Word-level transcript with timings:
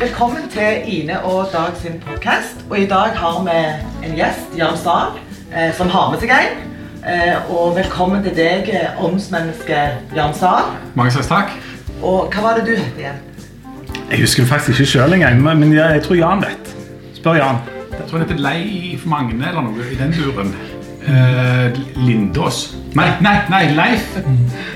Velkommen 0.00 0.48
til 0.50 0.82
Ine 0.84 1.24
og 1.24 1.46
Dag 1.52 1.72
sin 1.82 1.92
podkast. 2.06 2.64
Og 2.70 2.78
i 2.78 2.86
dag 2.86 3.08
har 3.16 3.36
vi 3.44 4.08
en 4.08 4.16
gjest, 4.16 4.58
Jan 4.58 4.76
Stahl, 4.76 5.16
eh, 5.56 5.74
som 5.74 5.88
har 5.88 6.10
med 6.10 6.20
seg 6.20 6.30
en. 6.36 6.58
Eh, 7.06 7.50
og 7.50 7.76
velkommen 7.76 8.22
til 8.22 8.36
deg, 8.36 8.68
eh, 8.68 9.04
åndsmenneske 9.04 9.78
Jan 10.16 10.34
Stahl. 10.34 10.68
Mange 10.94 11.12
slags 11.12 11.26
takk. 11.26 11.56
Og 12.02 12.28
hva 12.34 12.42
var 12.42 12.54
det 12.58 12.66
du 12.66 12.74
het 12.76 12.98
igjen? 12.98 13.18
Jeg 14.10 14.20
husker 14.20 14.42
det 14.42 14.52
faktisk 14.52 14.80
ikke 14.80 14.90
sjøl 14.90 15.12
engang, 15.12 15.42
men 15.42 15.58
men 15.58 15.72
jeg, 15.72 15.90
jeg 15.92 16.02
tror 16.02 16.16
Jan 16.16 16.42
vet. 16.42 16.74
Spør 17.14 17.34
Jan. 17.34 17.56
Jeg 17.90 18.08
tror 18.08 18.18
han 18.18 18.28
heter 18.28 18.42
Leif 18.42 19.06
Magne 19.06 19.48
eller 19.48 19.60
noe 19.62 19.92
i 19.92 19.96
den 19.96 20.12
duren. 20.12 20.54
Eh, 21.08 21.72
Lindås. 21.96 22.76
Nei, 22.94 23.10
nei, 23.20 23.38
nei, 23.48 23.64
Leif 23.74 24.18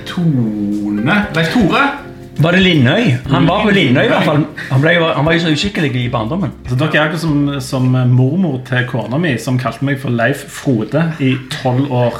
Tone 0.06 1.24
Leif 1.34 1.52
Tore. 1.52 2.09
Var 2.40 2.56
det 2.56 2.60
Lindøy? 2.64 3.02
Han 3.28 3.46
var 3.48 3.64
på 3.66 3.72
Lindøy 3.74 4.04
i 4.06 4.08
hvert 4.08 4.24
fall. 4.24 4.44
Han, 4.70 4.80
ble, 4.80 4.92
han 5.16 5.26
var 5.26 5.34
jo 5.36 5.40
så 5.42 5.50
uskikkelig 5.52 5.90
i 6.00 6.08
barndommen. 6.12 6.52
Så 6.70 6.76
dere 6.80 6.96
er 6.96 7.02
akkurat 7.08 7.20
som, 7.20 7.40
som 7.64 7.88
mormor 8.14 8.60
til 8.68 8.86
kona 8.88 9.18
mi, 9.20 9.34
som 9.42 9.58
kalte 9.60 9.84
meg 9.84 9.98
for 10.00 10.14
Leif 10.14 10.46
Frode 10.54 11.02
i 11.20 11.34
tolv 11.52 11.90
år. 11.92 12.16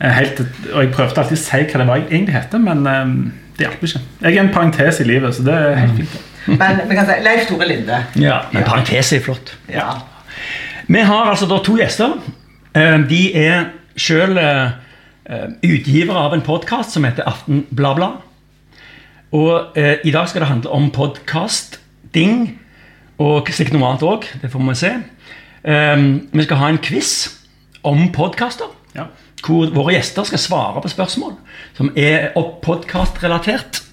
Eh, 0.00 0.14
Helt, 0.16 0.40
og 0.72 0.78
jeg 0.86 0.92
prøvde 0.96 1.20
alltid 1.20 1.36
å 1.36 1.42
si 1.42 1.60
hva 1.66 1.82
det 1.82 1.88
var 1.90 2.00
jeg 2.00 2.08
egentlig 2.08 2.36
heter, 2.38 2.62
men 2.64 2.80
um, 2.88 3.12
det 3.58 3.66
hjalp 3.66 3.84
ikke. 3.90 4.00
Jeg 4.24 4.38
er 4.38 4.40
en 4.46 4.52
parentes 4.54 5.00
i 5.04 5.08
livet, 5.10 5.36
så 5.36 5.44
det 5.50 5.58
er 5.58 5.76
helt 5.82 5.98
fint. 6.00 6.16
det. 6.16 6.56
Men 6.56 6.80
vi 6.88 6.96
kan 6.96 7.10
si 7.10 7.18
Leif 7.26 7.44
Tore 7.50 7.68
Linde. 7.68 7.98
Ja, 8.24 8.38
Men 8.54 8.64
parentes 8.64 9.12
er 9.12 9.20
flott. 9.26 9.52
Ja. 9.68 9.90
Vi 10.88 11.04
har 11.06 11.28
altså 11.34 11.46
da 11.50 11.60
to 11.66 11.76
gjester. 11.76 12.16
Eh, 12.72 12.96
De 13.10 13.20
er 13.36 13.68
sjøl 14.00 14.38
utgivere 15.62 16.16
av 16.18 16.32
en 16.34 16.40
podkast 16.42 16.96
som 16.96 17.04
heter 17.06 17.28
Aften 17.28 17.60
bla 17.76 17.92
bla. 17.94 18.08
Og 19.30 19.78
eh, 19.78 19.98
i 20.04 20.10
dag 20.10 20.28
skal 20.28 20.42
det 20.42 20.48
handle 20.50 20.70
om 20.74 20.88
podkasting, 20.90 22.58
og 23.20 23.50
sikkert 23.54 23.76
noe 23.76 23.90
annet 23.90 24.06
òg. 24.06 24.26
Det 24.42 24.50
får 24.50 24.64
vi 24.66 24.74
se. 24.80 24.92
Eh, 25.62 26.06
vi 26.32 26.46
skal 26.46 26.58
ha 26.58 26.70
en 26.72 26.80
quiz 26.82 27.12
om 27.86 28.08
podkaster. 28.12 28.76
Ja. 28.90 29.04
hvor 29.46 29.70
våre 29.70 29.94
gjester 29.94 30.26
skal 30.26 30.40
svare 30.42 30.80
på 30.82 30.90
spørsmål 30.90 31.36
som 31.78 31.92
er 31.96 32.32
podkastrelatert. 32.34 33.84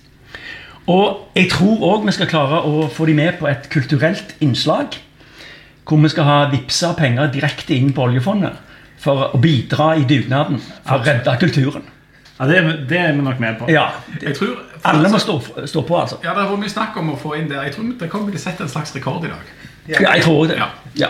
Og 0.89 1.29
jeg 1.35 1.51
tror 1.51 1.83
òg 1.85 2.07
vi 2.07 2.15
skal 2.15 2.27
klare 2.31 2.63
å 2.65 2.87
få 2.91 3.05
dem 3.05 3.19
med 3.21 3.37
på 3.39 3.47
et 3.47 3.69
kulturelt 3.69 4.33
innslag. 4.41 4.97
Hvor 5.87 6.01
vi 6.01 6.11
skal 6.11 6.27
ha 6.27 6.37
vippsa 6.51 6.95
penger 6.97 7.29
direkte 7.31 7.77
inn 7.77 7.93
på 7.93 8.07
oljefondet 8.09 8.57
for 8.99 9.29
å 9.29 9.39
bidra 9.39 9.93
i 9.95 10.03
dugnaden 10.09 10.59
for 10.59 10.97
å 10.97 11.05
redde 11.05 11.37
kulturen. 11.39 11.85
Ja, 12.39 12.47
det, 12.49 12.57
er, 12.57 12.73
det 12.89 12.97
er 12.97 13.13
vi 13.13 13.23
nok 13.25 13.39
med 13.39 13.61
på. 13.61 13.69
Ja, 13.71 13.87
Jeg 14.21 14.35
tror 14.35 14.57
Alle 14.83 15.09
må 15.09 15.17
stå, 15.19 15.39
stå 15.65 15.81
på, 15.87 15.97
altså. 16.01 16.17
Ja, 16.23 16.33
Det 16.33 16.43
har 16.43 16.51
vært 16.51 16.59
mye 16.65 16.69
snakk 16.73 16.97
om 16.97 17.09
å 17.13 17.17
få 17.17 17.35
inn 17.37 17.49
det. 17.49 17.57
Jeg 17.63 17.73
tror 17.75 17.89
det 17.99 18.09
kommer 18.11 18.31
til 18.31 18.39
å 18.39 18.43
sette 18.43 18.63
en 18.63 18.69
slags 18.69 18.95
rekord 18.95 19.25
i 19.25 19.31
dag. 19.31 19.51
Ja, 19.87 20.13
jeg 20.15 20.23
tror 20.23 20.47
det. 20.47 20.57
Ja. 20.59 20.67
Ja. 20.95 21.07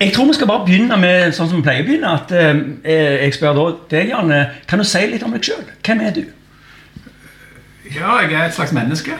Jeg 0.00 0.12
tror 0.12 0.26
vi 0.26 0.34
skal 0.34 0.46
bare 0.50 0.64
begynne 0.66 0.96
med 0.98 1.34
sånn 1.36 1.48
som 1.48 1.60
vi 1.60 1.62
pleier 1.62 1.84
å 1.84 1.86
begynne. 1.86 2.14
At, 2.18 2.32
eh, 2.32 3.22
jeg 3.24 3.34
spør 3.36 3.54
da 3.54 3.66
deg, 3.94 4.08
Janne, 4.10 4.40
kan 4.66 4.78
du 4.82 4.84
si 4.84 5.04
litt 5.06 5.22
om 5.22 5.32
deg 5.32 5.42
sjøl? 5.46 5.62
Hvem 5.86 6.00
er 6.02 6.10
du? 6.16 6.24
Ja, 7.94 8.18
jeg 8.24 8.32
er 8.32 8.44
et 8.48 8.54
slags 8.56 8.72
menneske. 8.74 9.12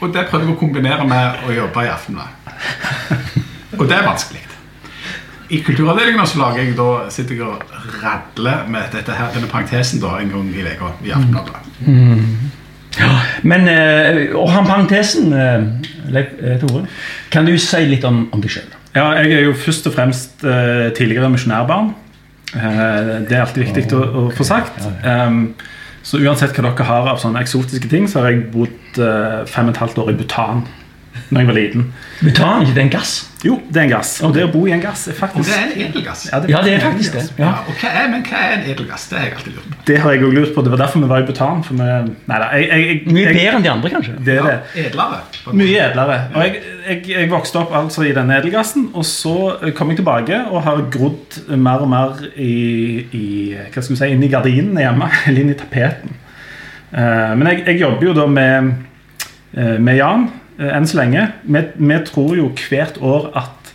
Og 0.00 0.12
det 0.14 0.26
prøver 0.30 0.46
jeg 0.46 0.54
å 0.54 0.58
kombinere 0.58 1.06
med 1.08 1.46
å 1.46 1.54
jobbe 1.54 1.84
i 1.86 1.90
Aftenbladet. 1.90 2.34
Og 3.78 3.86
det 3.88 3.96
er 3.98 4.06
vanskelig. 4.06 4.47
I 5.48 5.62
kulturavdelingen 5.64 6.26
så 6.28 6.40
lager 6.42 6.62
jeg 6.62 6.76
da, 6.76 6.88
sitter 7.12 7.38
jeg 7.38 7.46
og 7.48 7.84
radler 8.02 8.66
med 8.68 8.90
dette 8.92 9.14
her, 9.16 9.30
denne 9.32 9.48
parentesen 9.48 10.02
da, 10.02 10.18
en 10.20 10.32
gang 10.32 10.50
i 10.52 10.64
uka 10.66 10.90
i 11.06 11.12
Aftenbladet. 11.16 11.62
Men, 13.48 13.68
eh, 13.70 14.34
og 14.36 14.50
han 14.52 14.66
parentesen, 14.66 15.32
eh, 15.32 15.64
Leif 16.12 16.34
eh, 16.42 16.58
Tore, 16.60 16.84
kan 17.32 17.46
du 17.46 17.54
si 17.60 17.80
litt 17.86 18.04
om, 18.04 18.26
om 18.32 18.42
deg 18.42 18.52
sjøl? 18.52 18.68
Ja, 18.96 19.12
jeg 19.22 19.32
er 19.38 19.46
jo 19.46 19.56
først 19.56 19.86
og 19.88 19.94
fremst 19.94 20.44
eh, 20.44 20.88
tidligere 20.96 21.30
misjonærbarn. 21.32 21.92
Eh, 22.54 23.12
det 23.28 23.36
er 23.36 23.44
alltid 23.44 23.68
viktig 23.68 23.86
å, 23.96 24.04
å 24.04 24.24
få 24.34 24.44
sagt. 24.48 24.82
Um, 25.04 25.54
så 26.02 26.20
uansett 26.24 26.56
hva 26.56 26.70
dere 26.70 26.88
har 26.88 27.08
av 27.12 27.20
sånne 27.20 27.40
eksotiske 27.44 27.88
ting, 27.90 28.08
så 28.08 28.22
har 28.24 28.32
jeg 28.32 28.48
bodd 28.52 29.00
eh, 29.04 29.44
fem 29.48 29.68
og 29.68 29.76
et 29.76 29.80
halvt 29.84 30.02
år 30.04 30.12
i 30.12 30.18
Bhutan 30.18 30.66
når 31.30 31.40
jeg 31.42 31.48
var 31.48 31.56
liten. 31.58 31.88
Butan, 32.20 32.62
ikke 32.64 32.74
det 32.74 32.80
er 32.80 32.86
en 32.86 32.92
gass? 32.92 33.10
Jo, 33.44 33.60
det 33.70 33.76
er 33.78 33.84
en 33.86 33.90
gass. 33.92 34.12
Og 34.26 34.32
det 34.34 34.42
å 34.42 34.48
bo 34.50 34.64
i 34.66 34.72
en 34.74 34.80
gass 34.82 35.04
er 35.06 35.14
faktisk 35.14 35.38
Og 35.38 35.44
det 35.46 35.56
er 35.58 35.66
en 35.68 35.82
edelgass. 35.84 36.24
Ja, 36.32 36.38
Ja, 36.48 36.62
det 36.64 36.72
er 36.74 36.80
faktisk 36.82 37.12
det. 37.14 37.24
Ja, 37.38 37.50
Ja. 37.68 37.90
er, 37.90 38.08
men 38.10 38.24
hva 38.26 38.38
er 38.46 38.54
en 38.56 38.64
edelgass? 38.72 39.04
Det 39.10 39.18
har 39.18 39.26
jeg 39.26 39.34
alltid 39.36 39.52
lurt 39.54 39.68
på. 39.68 39.76
Det 39.86 39.98
har 40.02 40.12
jeg 40.12 40.22
også 40.24 40.38
lurt 40.38 40.54
på. 40.54 40.62
Det 40.66 40.70
var 40.72 40.80
derfor 40.82 40.98
vi 41.04 41.08
var 41.12 41.22
i 41.22 41.26
Butan. 41.28 41.62
For 41.64 41.74
vi, 41.74 41.88
nei 42.32 42.38
da, 42.42 42.48
jeg, 42.56 42.68
jeg, 42.68 42.86
jeg, 42.88 43.12
Mye 43.14 43.34
bedre 43.36 43.56
enn 43.60 43.66
de 43.66 43.70
andre, 43.70 43.90
kanskje? 43.94 44.14
det 44.24 44.34
er 44.38 44.48
det. 44.48 44.56
Ja, 44.74 44.86
edlere. 44.88 45.20
Mye 45.52 45.84
edlere. 45.84 46.18
Og 46.34 46.42
jeg, 46.42 46.62
jeg, 46.88 47.02
jeg 47.12 47.30
vokste 47.30 47.60
opp 47.62 47.76
altså 47.82 48.02
i 48.08 48.12
den 48.16 48.30
edelgassen, 48.34 48.88
og 48.94 49.04
så 49.06 49.36
kom 49.76 49.92
jeg 49.92 50.00
tilbake 50.00 50.40
og 50.50 50.62
har 50.66 50.82
grodd 50.90 51.38
mer 51.54 51.84
og 51.86 51.92
mer 51.92 52.24
i, 52.34 52.54
i 53.12 53.26
hva 53.68 53.82
skal 53.84 53.94
vi 53.94 54.00
si, 54.02 54.10
inni 54.16 54.26
i 54.26 54.32
gardinene 54.32 54.82
hjemme, 54.82 55.12
eller 55.28 55.44
inn 55.44 55.54
i 55.54 55.58
tapeten. 55.60 56.18
Eh, 56.90 57.32
men 57.36 57.46
jeg, 57.52 57.62
jeg 57.68 57.80
jobber 57.84 58.10
jo 58.10 58.12
da 58.16 58.26
med, 58.26 58.74
eh, 59.54 59.76
med 59.78 59.98
Jan 60.00 60.28
enn 60.58 60.86
så 60.90 61.00
lenge. 61.00 61.28
Vi, 61.46 61.64
vi 61.78 61.98
tror 62.08 62.36
jo 62.38 62.50
hvert 62.68 62.98
år 63.04 63.30
at 63.38 63.72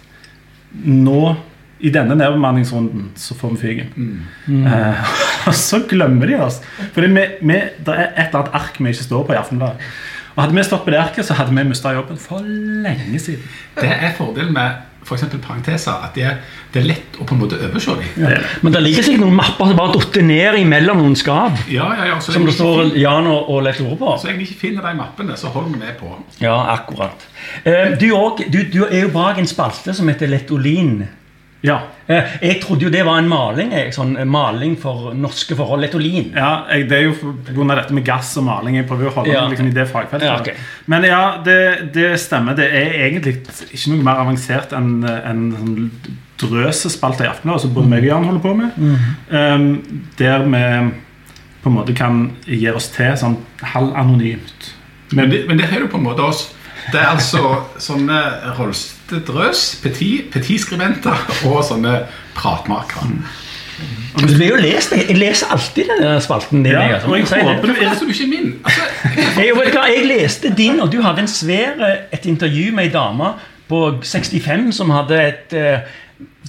nå 0.84 1.36
i 1.84 1.92
denne 1.92 2.16
nedbemanningsrunden 2.16 3.10
så 3.20 3.36
får 3.36 3.56
vi 3.56 3.62
fyken. 3.62 4.12
Eh, 4.48 5.14
og 5.50 5.56
så 5.60 5.82
glemmer 5.90 6.30
de 6.30 6.40
oss. 6.40 6.62
Vi, 6.96 7.08
det 7.12 7.18
er 7.52 8.06
et 8.14 8.30
eller 8.30 8.40
annet 8.40 8.56
ark 8.56 8.80
vi 8.80 8.94
ikke 8.94 9.08
står 9.10 9.26
på 9.28 9.36
i 9.36 9.40
Aftenbladet. 9.40 9.92
Og 10.34 10.42
Hadde 10.42 10.58
vi 10.58 10.64
stått 10.66 10.86
på 10.86 10.94
det 10.94 10.98
arket, 10.98 11.28
så 11.28 11.36
hadde 11.38 11.54
vi 11.54 11.66
mista 11.68 11.92
jobben 11.94 12.18
for 12.18 12.42
lenge 12.42 13.20
siden. 13.22 13.44
Det 13.78 13.92
er 13.92 14.16
fordelen 14.18 14.56
med 14.56 14.80
eksempel 15.12 15.41
parenteser, 15.44 16.03
at 16.08 16.16
det 16.16 16.24
er, 16.24 16.38
det 16.74 16.81
er 16.81 16.88
lett 16.88 17.18
å 17.19 17.25
på 17.28 17.36
en 17.36 17.41
måte 17.44 17.59
overse 17.59 17.96
dem. 18.00 18.28
Er. 18.30 18.46
Men 18.64 18.75
det 18.75 18.84
ligger 18.86 19.06
sikkert 19.06 19.25
noen 19.25 19.36
mapper 19.38 19.72
som 19.72 19.80
bare 19.80 19.96
datt 19.97 20.19
ned 20.24 20.59
imellom 20.62 21.02
noen 21.03 21.18
skap. 21.19 21.59
Ja, 21.72 21.90
ja, 21.97 22.06
ja. 22.14 22.19
Som 22.24 22.47
det 22.47 22.56
står 22.56 22.96
Jan 23.00 23.28
og, 23.28 23.50
og 23.52 23.64
Leif 23.68 23.81
Tore 23.81 23.97
på. 24.00 24.14
så 24.22 24.31
jeg 24.31 24.40
ikke 24.46 24.59
finner 24.68 24.88
de 24.88 24.96
mappene, 25.02 25.36
så 25.40 25.52
holder 25.53 25.75
vi 25.75 25.84
med 25.84 25.97
på. 26.00 26.14
Ja, 26.44 26.56
akkurat. 26.78 27.28
Eh, 27.64 27.97
du, 28.00 28.08
og, 28.16 28.40
du, 28.47 28.62
du 28.72 28.86
er 28.88 29.03
jo 29.03 29.12
bak 29.14 29.41
en 29.41 29.50
spalte 29.50 29.96
som 29.96 30.09
heter 30.12 30.31
Letolin. 30.31 31.03
Ja. 31.63 31.78
Eh, 32.12 32.34
jeg 32.44 32.57
trodde 32.62 32.84
jo 32.84 32.90
det 32.91 33.06
var 33.07 33.22
en 33.22 33.29
maling. 33.31 33.72
Sånn 33.96 34.18
eh, 34.19 34.25
maling 34.28 34.74
for 34.79 35.13
norske 35.16 35.56
forhold. 35.56 35.85
Etolin. 35.88 36.34
Ja, 36.35 36.66
Det 36.68 36.91
er 36.97 37.06
jo 37.07 37.13
pga. 37.47 37.75
dette 37.75 37.94
med 37.96 38.03
gass 38.06 38.34
og 38.38 38.44
maling. 38.50 38.75
Jeg 38.75 38.88
prøver 38.90 39.07
å 39.07 39.13
holde 39.16 39.31
Ja. 39.31 39.41
meg 39.47 39.56
liksom 39.56 39.69
i 39.72 39.75
det 39.78 39.88
fagfeltet. 39.88 40.28
Ja, 40.28 40.40
okay. 40.41 40.53
Men 40.88 41.03
ja, 41.07 41.22
det, 41.44 41.94
det 41.94 42.19
stemmer. 42.19 42.56
Det 42.59 42.68
er 42.68 43.07
egentlig 43.07 43.38
ikke 43.72 43.94
noe 43.94 44.03
mer 44.03 44.19
avansert 44.25 44.75
enn 44.75 45.06
en 45.07 45.46
sånn 45.56 45.90
drøsespalter 46.44 47.25
i 47.25 47.31
Aftenbladet, 47.31 47.62
som 47.62 47.73
både 47.73 47.88
meg 47.88 48.03
og 48.03 48.09
Jan 48.09 48.25
holder 48.28 48.44
på 48.44 48.53
med. 48.57 48.72
Um, 49.31 49.68
der 50.19 50.44
vi 50.44 50.91
på 51.63 51.69
en 51.72 51.78
måte 51.78 51.96
kan 51.96 52.31
gi 52.44 52.68
oss 52.73 52.90
til 52.91 53.13
sånn 53.16 53.38
halvanonymt. 53.63 54.73
Men 55.13 55.29
det, 55.31 55.46
men 55.47 55.57
det 55.62 55.69
er 55.72 55.85
jo 55.85 55.88
på 55.94 56.00
en 56.02 56.07
måte 56.09 56.25
oss. 56.25 56.50
Det 56.92 57.00
er 57.00 57.08
altså 57.14 57.40
sånne 57.80 58.18
Rolstedrøs, 58.58 59.62
petit- 59.84 60.28
petit-skribenter 60.34 61.24
og 61.48 61.64
sånne 61.66 62.02
pratmakere. 62.36 63.08
Du 64.20 64.34
har 64.38 64.46
jo 64.52 64.60
lest. 64.62 64.92
Jeg 64.94 65.18
leser 65.18 65.50
alltid 65.52 65.90
denne 65.90 66.20
spalten 66.22 66.62
din. 66.64 66.72
Ja, 66.76 66.82
jeg, 66.82 66.94
altså. 67.00 67.08
og 67.10 67.18
jeg 67.18 67.48
håper 67.48 67.68
du 67.68 67.74
leser 67.80 68.12
ikke 68.14 68.28
min? 68.30 68.52
Altså, 68.66 68.82
Jeg, 69.42 69.74
jeg 69.98 70.06
leste 70.08 70.54
din, 70.58 70.80
og 70.80 70.92
du 70.94 71.02
hadde 71.02 71.26
en 71.26 71.32
svær, 71.32 71.80
eh, 71.82 71.98
et 72.14 72.26
intervju 72.30 72.72
med 72.76 72.84
ei 72.86 72.94
dame 72.94 73.34
på 73.70 73.82
65 74.04 74.72
som 74.76 74.92
hadde 74.94 75.18
et 75.24 75.56
eh, 75.58 75.80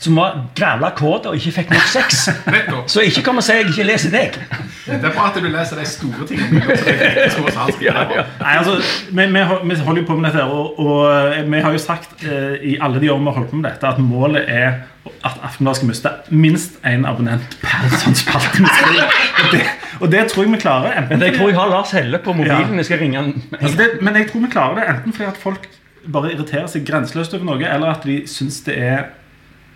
som 0.01 0.17
var 0.19 0.39
grævla 0.57 0.91
kåt 0.99 1.27
og 1.31 1.37
ikke 1.39 1.53
fikk 1.61 1.75
nok 1.75 1.91
sex. 1.93 2.29
Så 2.93 3.05
ikke 3.07 3.23
kom 3.27 3.39
og 3.41 3.47
si 3.47 3.55
jeg 3.55 3.69
ikke 3.71 3.87
leser 3.87 4.15
deg. 4.15 4.39
Det 4.85 4.97
er 4.99 5.13
bra 5.15 5.29
at 5.31 5.39
du 5.41 5.47
leser 5.49 5.79
de 5.81 5.87
store 5.89 6.27
tingene. 6.29 6.65
ja, 6.67 7.29
skriver. 7.31 8.25
Nei, 8.41 8.57
altså, 8.59 8.75
vi, 9.11 9.29
vi, 9.37 9.45
vi 9.71 9.79
holder 9.87 10.03
jo 10.03 10.09
på 10.09 10.17
med 10.19 10.29
dette, 10.31 10.45
og, 10.45 10.81
og 10.83 11.07
eh, 11.13 11.45
vi 11.47 11.63
har 11.65 11.77
jo 11.77 11.81
sagt 11.81 12.27
eh, 12.27 12.59
i 12.75 12.75
alle 12.83 13.01
de 13.01 13.13
årene 13.13 13.25
vi 13.25 13.33
har 13.33 13.39
holdt 13.39 13.55
på 13.55 13.63
med 13.63 13.71
dette, 13.71 13.95
at 13.95 14.03
målet 14.03 14.51
er 14.51 14.83
at 15.25 15.41
Aftenbladet 15.45 15.77
skal 15.77 15.89
miste 15.89 16.11
minst 16.33 16.77
én 16.89 17.05
abonnent 17.09 17.57
per 17.63 17.91
sånn 18.03 18.17
spalte. 18.17 18.65
Og 18.65 19.51
det, 19.53 19.65
og 20.01 20.13
det 20.13 20.27
tror 20.33 20.47
jeg 20.47 20.53
vi 20.55 20.61
klarer. 20.65 20.99
enten 20.99 21.19
Men 21.19 21.29
jeg 21.29 21.39
tror 21.39 21.51
jeg 21.53 21.59
har 21.59 21.73
Lars 21.73 21.93
Helle 21.97 22.21
på 22.25 22.37
mobilen. 22.37 22.73
Ja. 22.73 22.83
Jeg 22.83 22.89
skal 22.89 23.03
ringe 23.05 23.21
han. 23.21 23.35
altså 23.61 23.77
det, 23.81 23.91
men 24.01 24.17
jeg 24.21 24.31
tror 24.31 24.47
vi 24.47 24.53
klarer 24.53 24.81
det 24.81 24.87
enten 24.95 25.17
fordi 25.17 25.29
at 25.29 25.41
folk 25.41 25.69
bare 26.05 26.33
irriterer 26.35 26.67
seg 26.69 26.85
grenseløst 26.89 27.37
over 27.37 27.49
noe, 27.49 27.61
eller 27.65 27.95
at 27.95 28.05
de 28.05 28.23
syns 28.29 28.61
det 28.67 28.77
er 28.77 29.07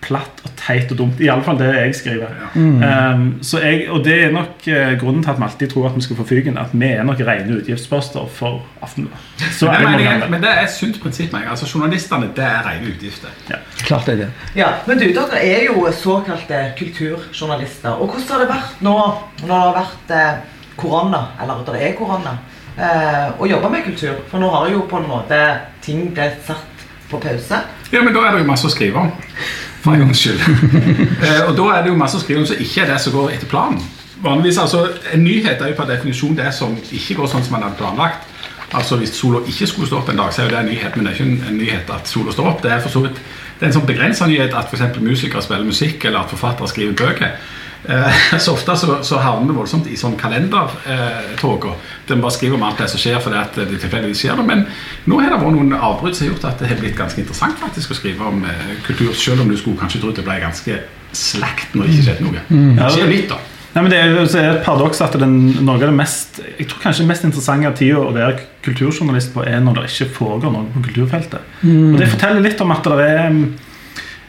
platt 0.01 0.41
og 0.47 0.51
teit 0.57 0.91
og 0.95 0.99
dumt. 1.01 1.21
Iallfall 1.21 1.59
det 1.59 1.69
jeg 1.75 1.95
skriver. 1.99 2.35
Um, 2.55 3.25
så 3.43 3.59
jeg, 3.65 3.89
og 3.91 4.05
det 4.05 4.15
er 4.25 4.31
nok 4.33 4.67
eh, 4.71 4.93
grunnen 5.01 5.23
til 5.25 5.33
at 5.33 5.39
vi 5.41 5.47
alltid 5.49 5.73
tror 5.73 5.89
at 5.89 5.97
vi 5.97 6.05
skal 6.07 6.17
få 6.21 6.27
fyken. 6.29 6.59
At 6.61 6.71
vi 6.73 6.87
er 6.93 7.03
nok 7.09 7.21
rene 7.27 7.57
utgiftsposter 7.59 8.29
for 8.33 8.63
Aftenbladet. 8.83 9.51
Så 9.59 9.67
Men 9.67 10.31
men 10.31 10.43
det 10.43 10.51
er 10.51 10.63
et 10.63 10.71
sunt 10.71 11.01
prinsipp. 11.03 11.33
jeg. 11.33 11.49
Altså, 11.51 11.67
Journalistene 11.75 12.31
det 12.37 12.45
er 12.45 12.63
rene 12.69 12.93
utgifter. 12.95 13.29
Klart 13.85 14.07
det 14.07 14.13
er 14.15 14.17
det. 14.23 14.31
Ja, 14.57 14.69
men 14.87 14.99
du, 14.99 15.05
dere 15.05 15.43
er 15.43 15.65
jo 15.67 15.89
såkalte 15.93 16.63
kulturjournalister. 16.79 17.91
Og 17.91 18.07
hvordan 18.09 18.29
har 18.31 18.39
det 18.45 18.49
vært 18.49 18.81
nå 18.81 18.97
når 19.43 19.49
det 19.49 19.61
har 19.65 19.77
vært 19.83 20.15
eh, 20.21 20.41
korona? 20.77 21.25
Eller 21.43 21.65
det 21.67 21.83
er 21.83 21.95
korona. 21.99 22.39
eh, 22.79 23.41
å 23.43 23.47
jobbe 23.51 23.71
med 23.71 23.85
kultur? 23.85 24.21
For 24.31 24.39
nå 24.39 24.51
har 24.55 24.71
jo 24.71 24.85
på 24.91 24.97
en 25.03 25.09
måte 25.11 25.39
ting 25.83 26.13
blitt 26.15 26.45
satt 26.47 26.87
på 27.11 27.19
pause. 27.19 27.63
Ja, 27.93 28.03
men 28.05 28.13
da 28.15 28.21
er 28.29 28.37
det 28.37 28.45
jo 28.45 28.51
masse 28.51 28.69
å 28.69 28.71
skrive 28.71 29.01
om. 29.01 29.13
For 29.83 29.95
en 29.95 30.07
gangs 30.07 30.25
skyld. 30.25 30.43
Eh, 31.29 31.41
og 31.49 31.57
da 31.59 31.65
er 31.75 31.83
det 31.83 31.93
jo 31.93 31.99
masse 31.99 32.19
å 32.19 32.23
skrive 32.23 32.43
om 32.43 32.47
som 32.47 32.61
ikke 32.63 32.85
er 32.85 32.93
det 32.93 33.01
som 33.03 33.15
går 33.15 33.33
etter 33.35 33.51
planen. 33.51 33.81
Vanligvis, 34.23 34.59
altså, 34.59 34.89
En 35.15 35.23
nyhet 35.23 35.61
er 35.63 35.73
jo 35.73 35.79
per 35.79 35.89
definisjon 35.91 36.37
det 36.39 36.51
som 36.55 36.75
ikke 36.79 37.19
går 37.19 37.31
sånn 37.31 37.45
som 37.47 37.57
man 37.57 37.67
hadde 37.67 37.79
planlagt. 37.79 38.27
Altså 38.77 38.99
Hvis 39.01 39.15
sola 39.17 39.41
ikke 39.49 39.67
skulle 39.67 39.89
stå 39.89 40.01
opp 40.01 40.11
en 40.13 40.21
dag, 40.21 40.33
så 40.35 40.43
er 40.43 40.49
jo 40.49 40.55
det 40.55 40.63
en 40.63 40.71
nyhet, 40.73 40.97
men 40.97 41.07
det 41.07 41.13
er 41.13 41.19
ikke 41.19 41.29
en, 41.31 41.45
en 41.51 41.61
nyhet 41.63 41.93
at 41.95 42.11
sola 42.11 42.35
står 42.35 42.51
opp. 42.51 42.63
Det 42.63 42.73
er 42.75 42.83
for 42.85 42.95
så 42.95 43.05
vidt 43.07 43.21
det 43.59 43.67
er 43.67 43.73
en 43.73 43.75
sånn 43.75 43.89
begrensa 43.89 44.27
nyhet 44.31 44.53
at 44.55 44.71
f.eks. 44.71 45.01
musikere 45.03 45.43
spiller 45.43 45.67
musikk, 45.67 46.05
eller 46.07 46.21
at 46.21 46.31
forfattere 46.31 46.71
skriver 46.71 46.95
bøker. 46.99 47.33
Eh, 47.89 48.39
så 48.39 48.53
ofte 48.53 48.77
så, 48.77 48.99
så 49.03 49.21
havner 49.23 49.49
vi 49.49 49.57
voldsomt 49.57 49.87
i 49.89 49.97
sånn 49.97 50.17
kalendertåker. 50.21 51.77
der 52.09 52.19
vi 52.19 52.21
bare 52.21 52.37
skriver 52.37 52.59
om 52.59 52.67
alt 52.69 52.83
det 52.83 52.91
som 52.93 53.01
skjer 53.01 53.21
fordi 53.25 53.41
at 53.41 53.57
det 53.57 53.81
tilfeldigvis 53.81 54.25
skjer. 54.25 54.37
det. 54.37 54.47
Men 54.49 54.67
nå 55.09 55.21
har 55.23 55.33
det 55.33 55.41
vært 55.41 55.57
noen 55.57 55.77
avbrudd 55.77 56.17
som 56.17 56.27
har 56.27 56.35
gjort 56.35 56.49
at 56.51 56.63
det 56.63 56.73
har 56.73 56.81
blitt 56.83 56.99
ganske 56.99 57.23
interessant 57.23 57.61
faktisk 57.61 57.95
å 57.95 57.99
skrive 57.99 58.29
om 58.29 58.43
eh, 58.45 58.75
kultur, 58.87 59.13
selv 59.17 59.45
om 59.45 59.53
du 59.53 59.57
skulle 59.57 59.81
kanskje 59.81 60.03
tro 60.03 60.13
det 60.13 60.27
ble 60.27 60.41
ganske 60.43 60.83
slakt 61.17 61.73
når 61.73 61.87
det 61.87 61.95
ikke 61.95 62.09
skjedde 62.11 62.27
noe. 62.27 62.43
Det 62.77 62.91
skjer 62.99 63.09
litt, 63.15 63.31
da. 63.33 63.39
Nei, 63.69 63.83
men 63.85 63.93
Det 63.93 63.99
er 64.01 64.11
jo 64.11 64.23
et 64.25 64.65
paradoks 64.65 65.01
at 65.05 65.17
den, 65.21 65.35
noe 65.63 65.77
av 65.77 65.83
det 65.85 65.95
mest 65.95 66.41
jeg 66.41 66.67
tror 66.71 66.81
kanskje 66.83 67.05
mest 67.07 67.25
interessante 67.29 67.71
tida 67.79 68.01
å 68.01 68.13
være 68.17 68.41
kulturjournalist 68.65 69.33
på, 69.35 69.45
er 69.47 69.61
når 69.63 69.83
det 69.83 69.91
ikke 69.93 70.09
foregår 70.17 70.53
noe 70.53 70.69
på 70.75 70.83
kulturfeltet. 70.89 71.53
Og 71.63 71.97
Det 72.01 72.09
forteller 72.11 72.45
litt 72.45 72.61
om 72.65 72.73
at 72.75 72.89
det 72.89 73.09
er 73.09 73.21
eh, 73.29 73.43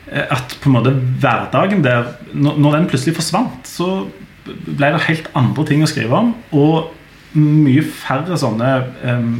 at 0.10 0.56
på 0.62 0.70
en 0.70 0.78
måte 0.78 0.94
hverdagen 1.22 1.84
der 1.86 2.16
Når, 2.34 2.72
den 2.76 2.88
plutselig 2.90 3.16
forsvant, 3.18 3.68
så 3.68 4.08
ble 4.46 4.94
det 4.94 5.06
helt 5.08 5.30
andre 5.38 5.66
ting 5.66 5.84
å 5.84 5.90
skrive 5.90 6.16
om. 6.16 6.32
Og 6.58 6.96
mye 7.38 7.84
færre 7.86 8.38
sånne 8.42 8.70
um, 9.06 9.34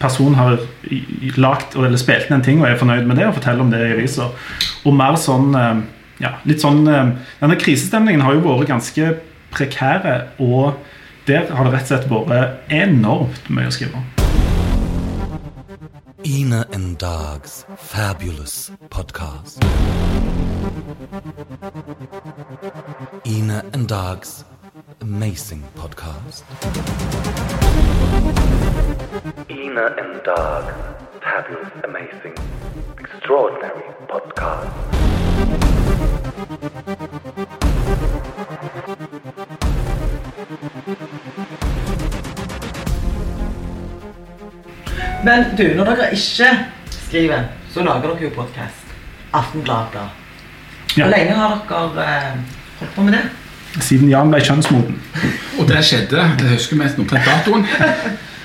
personer 0.00 0.38
har 0.38 0.62
lagt 1.36 1.76
eller 1.76 2.00
spilt 2.00 2.30
inn 2.30 2.38
en 2.38 2.46
ting 2.46 2.62
og 2.62 2.70
er 2.70 2.78
fornøyd 2.80 3.04
med 3.08 3.20
det 3.20 3.26
og 3.28 3.36
forteller 3.36 3.66
om 3.66 3.72
det 3.72 3.82
i 3.84 3.92
aviser. 3.98 4.32
Og 4.84 4.96
mer 4.96 5.18
sånn 5.20 5.52
um, 5.52 5.84
ja, 6.22 6.36
litt 6.48 6.64
sånn 6.64 6.84
um, 6.86 7.14
Denne 7.42 7.60
krisestemningen 7.60 8.24
har 8.24 8.36
jo 8.36 8.44
vært 8.46 8.70
ganske 8.70 9.14
prekære, 9.54 10.16
og 10.42 10.80
der 11.28 11.48
har 11.52 11.66
det 11.66 11.76
rett 11.76 11.86
og 11.86 11.92
slett 11.92 12.10
vært 12.10 12.74
enormt 12.82 13.48
mye 13.52 13.70
å 13.70 13.74
skrive 13.74 14.00
om. 14.00 14.13
Ina 16.26 16.66
and 16.72 16.96
Dog's 16.96 17.66
fabulous 17.76 18.70
podcast. 18.88 19.60
Ina 23.26 23.64
and 23.72 23.86
Dog's 23.86 24.44
amazing 25.02 25.62
podcast. 25.76 26.42
Ina 29.50 29.86
and 29.98 30.22
Dog, 30.24 30.64
fabulous, 31.20 31.70
amazing, 31.84 32.34
extraordinary 32.98 33.82
podcast. 34.08 34.94
Men 45.24 45.44
du, 45.56 45.64
når 45.76 45.88
dere 45.88 46.10
ikke 46.12 46.50
skriver, 46.92 47.46
så 47.72 47.84
lager 47.84 48.10
dere 48.10 48.26
jo 48.26 48.32
podkast. 48.34 48.90
Aftenbladet. 49.32 50.02
Ja. 50.96 51.06
Hvor 51.06 51.14
lenge 51.14 51.36
har 51.38 51.54
dere 51.70 52.04
eh, 52.04 52.34
holdt 52.80 52.92
på 52.94 53.06
med 53.06 53.16
det? 53.16 53.22
Siden 53.82 54.10
Jan 54.12 54.30
ble 54.30 54.42
kjønnsmoden. 54.44 54.98
Og 55.58 55.64
det 55.70 55.80
skjedde, 55.88 56.28
det 56.38 56.52
husker 56.52 56.78
vi 56.78 56.90
omtrent 57.02 57.26
datoen, 57.26 57.64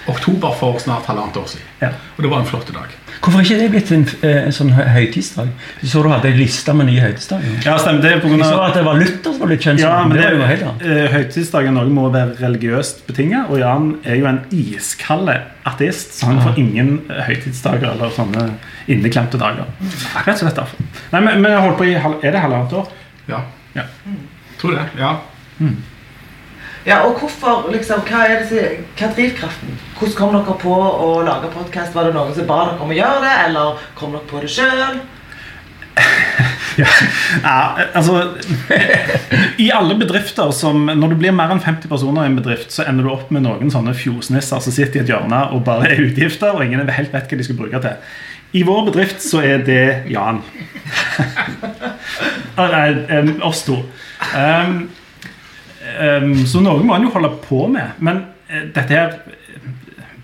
oktober 0.10 0.56
for 0.58 0.80
snart 0.82 1.06
halvannet 1.12 1.38
år 1.38 1.52
siden. 1.52 1.68
Ja. 1.84 1.92
Og 2.16 2.24
det 2.24 2.32
var 2.32 2.42
en 2.42 2.50
flott 2.50 2.72
dag. 2.74 2.96
Hvorfor 3.20 3.42
ikke 3.44 3.58
det 3.60 3.66
blitt 3.74 3.90
en, 3.92 4.06
eh, 4.24 4.46
en 4.48 4.54
sånn 4.56 4.70
høytidsdag? 4.72 5.50
Du 5.82 5.88
så 5.92 6.02
du 6.04 6.08
hadde 6.10 6.30
en 6.32 6.38
liste 6.40 6.74
med 6.74 6.88
nye 6.88 7.02
høytidsdager. 7.04 7.58
Ja, 7.66 7.74
stemmer. 7.78 8.02
Det 8.02 8.12
er 8.14 8.22
på 8.24 8.30
grunn 8.32 8.40
Jeg 8.40 8.48
så 8.54 8.62
at 8.64 8.74
det 8.80 8.84
var 8.86 8.96
Luther 8.96 9.34
som 9.34 9.40
var 9.44 9.52
litt 9.52 9.62
kjent 9.66 9.80
Ja, 9.84 9.92
men 10.08 10.16
det 10.18 10.24
det 10.24 10.38
var 10.40 10.40
jo 10.40 10.48
helt 10.54 10.64
annet. 10.70 10.86
eh, 10.88 11.12
Høytidsdagen 11.18 11.74
Norge 11.76 11.92
må 11.98 12.06
være 12.14 12.38
religiøst 12.40 13.04
betinget, 13.10 13.50
og 13.52 13.60
Jan 13.60 13.90
er 14.06 14.16
jo 14.22 14.26
en 14.32 14.40
iskald 14.56 15.30
ateist, 15.66 16.14
så 16.20 16.26
han 16.32 16.42
får 16.42 16.58
ingen 16.64 16.94
eh, 17.10 17.22
høytidsdager 17.28 17.92
eller 17.92 18.10
sånne 18.16 18.48
inneklemte 18.88 19.38
dager. 19.38 19.66
Rett 20.16 20.34
og 20.38 20.40
slett 20.46 20.56
derfor. 20.56 20.78
Nei, 21.12 21.20
men, 21.22 21.42
men 21.42 21.52
jeg 21.52 21.62
holdt 21.68 21.78
på 21.78 21.90
i 21.92 21.94
Er 22.28 22.32
det 22.32 22.40
halvannet 22.48 22.74
år? 22.74 22.88
Ja, 23.28 23.44
Ja. 23.76 23.84
tror 24.58 24.72
det. 24.80 24.88
ja. 24.98 25.18
Ja, 26.88 27.02
og 27.04 27.20
hvorfor, 27.20 27.68
liksom, 27.74 28.02
hva 28.08 28.24
er 28.24 28.46
det, 28.48 28.66
hva 28.96 29.10
er 29.10 29.16
drivkraften? 29.18 29.80
Hvordan 30.00 30.16
kom 30.16 30.36
dere 30.38 30.58
på 30.62 30.76
å 30.80 31.10
lage 31.28 31.52
podkast? 31.52 31.96
Var 31.96 32.08
det 32.08 32.16
noen 32.16 32.32
som 32.36 32.48
ba 32.48 32.60
dere 32.70 32.84
om 32.86 32.94
å 32.94 32.96
gjøre 32.96 33.24
det, 33.26 33.34
eller 33.50 33.82
kom 34.00 34.16
dere 34.16 34.30
på 34.30 34.44
det 34.44 34.52
sjøl? 34.56 35.02
Ja, 36.80 37.76
altså 37.92 38.38
I 39.60 39.66
alle 39.76 39.98
bedrifter 40.00 40.54
som 40.56 40.86
Når 40.88 41.12
du 41.12 41.16
blir 41.20 41.34
mer 41.36 41.52
enn 41.52 41.60
50 41.60 41.90
personer 41.92 42.24
i 42.24 42.30
en 42.30 42.38
bedrift, 42.38 42.72
så 42.72 42.86
ender 42.88 43.04
du 43.04 43.12
opp 43.12 43.34
med 43.36 43.44
noen 43.44 43.74
sånne 43.74 43.92
fjosnisser 43.98 44.62
som 44.64 44.72
sitter 44.72 45.02
i 45.02 45.04
et 45.04 45.12
hjørne 45.12 45.42
og 45.52 45.66
bare 45.68 45.90
er 45.92 46.06
utgifter, 46.06 46.56
og 46.56 46.64
ingen 46.64 46.88
helt 46.88 47.12
vet 47.12 47.28
hva 47.28 47.40
de 47.42 47.48
skal 47.48 47.60
bruke 47.60 47.82
til. 47.84 48.00
I 48.56 48.64
vår 48.66 48.88
bedrift 48.88 49.20
så 49.26 49.44
er 49.44 49.66
det 49.68 49.84
Jan. 50.10 50.40
Nei, 52.58 52.88
oss 53.46 53.66
to. 53.68 53.82
Em, 54.32 54.88
em, 56.00 56.34
så 56.48 56.64
noe 56.64 56.84
må 56.84 56.96
en 56.96 57.08
jo 57.08 57.14
holde 57.14 57.32
på 57.44 57.68
med. 57.72 57.96
Men 58.00 58.26
uh, 58.50 58.66
dette 58.76 58.90
her 58.94 59.20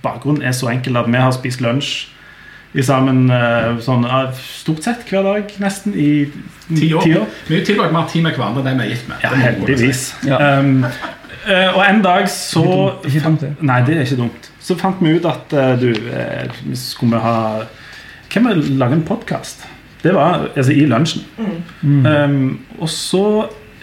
Bakgrunnen 0.06 0.46
er 0.46 0.54
så 0.54 0.70
enkel 0.70 1.00
at 1.00 1.08
vi 1.10 1.18
har 1.18 1.32
spist 1.34 1.64
lunsj 1.66 1.94
i 2.76 2.84
sammen 2.86 3.26
uh, 3.32 3.80
sånn, 3.82 4.04
uh, 4.06 4.30
stort 4.36 4.84
sett 4.86 5.08
hver 5.10 5.24
dag, 5.26 5.56
nesten, 5.64 5.96
i 5.96 6.28
Ti 6.66 6.94
år. 6.94 7.04
Vi 7.06 7.54
har 7.54 7.60
jo 7.60 7.66
tilbrakt 7.66 7.94
mer 7.94 8.08
tid 8.10 8.24
med 8.26 8.38
hverandre 8.38 8.64
enn 8.64 8.80
det 8.80 8.80
vi 8.80 8.88
er 8.88 8.96
gift 8.96 9.10
med. 9.10 9.22
Ja, 9.22 9.34
heldigvis. 9.38 10.04
Ja. 10.26 10.40
Um, 10.58 10.86
eh, 11.46 11.68
og 11.70 11.82
en 11.86 12.02
dag 12.02 12.26
så 12.32 12.64
det 13.04 13.12
ikke 13.12 13.26
dumt, 13.28 13.44
det. 13.46 13.52
Nei, 13.62 13.78
det 13.86 13.98
er 13.98 14.08
ikke 14.08 14.22
dumt. 14.24 14.50
Så 14.66 14.78
fant 14.80 15.04
vi 15.06 15.14
ut 15.14 15.28
at 15.30 15.54
eh, 15.54 15.76
du 15.78 15.92
eh, 15.94 16.56
Skulle 16.74 17.20
vi 17.20 17.22
ha 17.22 17.36
Hvem 18.34 18.50
vil 18.50 18.64
lage 18.82 18.98
en 18.98 19.06
podkast? 19.06 19.68
Det 20.02 20.14
var 20.14 20.50
altså 20.56 20.74
i 20.74 20.88
lunsjen. 20.90 21.24
Um, 21.82 22.60
og 22.78 22.90
så 22.90 23.22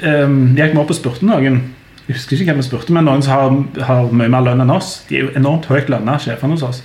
um, 0.02 0.52
gikk 0.54 0.74
vi 0.74 0.78
opp 0.82 0.92
og 0.92 0.98
spurte 0.98 1.26
noen. 1.26 1.56
Jeg 2.08 2.16
husker 2.16 2.36
ikke 2.36 2.50
hvem 2.50 2.60
vi 2.62 2.66
spurte, 2.66 2.94
men 2.94 3.06
noen 3.06 3.22
som 3.22 3.32
har, 3.32 3.86
har 3.86 4.10
mye 4.10 4.30
mer 4.32 4.42
lønn 4.42 4.64
enn 4.64 4.74
oss. 4.74 5.04
De 5.08 5.18
er 5.18 5.26
jo 5.26 5.34
enormt 5.38 5.68
høyt 5.70 5.90
lønna, 5.92 6.18
sjefene 6.22 6.56
hos 6.56 6.64
oss. 6.66 6.82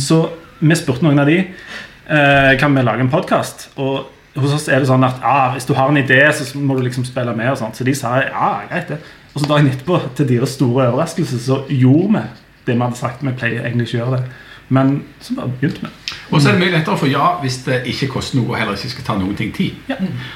Så 0.00 0.20
vi 0.60 0.76
spurte 0.76 1.06
noen 1.06 1.22
av 1.22 1.30
de 1.30 1.38
eh, 1.40 2.52
kan 2.60 2.74
vi 2.76 2.84
lage 2.84 3.04
en 3.04 3.12
podkast. 3.12 3.70
Og 3.80 4.10
hos 4.38 4.54
oss 4.58 4.68
er 4.68 4.82
det 4.82 4.90
sånn 4.90 5.06
at 5.06 5.22
ah, 5.24 5.54
hvis 5.54 5.66
du 5.68 5.72
har 5.78 5.88
en 5.90 6.00
idé, 6.00 6.20
så 6.36 6.46
må 6.60 6.76
du 6.76 6.84
liksom 6.84 7.06
spille 7.08 7.34
med. 7.36 7.50
og 7.52 7.60
sånt. 7.62 7.78
Så 7.78 7.86
de 7.86 7.94
sa 7.96 8.18
ja, 8.26 8.50
greit 8.68 8.92
det. 8.92 9.00
Og 9.32 9.40
så 9.42 9.48
dagen 9.48 9.70
etterpå, 9.70 10.00
til 10.18 10.28
deres 10.28 10.56
store 10.58 10.88
overraskelse, 10.90 11.40
så 11.44 11.62
gjorde 11.68 12.12
vi 12.18 12.26
det 12.68 12.76
vi 12.76 12.84
hadde 12.84 13.00
sagt. 13.00 13.24
Vi 13.24 13.34
pleier 13.38 13.64
egentlig 13.64 13.88
ikke 13.88 13.98
å 13.98 14.04
gjøre 14.04 14.18
det. 14.18 14.36
Men 14.68 14.98
så 15.24 15.34
bare 15.34 15.48
begynte 15.48 15.86
vi. 15.86 16.16
Og 16.28 16.42
så 16.42 16.50
er 16.50 16.58
det 16.58 16.60
mye 16.60 16.74
lettere 16.74 16.96
å 16.96 17.00
få 17.00 17.08
ja 17.08 17.30
hvis 17.40 17.62
det 17.64 17.78
ikke 17.88 18.10
koster 18.18 18.36
noe 18.36 18.52
og 18.52 18.58
heller 18.60 18.76
ikke 18.76 18.92
skal 18.92 19.06
ta 19.06 19.16
noen 19.16 19.36
ting 19.38 19.52
tid. 19.56 19.78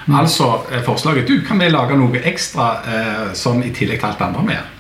Altså 0.09 0.49
eh, 0.71 0.81
forslaget 0.87 1.29
du, 1.29 1.35
kan 1.45 1.61
vi 1.61 1.69
lage 1.69 1.99
noe 2.01 2.23
ekstra 2.33 2.69
eh, 2.81 3.27
som 3.37 3.61
i 3.61 3.73
tillegg 3.77 4.01
til 4.01 4.09
alt 4.09 4.23
det 4.23 4.29
andre 4.31 4.47
vi 4.49 4.57
gjør? 4.57 4.71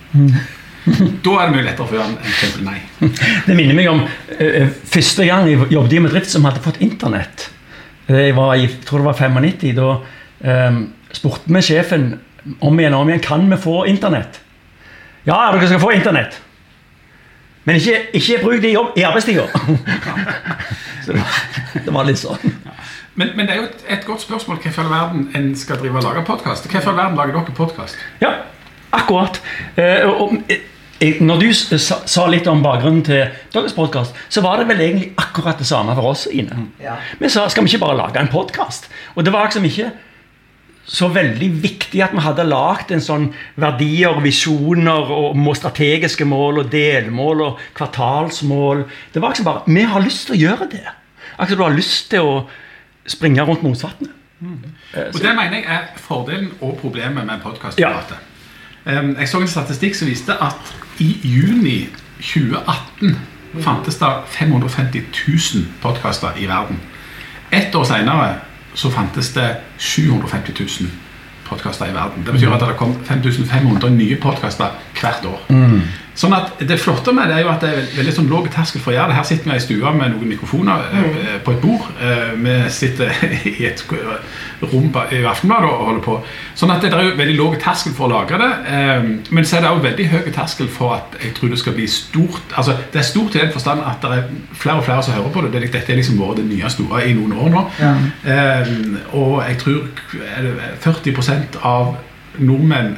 Da 1.22 1.34
er 1.38 1.46
det 1.46 1.54
mye 1.54 1.66
lettere 1.66 1.84
å 1.84 1.90
få 1.90 1.98
ja 1.98 2.06
enn 2.08 2.16
eksempel 2.26 2.64
nei. 2.66 2.78
Det 3.46 3.54
minner 3.58 3.76
meg 3.76 3.90
om 3.92 4.00
eh, 4.38 4.72
første 4.94 5.26
gang 5.28 5.50
jeg 5.50 5.68
jobbet 5.70 5.94
i 5.94 6.00
en 6.00 6.08
bedrift 6.08 6.32
som 6.32 6.48
hadde 6.48 6.64
fått 6.64 6.80
internett. 6.82 7.50
Jeg 8.08 8.34
var 8.34 8.56
jeg 8.58 8.80
tror 8.88 9.04
det 9.04 9.10
var 9.12 9.20
95. 9.20 9.76
Da 9.78 9.90
eh, 10.48 10.80
spurte 11.14 11.52
vi 11.52 11.62
sjefen 11.68 12.08
om 12.64 12.80
igjen 12.80 12.96
og 12.96 13.04
om 13.04 13.12
igjen 13.12 13.22
kan 13.22 13.44
vi 13.52 13.60
få 13.60 13.82
internett. 13.90 14.40
Ja, 15.28 15.36
dere 15.52 15.68
skal 15.68 15.84
få 15.84 15.92
internett. 15.94 16.40
Men 17.64 17.76
ikke, 17.78 17.98
ikke 18.18 18.38
bruk 18.42 18.62
det 18.62 18.68
i, 18.70 18.72
jobb, 18.74 18.96
i 18.98 19.02
arbeidstida. 19.06 19.44
Så 21.04 21.12
det 21.12 21.20
var- 21.20 21.84
det 21.84 21.92
var 21.94 22.04
litt 22.08 22.18
sånn. 22.20 22.52
Men, 23.14 23.30
men 23.36 23.46
det 23.46 23.54
er 23.54 23.60
jo 23.60 23.68
et, 23.68 23.84
et 23.98 24.04
godt 24.06 24.22
spørsmål 24.24 24.58
hvorfor 24.62 24.82
i 24.82 24.84
all 24.86 24.92
verden 24.92 25.24
en 25.36 25.48
skal 25.56 25.78
drive 25.80 25.98
og 26.00 26.04
lage 26.06 26.22
podkast. 26.26 26.68
Hvorfor 26.70 26.90
i 26.90 26.92
all 26.94 26.98
verden 27.00 27.18
lager 27.20 27.38
dere 27.38 27.54
podkast? 27.56 27.96
Ja, 28.22 28.30
akkurat. 28.96 29.40
Eh, 29.76 30.06
og, 30.08 30.32
eh, 30.48 31.18
når 31.20 31.40
du 31.42 31.48
sa, 31.52 31.98
sa 32.06 32.26
litt 32.30 32.46
om 32.50 32.62
bakgrunnen 32.64 33.02
til 33.04 33.26
deres 33.54 33.74
podkast, 33.76 34.14
så 34.32 34.40
var 34.44 34.62
det 34.62 34.68
vel 34.70 34.80
egentlig 34.86 35.10
akkurat 35.20 35.58
det 35.60 35.66
samme 35.68 35.94
for 35.98 36.12
oss. 36.14 36.26
Ine. 36.30 36.68
Ja. 36.82 36.94
Vi 37.20 37.28
sa 37.32 37.48
skal 37.52 37.66
vi 37.66 37.72
ikke 37.74 37.84
bare 37.84 37.98
lage 37.98 38.22
en 38.22 38.30
podkast? 38.32 38.88
Og 39.16 39.24
det 39.26 39.32
var 39.34 39.48
liksom 39.50 39.66
ikke 39.68 39.90
så 40.84 41.08
veldig 41.14 41.48
viktig 41.62 42.00
at 42.02 42.14
vi 42.14 42.22
hadde 42.24 42.44
lagd 42.48 42.90
en 42.92 43.02
sånn 43.02 43.28
verdier, 43.60 44.18
visjoner 44.24 45.12
og 45.14 45.38
strategiske 45.56 46.26
mål 46.26 46.64
og 46.64 46.72
delmål 46.72 47.44
og 47.46 47.62
kvartalsmål. 47.78 48.82
Det 49.14 49.22
var 49.22 49.34
liksom 49.34 49.46
bare 49.46 49.62
Vi 49.66 49.82
har 49.82 50.02
lyst 50.02 50.26
til 50.26 50.36
å 50.36 50.42
gjøre 50.42 50.68
det. 50.72 50.86
Akkurat 51.38 51.58
du 51.58 51.64
har 51.64 51.76
lyst 51.76 52.10
til 52.10 52.20
å 52.26 52.34
springe 53.06 53.46
rundt 53.46 53.62
Mosvatnet. 53.62 54.10
Og 54.42 55.20
Det 55.22 55.34
mener 55.34 55.54
jeg 55.54 55.64
er 55.70 55.88
fordelen 55.96 56.50
og 56.60 56.78
problemet 56.80 57.26
med 57.26 57.40
podkast. 57.42 57.78
Ja. 57.78 58.02
Jeg 58.84 59.28
så 59.28 59.40
en 59.40 59.48
statistikk 59.48 59.94
som 59.94 60.08
viste 60.10 60.34
at 60.34 60.74
i 60.98 61.14
juni 61.22 61.88
2018 62.18 63.18
fantes 63.62 63.98
det 64.00 64.10
550 64.26 65.04
000 65.54 65.66
podkaster 65.82 66.34
i 66.38 66.46
verden. 66.46 66.80
Ett 67.52 67.74
år 67.74 67.84
seinere 67.84 68.34
så 68.74 68.90
fantes 68.90 69.32
det 69.32 69.56
750 69.78 70.52
000 70.60 70.90
podkaster 71.48 71.86
i 71.90 71.94
verden. 71.94 72.24
Det 72.26 72.32
betyr 72.32 72.52
at 72.54 72.60
det 72.60 72.76
kom 72.78 72.94
5500 73.04 73.90
nye 73.90 74.16
podkaster 74.16 74.78
hvert 75.00 75.26
år. 75.28 75.42
Sånn 76.18 76.34
at 76.36 76.60
Det 76.68 76.76
flotte 76.80 77.12
med 77.16 77.30
det 77.30 77.38
er 77.38 77.46
jo 77.46 77.50
at 77.52 77.62
det 77.64 77.70
er 77.72 77.86
veldig 77.96 78.12
sånn 78.12 78.28
låg 78.30 78.48
terskel 78.52 78.82
for 78.82 78.92
å 78.92 78.96
gjøre 78.96 79.12
det. 79.12 79.16
Her 79.16 79.28
sitter 79.28 79.48
vi 79.48 79.56
i 79.56 79.64
stua 79.64 79.92
med 79.96 80.12
noen 80.12 80.28
mikrofoner 80.28 80.82
mm. 80.92 81.14
på 81.46 81.54
et 81.54 81.62
bord. 81.62 81.86
Eh, 82.04 82.32
vi 82.42 82.56
sitter 82.72 83.12
i 83.52 83.64
et 83.68 83.82
rom 84.62 84.90
i 84.92 85.22
Aftenbladet 85.28 85.70
og 85.70 85.86
holder 85.88 86.02
på. 86.04 86.16
Sånn 86.58 86.74
at 86.74 86.84
det 86.84 86.92
er 86.92 87.06
jo 87.08 87.14
veldig 87.18 87.36
låg 87.38 87.56
terskel 87.62 87.96
for 87.96 88.08
å 88.08 88.12
lage 88.12 88.40
det. 88.42 88.50
Eh, 88.76 89.08
men 89.32 89.48
så 89.48 89.58
er 89.58 89.64
det 89.64 89.72
òg 89.72 89.80
veldig 89.86 90.08
høy 90.12 90.28
terskel 90.36 90.68
for 90.72 90.98
at 90.98 91.16
jeg 91.22 91.32
tror 91.38 91.54
det 91.54 91.62
skal 91.62 91.76
bli 91.78 91.88
stort. 91.90 92.56
Altså 92.60 92.76
Det 92.92 93.00
er 93.00 93.08
stort 93.08 93.38
i 93.38 93.42
den 93.42 93.54
forstand 93.54 93.80
at 93.88 94.04
det 94.04 94.18
er 94.18 94.28
flere 94.52 94.82
og 94.82 94.86
flere 94.88 95.06
som 95.06 95.16
hører 95.16 95.32
på 95.32 95.46
det. 95.46 95.54
det 95.56 95.72
dette 95.72 95.94
er 95.94 96.00
liksom 96.00 96.20
vært 96.20 96.42
det 96.42 96.48
nye 96.50 96.72
store 96.72 97.06
i 97.08 97.16
noen 97.16 97.32
år 97.40 97.50
nå. 97.52 97.64
Ja. 97.80 97.92
og 99.16 99.42
jeg 99.46 99.56
tror 99.58 99.80
er 100.36 100.44
det 100.44 100.54
40 100.84 101.58
av 101.64 101.96
nordmenn 102.38 102.94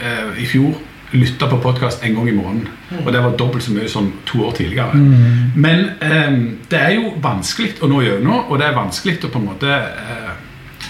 eh, 0.00 0.40
i 0.42 0.46
fjor 0.48 0.76
lytta 1.12 1.48
på 1.50 1.58
podkast 1.62 2.04
en 2.04 2.14
gang 2.14 2.28
i 2.28 2.34
måneden. 2.34 2.68
Og 3.06 3.12
det 3.12 3.22
var 3.22 3.36
dobbelt 3.38 3.64
så 3.64 3.72
mye 3.74 3.88
som 3.88 4.12
to 4.26 4.44
år 4.46 4.52
tidligere. 4.52 4.94
Men 5.56 5.88
eh, 6.02 6.36
det 6.70 6.78
er 6.78 6.94
jo 6.98 7.14
vanskelig 7.22 7.80
å 7.82 7.90
nå 7.90 8.02
gjennom, 8.04 8.46
og 8.48 8.58
det 8.58 8.68
er 8.68 8.78
vanskelig 8.78 9.18
å 9.24 9.32
på 9.32 9.42
en 9.42 9.48
måte 9.50 9.74
eh, 9.74 10.30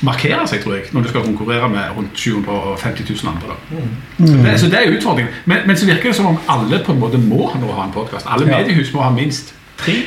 markere 0.06 0.46
seg, 0.48 0.62
tror 0.62 0.78
jeg, 0.78 0.88
når 0.92 1.02
du 1.02 1.10
skal 1.12 1.24
konkurrere 1.24 1.68
med 1.68 1.96
rundt 1.96 2.16
750 2.16 3.04
000 3.24 3.34
andre. 3.34 3.48
Da. 3.52 3.84
Det, 4.44 4.56
så 4.60 4.70
det 4.72 4.80
er 4.80 4.96
utfordringen. 4.96 5.32
Men, 5.44 5.66
men 5.66 5.76
så 5.76 5.88
virker 5.88 6.10
det 6.10 6.16
som 6.16 6.30
om 6.32 6.40
alle 6.48 6.82
på 6.84 6.94
en 6.94 7.02
måte 7.02 7.20
må 7.20 7.50
nå 7.60 7.72
ha 7.76 7.86
en 7.88 7.94
podkast. 7.94 8.28
Alle 8.28 8.48
mediehus 8.48 8.92
må 8.94 9.04
ha 9.04 9.12
minst 9.14 9.54
tre. 9.80 10.02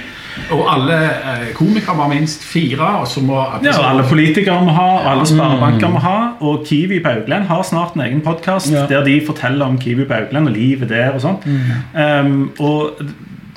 Og 0.51 0.61
alle 0.73 0.95
eh, 1.09 1.43
komikere 1.57 1.95
må 1.97 2.03
ha 2.07 2.09
minst 2.13 2.43
fire. 2.43 2.87
Og 3.01 3.07
så 3.07 3.21
må 3.23 3.37
Ja, 3.63 3.73
og 3.79 3.85
alle 3.89 4.03
politikere 4.09 4.59
må 4.65 4.71
ha, 4.75 4.87
og 5.01 5.11
alle 5.11 5.25
sparebanker 5.29 5.91
må 5.93 5.99
ha. 6.03 6.15
Og 6.41 6.65
Kiwi 6.67 6.99
på 7.03 7.09
Augland 7.09 7.45
har 7.51 7.61
snart 7.67 7.93
en 7.95 8.01
egen 8.07 8.21
podkast 8.25 8.71
Ja. 8.73 8.85
der 8.89 9.03
de 9.05 9.19
forteller 9.25 9.65
om 9.65 9.77
Kiwi 9.79 10.05
på 10.09 10.13
Augland 10.13 10.47
og 10.49 10.53
livet 10.57 10.89
der 10.89 11.11
og 11.13 11.21
sånt. 11.21 11.45
Um, 11.93 12.51
og 12.59 13.03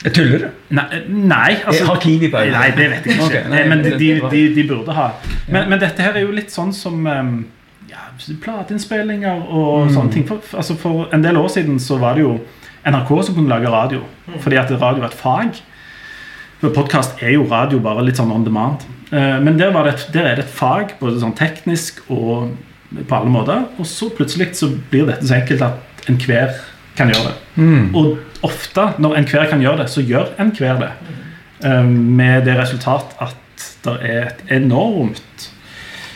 Jeg 0.05 0.13
tuller 0.15 0.39
du? 0.39 0.45
Nei, 0.77 0.85
nei 1.09 1.57
altså, 1.67 1.85
Har 1.89 1.97
Kiwi 2.01 2.29
på 2.31 2.37
Augland? 2.37 2.61
Nei, 2.61 2.71
det 2.77 2.91
vet 2.91 3.07
jeg 3.07 3.15
ikke. 3.17 3.25
okay, 3.27 3.45
nei, 3.51 3.63
men 3.69 3.85
de, 3.85 3.91
de, 3.99 4.21
de, 4.31 4.43
de 4.55 4.67
burde 4.69 4.93
ha. 4.95 5.09
Men, 5.49 5.71
men 5.71 5.81
dette 5.81 6.03
her 6.05 6.13
er 6.21 6.27
jo 6.27 6.35
litt 6.37 6.53
sånn 6.53 6.73
som 6.77 7.01
um, 7.07 7.33
ja, 7.91 8.05
plateinnspillinger 8.45 9.47
og 9.51 9.91
sånne 9.95 10.13
ting. 10.13 10.27
For, 10.29 10.39
for- 10.45 10.61
altså 10.63 10.77
for 10.79 11.09
en 11.15 11.25
del 11.25 11.37
år 11.41 11.49
siden 11.57 11.81
så 11.83 11.99
var 12.03 12.15
det 12.19 12.23
jo 12.27 12.37
NRK 12.87 13.11
som 13.27 13.35
kunne 13.35 13.49
lage 13.51 13.71
radio. 13.73 14.03
Fordi 14.45 14.57
at 14.61 14.71
radio 14.81 15.03
var 15.03 15.11
et 15.11 15.19
fag. 15.19 15.63
For 16.61 16.73
podkast 16.73 17.21
er 17.23 17.35
jo 17.37 17.45
radio 17.51 17.79
bare 17.85 18.05
litt 18.07 18.17
sånn 18.21 18.33
on 18.33 18.45
demand. 18.47 18.85
Eh, 19.13 19.39
Men 19.41 19.59
der, 19.59 19.71
var 19.73 19.85
det, 19.85 19.95
et- 19.95 20.13
der 20.13 20.27
er 20.27 20.37
det 20.37 20.45
et 20.47 20.51
fag, 20.55 20.95
både 21.01 21.21
sånn 21.21 21.35
teknisk 21.37 22.01
og 22.11 22.57
på 23.09 23.17
alle 23.17 23.31
måter. 23.31 23.65
Og 23.79 23.87
så 23.87 24.09
plutselig 24.11 24.55
så 24.57 24.71
blir 24.91 25.07
dette 25.07 25.27
så 25.27 25.35
enkelt 25.41 25.63
at 25.63 26.09
enhver 26.09 26.55
kan 26.97 27.09
gjøre 27.11 27.33
det. 27.33 27.95
Og 27.95 28.19
ofte 28.43 28.95
når 28.99 29.17
enhver 29.19 29.51
kan 29.51 29.61
gjøre 29.61 29.79
det, 29.85 29.89
så 29.91 30.01
gjør 30.07 30.33
enhver 30.39 30.79
det. 30.81 30.91
Eh, 31.65 31.83
Med 31.83 32.45
det 32.45 32.57
resultat 32.59 33.15
at 33.21 33.37
det 33.85 33.99
er 34.03 34.27
et 34.27 34.41
enormt 34.63 35.51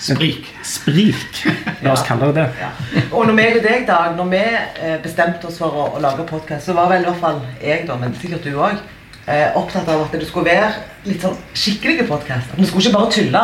Sprik. 0.00 0.46
sprik. 0.64 1.44
La 1.82 1.92
oss 1.92 2.02
kalle 2.02 2.32
det 2.32 2.34
det. 2.34 2.48
Ja. 2.60 2.70
Og 3.12 3.26
når 3.26 3.34
meg 3.34 3.56
og 3.56 3.62
deg, 3.62 3.86
Dag, 3.86 4.16
når 4.16 4.30
vi 4.30 4.36
eh, 4.82 4.96
bestemte 5.02 5.44
oss 5.46 5.58
for 5.58 5.68
å, 5.70 5.96
å 5.96 6.00
lage 6.00 6.24
podkast, 6.26 6.64
så 6.66 6.72
var 6.74 6.88
vel 6.88 7.02
i 7.02 7.04
hvert 7.04 7.20
fall 7.20 7.40
jeg, 7.62 7.86
da, 7.86 7.96
men 8.00 8.14
sikkert 8.14 8.42
du 8.44 8.54
òg, 8.56 8.78
eh, 9.26 9.48
opptatt 9.56 9.88
av 9.88 10.06
at 10.06 10.12
det 10.12 10.26
skulle 10.28 10.46
være 10.52 10.70
litt 11.04 11.20
sånn 11.24 11.36
skikkelige 11.54 12.06
podkaster. 12.08 12.56
Vi 12.56 12.66
skulle 12.66 12.86
ikke 12.88 12.98
bare 12.98 13.10
tulle. 13.12 13.42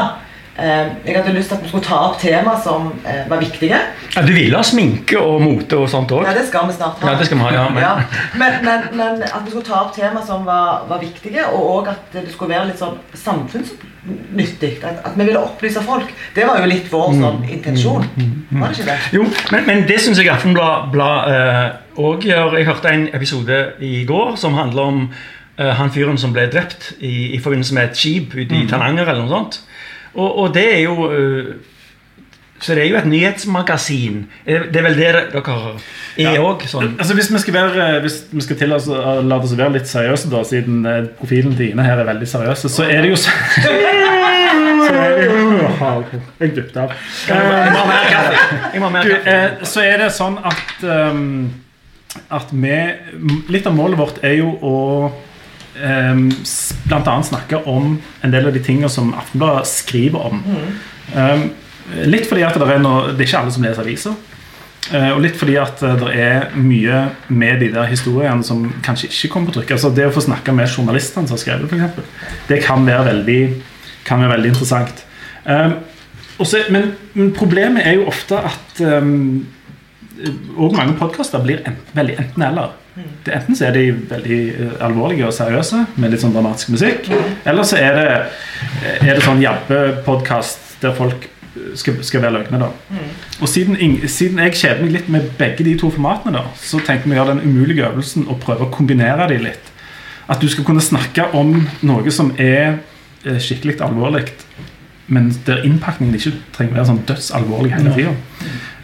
Eh, 0.57 0.87
jeg 1.05 1.17
hadde 1.19 1.35
lyst 1.37 1.51
til 1.53 1.59
at 1.59 1.65
vi 1.67 1.69
skulle 1.69 1.85
ta 1.85 1.97
opp 2.07 2.15
tema 2.21 2.55
som 2.65 2.87
eh, 3.05 3.27
var 3.29 3.43
viktige. 3.43 3.77
Ja, 4.15 4.23
du 4.25 4.33
ville 4.33 4.57
ha 4.57 4.63
sminke 4.65 5.19
og 5.21 5.43
mote 5.45 5.77
og 5.77 5.91
sånt 5.93 6.09
òg? 6.17 6.25
Ja, 6.25 6.33
det 6.33 6.47
skal 6.49 6.65
vi 6.71 6.73
snart 6.79 7.03
ha. 7.05 7.11
Ja, 7.13 7.19
det 7.21 7.27
skal 7.29 7.37
vi 7.37 7.45
ha, 7.45 7.51
ja, 7.53 7.67
men- 7.69 8.41
men, 8.41 8.65
men, 8.65 8.87
men 8.97 9.23
at 9.27 9.43
vi 9.45 9.51
skulle 9.53 9.67
ta 9.69 9.83
opp 9.83 9.93
tema 9.95 10.23
som 10.25 10.47
var, 10.49 10.87
var 10.89 10.99
viktige, 11.05 11.45
og 11.53 11.61
òg 11.75 11.91
at 11.93 12.09
det 12.17 12.25
skulle 12.33 12.55
være 12.55 12.71
litt 12.71 12.81
sånn 12.81 12.97
samfunnsnyttig. 13.13 14.73
At, 14.85 15.03
at 15.05 15.13
vi 15.19 15.25
ville 15.29 15.41
opplyse 15.45 15.83
folk. 15.85 16.09
Det 16.35 16.47
var 16.49 16.61
jo 16.63 16.71
litt 16.71 16.89
vår 16.93 17.13
sånn 17.21 17.45
intensjon. 17.53 18.09
Var 18.51 18.69
det 18.73 18.79
ikke 18.79 18.89
det? 18.91 18.99
Jo, 19.17 19.27
men, 19.53 19.67
men 19.69 19.85
det 19.89 20.01
syns 20.01 20.19
jeg 20.23 20.33
Aftenbladet 20.33 21.83
òg 22.01 22.25
gjør. 22.29 22.57
Jeg 22.61 22.69
hørte 22.69 22.93
en 22.97 23.09
episode 23.17 23.61
i 23.85 24.05
går 24.09 24.37
som 24.41 24.57
handler 24.57 24.83
om 24.91 25.03
eh, 25.11 25.25
han 25.57 25.91
fyren 25.95 26.19
som 26.21 26.33
ble 26.37 26.47
drept 26.53 26.93
i, 27.01 27.33
i 27.37 27.39
forbindelse 27.41 27.75
med 27.75 27.85
et 27.91 27.97
skip 27.97 28.35
ute 28.37 28.55
i 28.55 28.67
Tananger 28.69 29.09
eller 29.09 29.23
noe 29.25 29.31
sånt. 29.33 29.61
Og, 30.15 30.39
og 30.43 30.53
det 30.55 30.67
er 30.75 30.83
jo 30.85 31.07
eh, 31.13 31.55
Så 32.61 32.73
det 32.75 32.83
er 32.87 32.89
jo 32.89 32.97
et 32.97 33.07
nyhetsmagasin. 33.09 34.23
Eh, 34.47 34.63
Det 34.73 34.77
er 34.81 34.85
vel 34.87 34.95
det 34.97 35.03
dere 35.05 35.23
er 36.17 36.39
òg? 36.41 36.63
sånn. 36.69 36.95
Altså 36.99 37.15
Hvis 37.15 37.29
vi 37.33 37.39
skal, 37.39 37.55
være, 37.55 38.01
hvis 38.01 38.19
vi 38.33 38.41
skal 38.41 38.57
til 38.57 38.73
oss 38.73 38.87
la 38.89 39.37
oss 39.37 39.53
være 39.59 39.73
litt 39.77 39.89
seriøse, 39.89 40.31
da, 40.33 40.41
siden 40.45 40.87
eh, 40.89 41.03
profilen 41.19 41.57
til 41.57 41.71
Ine 41.75 41.85
her 41.85 42.01
er 42.01 42.09
veldig 42.09 42.29
seriøse, 42.29 42.69
så 42.73 42.85
er 42.89 43.03
det 43.05 43.11
jo 43.13 43.19
sånn 43.25 43.37
Jeg 46.41 46.55
dypte 46.57 46.81
av. 46.85 46.93
Jeg 47.29 47.71
må 47.73 47.79
ha 47.81 47.85
mer 47.91 48.09
kaffe. 48.11 49.31
Eh, 49.33 49.65
så 49.67 49.85
er 49.85 49.99
det 50.05 50.11
sånn 50.17 50.37
at 50.47 50.85
um, 50.85 51.49
At 52.33 52.53
vi 52.53 52.77
Litt 53.53 53.67
av 53.69 53.75
målet 53.77 53.99
vårt 54.01 54.23
er 54.25 54.39
jo 54.41 54.53
å 54.65 54.75
um, 55.81 56.29
bl.a. 56.31 56.89
blant 56.89 57.11
annet 57.13 57.31
snakke 57.31 57.63
om 57.69 57.97
en 58.25 58.35
del 58.35 58.49
av 58.49 58.57
de 58.57 58.63
tingene 58.65 58.91
som 58.93 59.15
Aftenbladet 59.17 59.67
skriver 59.71 60.31
om. 60.31 60.43
Um, 61.15 61.49
litt 62.09 62.27
fordi 62.29 62.47
at 62.47 62.57
det 62.59 62.67
er, 62.67 62.83
noe, 62.83 63.13
det 63.13 63.25
er 63.25 63.29
ikke 63.31 63.45
alle 63.45 63.55
som 63.55 63.67
leser 63.67 63.85
aviser. 63.85 64.17
Eh, 64.95 65.09
og 65.11 65.19
litt 65.25 65.35
fordi 65.39 65.57
at 65.59 65.81
eh, 65.83 65.97
det 65.99 66.13
er 66.15 66.53
mye 66.63 67.01
med 67.35 67.59
de 67.65 67.73
der 67.75 67.89
historiene 67.91 68.47
som 68.47 68.69
kanskje 68.87 69.09
ikke 69.11 69.33
kommer 69.33 69.51
på 69.51 69.59
trykk. 69.59 69.75
Altså 69.75 69.91
Det 69.95 70.07
å 70.07 70.15
få 70.15 70.23
snakke 70.29 70.55
med 70.55 70.71
journalistene 70.71 71.27
som 71.27 71.35
har 71.35 71.43
skrevet, 71.43 71.67
for 71.67 71.79
eksempel, 71.79 72.07
det 72.47 72.61
kan 72.63 72.87
være 72.87 73.09
veldig, 73.11 73.41
kan 74.07 74.23
være 74.23 74.37
veldig 74.37 74.53
interessant. 74.55 75.03
Um, 75.43 75.79
også, 76.43 76.67
men, 76.75 76.93
men 77.17 77.33
problemet 77.35 77.87
er 77.87 77.99
jo 77.99 78.07
ofte 78.11 78.39
at 78.39 78.83
um, 79.03 79.47
og 80.57 80.77
mange 80.77 80.95
podkaster 81.01 81.43
blir 81.43 81.65
enten, 81.67 81.93
veldig 81.97 82.21
enten-eller. 82.23 82.77
Det- 83.25 83.35
Enten 83.35 83.57
så 83.57 83.67
er 83.67 83.73
de 83.77 83.93
veldig 84.11 84.39
eh, 84.55 84.85
alvorlige 84.87 85.27
og 85.27 85.33
seriøse 85.37 85.83
med 85.97 86.11
litt 86.15 86.21
sånn 86.23 86.33
dramatisk 86.33 86.69
musikk, 86.73 87.11
eller 87.45 87.63
så 87.69 87.77
er 87.77 87.93
det, 87.99 88.07
er 89.03 89.15
det 89.19 89.23
sånn 89.25 89.43
jabbepodkast 89.43 90.81
der 90.81 90.95
folk 90.97 91.29
skal, 91.77 91.99
skal 92.05 92.23
være 92.23 92.33
løgne. 92.39 92.59
da. 92.61 92.69
Og 93.41 93.49
siden, 93.49 93.77
siden 94.09 94.39
jeg 94.39 94.53
kjeder 94.61 94.83
meg 94.85 94.93
litt 94.93 95.09
med 95.13 95.31
begge 95.39 95.65
de 95.65 95.75
to 95.81 95.91
formatene, 95.91 96.33
da, 96.39 96.45
så 96.61 96.81
tenkte 96.85 97.09
vi 97.11 97.17
å 97.17 97.21
gjøre 97.25 97.35
den 97.39 97.45
umulige 97.53 97.87
øvelsen 97.89 98.27
og 98.29 98.41
prøve 98.41 98.67
å 98.67 98.73
kombinere 98.73 99.29
de 99.29 99.39
litt. 99.45 99.73
At 100.29 100.41
du 100.41 100.49
skal 100.49 100.65
kunne 100.65 100.81
snakke 100.85 101.29
om 101.39 101.53
noe 101.87 102.11
som 102.11 102.33
er 102.39 102.79
eh, 103.25 103.39
skikkelig 103.39 103.79
alvorlig, 103.81 104.27
men 105.07 105.29
der 105.47 105.63
innpakningen 105.67 106.17
ikke 106.19 106.33
trenger 106.57 106.81
være 106.81 106.89
sånn 106.89 107.05
dødsalvorlig 107.07 107.75
hele 107.77 107.93
tida. 107.95 108.15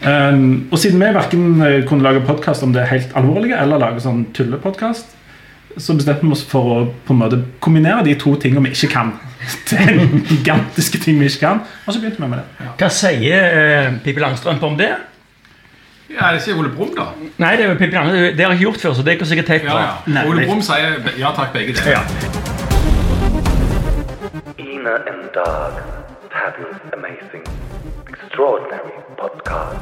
Um, 0.03 0.45
og 0.71 0.79
siden 0.79 0.99
vi 0.99 1.09
verken 1.15 1.43
eh, 1.63 1.81
kunne 1.87 2.03
lage 2.03 2.23
podkast 2.27 2.63
om 2.65 2.73
det 2.75 2.87
helt 2.89 3.13
alvorlige 3.15 3.59
eller 3.59 3.79
lage 3.79 4.03
sånn 4.03 4.25
tullepodkast, 4.35 5.13
så 5.77 5.95
bestemte 5.97 6.25
vi 6.27 6.35
oss 6.35 6.43
for 6.45 6.73
å 6.73 6.79
på 7.07 7.15
en 7.15 7.21
måte 7.21 7.39
kombinere 7.63 8.03
de 8.05 8.15
to 8.19 8.35
tingene 8.39 8.67
vi 8.67 8.75
ikke 8.75 8.91
kan. 8.93 9.13
til 9.67 9.97
gigantiske 10.29 10.99
ting 11.03 11.17
vi 11.19 11.27
ikke 11.27 11.41
kan. 11.43 11.63
Og 11.85 11.95
så 11.95 11.99
begynte 11.99 12.21
vi 12.23 12.29
med 12.31 12.39
det. 12.39 12.69
Hva 12.79 12.89
sier 12.93 13.57
eh, 13.63 13.89
Pippi 14.05 14.23
Langstrømpe 14.23 14.69
om 14.69 14.77
det? 14.79 14.93
Ja, 16.13 16.29
det 16.35 16.43
sier 16.45 16.59
Ole 16.59 16.69
Brumm, 16.69 16.93
da. 16.95 17.09
Nei, 17.41 17.55
det 17.57 17.65
er 17.65 17.73
jo 17.73 17.79
Pippi 17.79 17.97
Langstrømpe. 17.97 18.37
Det 18.37 18.45
har 18.45 18.53
jeg 18.53 18.61
ikke 18.61 18.69
gjort 18.69 18.85
før, 18.85 18.95
så 18.99 19.07
det 19.07 19.17
går 19.19 19.31
sikkert 19.33 19.53
helt 19.55 19.67
Ja, 19.67 19.75
bra. 19.75 19.83
ja. 19.83 20.15
Nei, 20.15 20.25
Ole. 20.29 20.47
Brumm 20.47 20.63
sier 20.63 21.11
ja 21.19 21.33
takk, 21.35 21.51
begge 21.55 21.75
deler. 21.79 21.99
Ja. 21.99 22.03
En 24.83 25.29
Doug, 25.33 26.02
fabulous, 26.43 26.77
amazing, 26.93 27.43
extraordinary 28.09 28.91
podcast. 29.17 29.79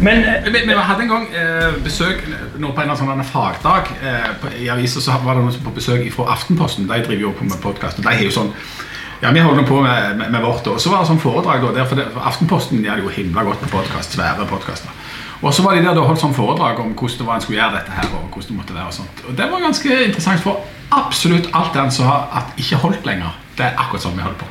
Men 0.00 0.24
eh, 0.24 0.52
Vi, 0.52 0.58
vi 0.66 0.74
hadde 0.74 1.02
en 1.02 1.08
gang 1.08 1.26
eh, 1.34 1.74
besøk 1.84 2.22
nå 2.56 2.72
på 2.72 2.80
en 2.80 2.90
av 2.90 2.96
sånne 2.96 3.18
sånn 3.18 3.28
fagdag 3.28 3.90
eh, 4.00 4.30
på, 4.40 4.52
i 4.56 4.70
avisa. 4.72 5.02
Så 5.04 5.18
var 5.24 5.36
det 5.36 5.44
noen 5.44 5.56
som 5.58 5.66
på 5.66 5.74
besøk 5.76 6.06
fra 6.14 6.30
Aftenposten. 6.36 6.88
De 6.88 7.02
driver 7.02 7.26
jo 7.26 7.34
på 7.36 7.48
med 7.50 7.60
podkast. 7.60 8.00
De 8.00 8.08
har 8.08 8.22
jo 8.24 8.32
sånn 8.32 8.54
ja, 9.20 9.34
Vi 9.34 9.42
holder 9.42 9.66
på 9.68 9.82
med, 9.84 10.16
med, 10.16 10.30
med 10.32 10.46
vårt. 10.46 10.70
Og 10.70 10.80
så 10.80 10.94
var 10.94 11.04
det 11.04 11.10
sånn 11.10 11.20
foredrag 11.20 11.66
da, 11.66 11.74
der, 11.82 11.90
for, 11.90 12.00
det, 12.00 12.08
for 12.14 12.30
Aftenposten 12.32 12.80
de 12.80 12.88
hadde 12.88 13.04
jo 13.04 13.12
himla 13.12 13.44
godt 13.50 13.66
på 13.66 13.74
podkast. 13.76 14.16
Svære 14.16 14.48
podkaster. 14.48 14.97
Og 15.42 15.54
så 15.54 15.62
var 15.62 15.76
de 15.76 15.84
der 15.84 15.94
da 15.94 16.06
holdt 16.06 16.22
sånn 16.22 16.34
foredrag 16.34 16.80
om 16.82 16.94
hvordan 16.98 17.20
det 17.20 17.26
var 17.28 17.38
en 17.38 17.44
skulle 17.44 17.60
gjøre 17.60 17.76
dette 17.76 17.94
her. 17.94 18.08
Og 18.18 18.32
hvordan 18.32 18.48
det 18.48 18.56
måtte 18.56 18.74
være 18.74 18.90
og 18.90 18.96
sånt. 18.96 19.22
Og 19.28 19.36
det 19.38 19.46
var 19.52 19.62
ganske 19.62 20.00
interessant, 20.08 20.42
for 20.42 20.64
absolutt 20.94 21.46
alt 21.54 21.76
den 21.76 21.94
som 21.94 22.10
har 22.10 22.50
ikke 22.56 22.80
holdt 22.82 23.06
lenger. 23.06 23.36
Det 23.58 23.66
er 23.66 23.78
akkurat 23.78 24.02
sånn 24.02 24.18
vi 24.18 24.22
holder 24.22 24.38
på. 24.38 24.50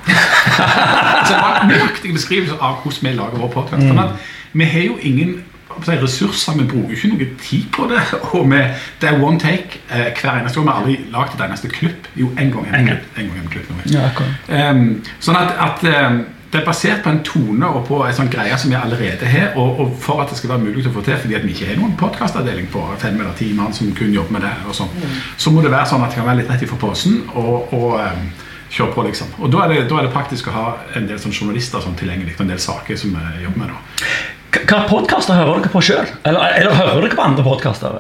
så 1.28 1.34
det 1.34 1.44
var 1.44 1.62
en 1.62 1.70
nøyaktig 1.72 2.16
beskrivelse 2.16 2.58
av 2.60 2.82
hvordan 2.84 3.10
vi 3.10 3.14
lager 3.20 3.44
vår 3.44 3.54
podkast. 3.56 4.34
Vi 4.58 4.68
har 4.68 4.88
jo 4.88 4.98
ingen 5.02 5.38
ressurser, 5.86 6.58
vi 6.58 6.66
bruker 6.66 6.96
ikke 6.96 7.10
noe 7.12 7.28
tid 7.42 7.68
på 7.72 7.88
det. 7.92 8.02
Og 8.36 8.48
vi, 8.52 8.62
det 9.02 9.10
er 9.10 9.20
one 9.24 9.40
take 9.40 9.82
eh, 9.92 10.10
hver 10.22 10.40
eneste 10.40 10.60
gang. 10.60 10.68
Vi 10.68 10.72
har 10.72 10.82
aldri 10.82 10.98
lagd 11.14 11.36
et 11.36 11.46
eneste 11.48 11.72
klipp. 11.72 12.10
Jo, 12.16 12.32
en 12.40 12.52
gang 12.52 12.68
en 12.72 12.90
klipp. 12.90 13.12
En 13.18 13.30
gang 13.30 13.44
en 13.44 13.52
klipp 13.52 13.70
nå. 13.70 13.84
Ja, 13.92 14.08
akkurat. 14.10 14.50
Ehm, 14.50 14.88
sånn 15.20 15.40
at, 15.40 15.54
at 15.68 15.86
ehm, 15.88 16.24
det 16.52 16.62
er 16.62 16.66
basert 16.66 17.02
på 17.04 17.12
en 17.12 17.20
tone 17.28 17.68
og 17.76 17.82
på 17.90 17.98
en 18.06 18.16
sånn 18.16 18.30
greie 18.32 18.56
som 18.60 18.72
vi 18.72 18.78
allerede 18.80 19.28
har. 19.28 19.50
Og, 19.60 19.82
og 19.84 19.96
for 20.04 20.24
at 20.24 20.32
det 20.32 20.40
skal 20.40 20.54
være 20.54 20.64
mulig 20.64 20.86
å 20.88 20.94
få 20.96 21.04
til, 21.04 21.18
fordi 21.20 21.36
at 21.36 21.44
vi 21.44 21.52
ikke 21.52 21.68
har 21.74 21.80
noen 21.82 21.98
podkastavdeling 22.00 22.70
på 22.72 22.84
fem 23.02 23.20
eller 23.20 23.36
ti 23.40 23.50
mann 23.58 23.76
som 23.76 23.92
kun 23.98 24.16
jobber 24.16 24.38
med 24.38 24.46
det, 24.48 24.54
og 24.68 24.78
sånn, 24.78 24.94
så 25.36 25.52
må 25.52 25.64
det 25.66 25.74
være 25.74 25.90
sånn 25.92 26.06
at 26.06 26.14
det 26.14 26.22
kan 26.22 26.30
være 26.30 26.42
litt 26.42 26.54
rett 26.54 26.64
ifra 26.64 26.80
posen 26.80 27.20
og, 27.34 27.74
og 27.76 28.00
um, 28.00 28.30
kjøre 28.72 28.96
på, 28.96 29.06
liksom. 29.10 29.36
Og 29.42 29.52
da 29.52 29.66
er, 29.66 29.74
det, 29.74 29.84
da 29.92 30.00
er 30.00 30.08
det 30.08 30.16
praktisk 30.16 30.48
å 30.48 30.56
ha 30.56 30.66
en 30.96 31.08
del 31.10 31.20
sånn 31.20 31.36
journalister 31.36 31.84
sånn 31.84 32.00
tilgjengelig, 32.00 32.38
og 32.38 32.48
en 32.48 32.56
del 32.56 32.64
saker 32.64 33.00
som 33.00 33.16
vi 33.18 33.44
jobber 33.44 33.66
med. 33.66 33.76
da. 33.76 34.64
Hva 34.68 34.82
podkaster 34.88 35.36
hører 35.36 35.60
dere 35.60 35.72
på 35.74 35.84
sjøl? 35.84 36.08
Eller, 36.28 36.60
eller 36.62 36.80
hører 36.80 37.04
dere 37.04 37.20
på 37.20 37.28
andre 37.28 37.44
podkaster? 37.44 38.00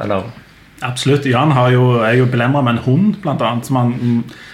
Absolutt. 0.87 1.25
Jan 1.25 1.51
har 1.57 1.71
jo, 1.73 1.85
er 2.05 2.15
jo 2.19 2.27
belemra 2.29 2.61
med 2.63 2.77
en 2.77 2.83
hund, 2.85 3.19
blant 3.23 3.41
annet. 3.41 3.67
Som 3.67 3.79
han, 3.79 3.93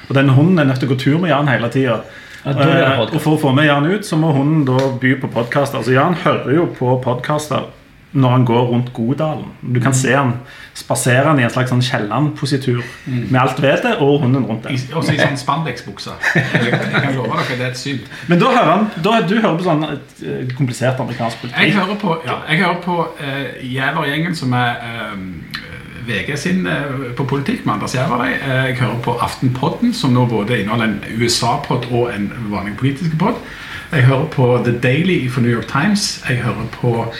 og 0.08 0.14
den 0.18 0.32
hunden 0.34 0.62
er 0.62 0.70
nødt 0.70 0.82
til 0.82 0.90
å 0.90 0.94
gå 0.94 1.00
tur 1.02 1.18
med 1.22 1.34
Jan 1.34 1.52
hele 1.52 1.70
tida. 1.74 2.02
Ja, 2.46 2.54
podcast. 2.54 3.16
og 3.16 3.22
for 3.22 3.38
å 3.38 3.42
få 3.42 3.54
med 3.56 3.70
Jan 3.70 3.86
ut, 3.88 4.06
så 4.06 4.18
må 4.20 4.34
hunden 4.36 4.66
da 4.68 4.90
by 5.00 5.16
på 5.22 5.30
podkaster. 5.32 5.84
Så 5.86 5.96
Jan 5.96 6.18
hører 6.26 6.52
jo 6.58 6.68
på 6.76 6.98
podkaster 7.04 7.70
når 8.14 8.30
han 8.30 8.44
går 8.46 8.68
rundt 8.70 8.92
Godalen. 8.94 9.48
Du 9.74 9.80
kan 9.82 9.94
se 9.98 10.12
han 10.14 10.36
spaserende 10.78 11.42
i 11.42 11.46
en 11.48 11.50
slags 11.54 11.72
sånn 11.74 11.82
Kielland-positur 11.82 12.84
med 13.08 13.40
alt 13.42 13.62
vetet 13.64 14.04
og 14.06 14.20
hunden 14.22 14.46
rundt 14.46 14.68
der. 14.68 14.76
også 14.94 15.16
i 15.16 15.18
sånn 15.18 15.40
spandexbukser. 15.42 16.20
Jeg, 16.36 16.70
jeg 16.70 16.92
kan 16.94 17.16
love 17.18 17.34
dere, 17.34 17.58
det 17.58 17.66
er 17.66 17.72
et 17.72 17.80
syn. 17.80 18.04
Men 18.30 18.42
da 18.44 18.52
hører 18.54 18.72
han, 18.72 18.86
da, 19.06 19.16
du 19.26 19.34
hører 19.40 19.58
på 19.58 19.66
sånn 19.66 19.88
eh, 19.90 20.54
komplisert 20.58 21.02
amerikansk 21.02 21.42
Jeg 21.42 21.50
politikk. 21.56 21.80
hører 21.80 22.00
på, 22.04 22.18
ja, 22.28 22.38
jeg 22.52 22.62
hører 22.62 22.80
på 22.86 23.00
uh, 23.02 23.66
Jævergjengen, 23.74 24.38
som 24.38 24.54
er 24.62 24.86
ehm, 24.92 25.28
VG 26.08 26.38
sin 26.40 26.68
eh, 26.68 27.12
på 27.18 27.26
politikk 27.30 27.66
med 27.66 27.74
Anders 27.74 27.96
Jæverøy. 27.96 28.32
Eh, 28.34 28.66
jeg 28.70 28.80
hører 28.82 29.00
på 29.04 29.18
Aftenpodden, 29.18 29.94
som 29.94 30.14
nå 30.14 30.26
både 30.26 30.60
inneholder 30.60 30.86
en 30.86 31.04
USA-podd 31.18 31.90
og 31.92 32.12
en 32.16 32.32
vanlig 32.52 32.78
politisk 32.78 33.18
podd. 33.20 33.40
Jeg 33.94 34.04
hører 34.04 34.26
på 34.26 34.62
The 34.66 34.80
Daily 34.80 35.30
for 35.30 35.42
New 35.42 35.52
York 35.52 35.68
Times. 35.68 36.24
Jeg 36.30 36.38
hører 36.38 36.66
på 36.72 37.14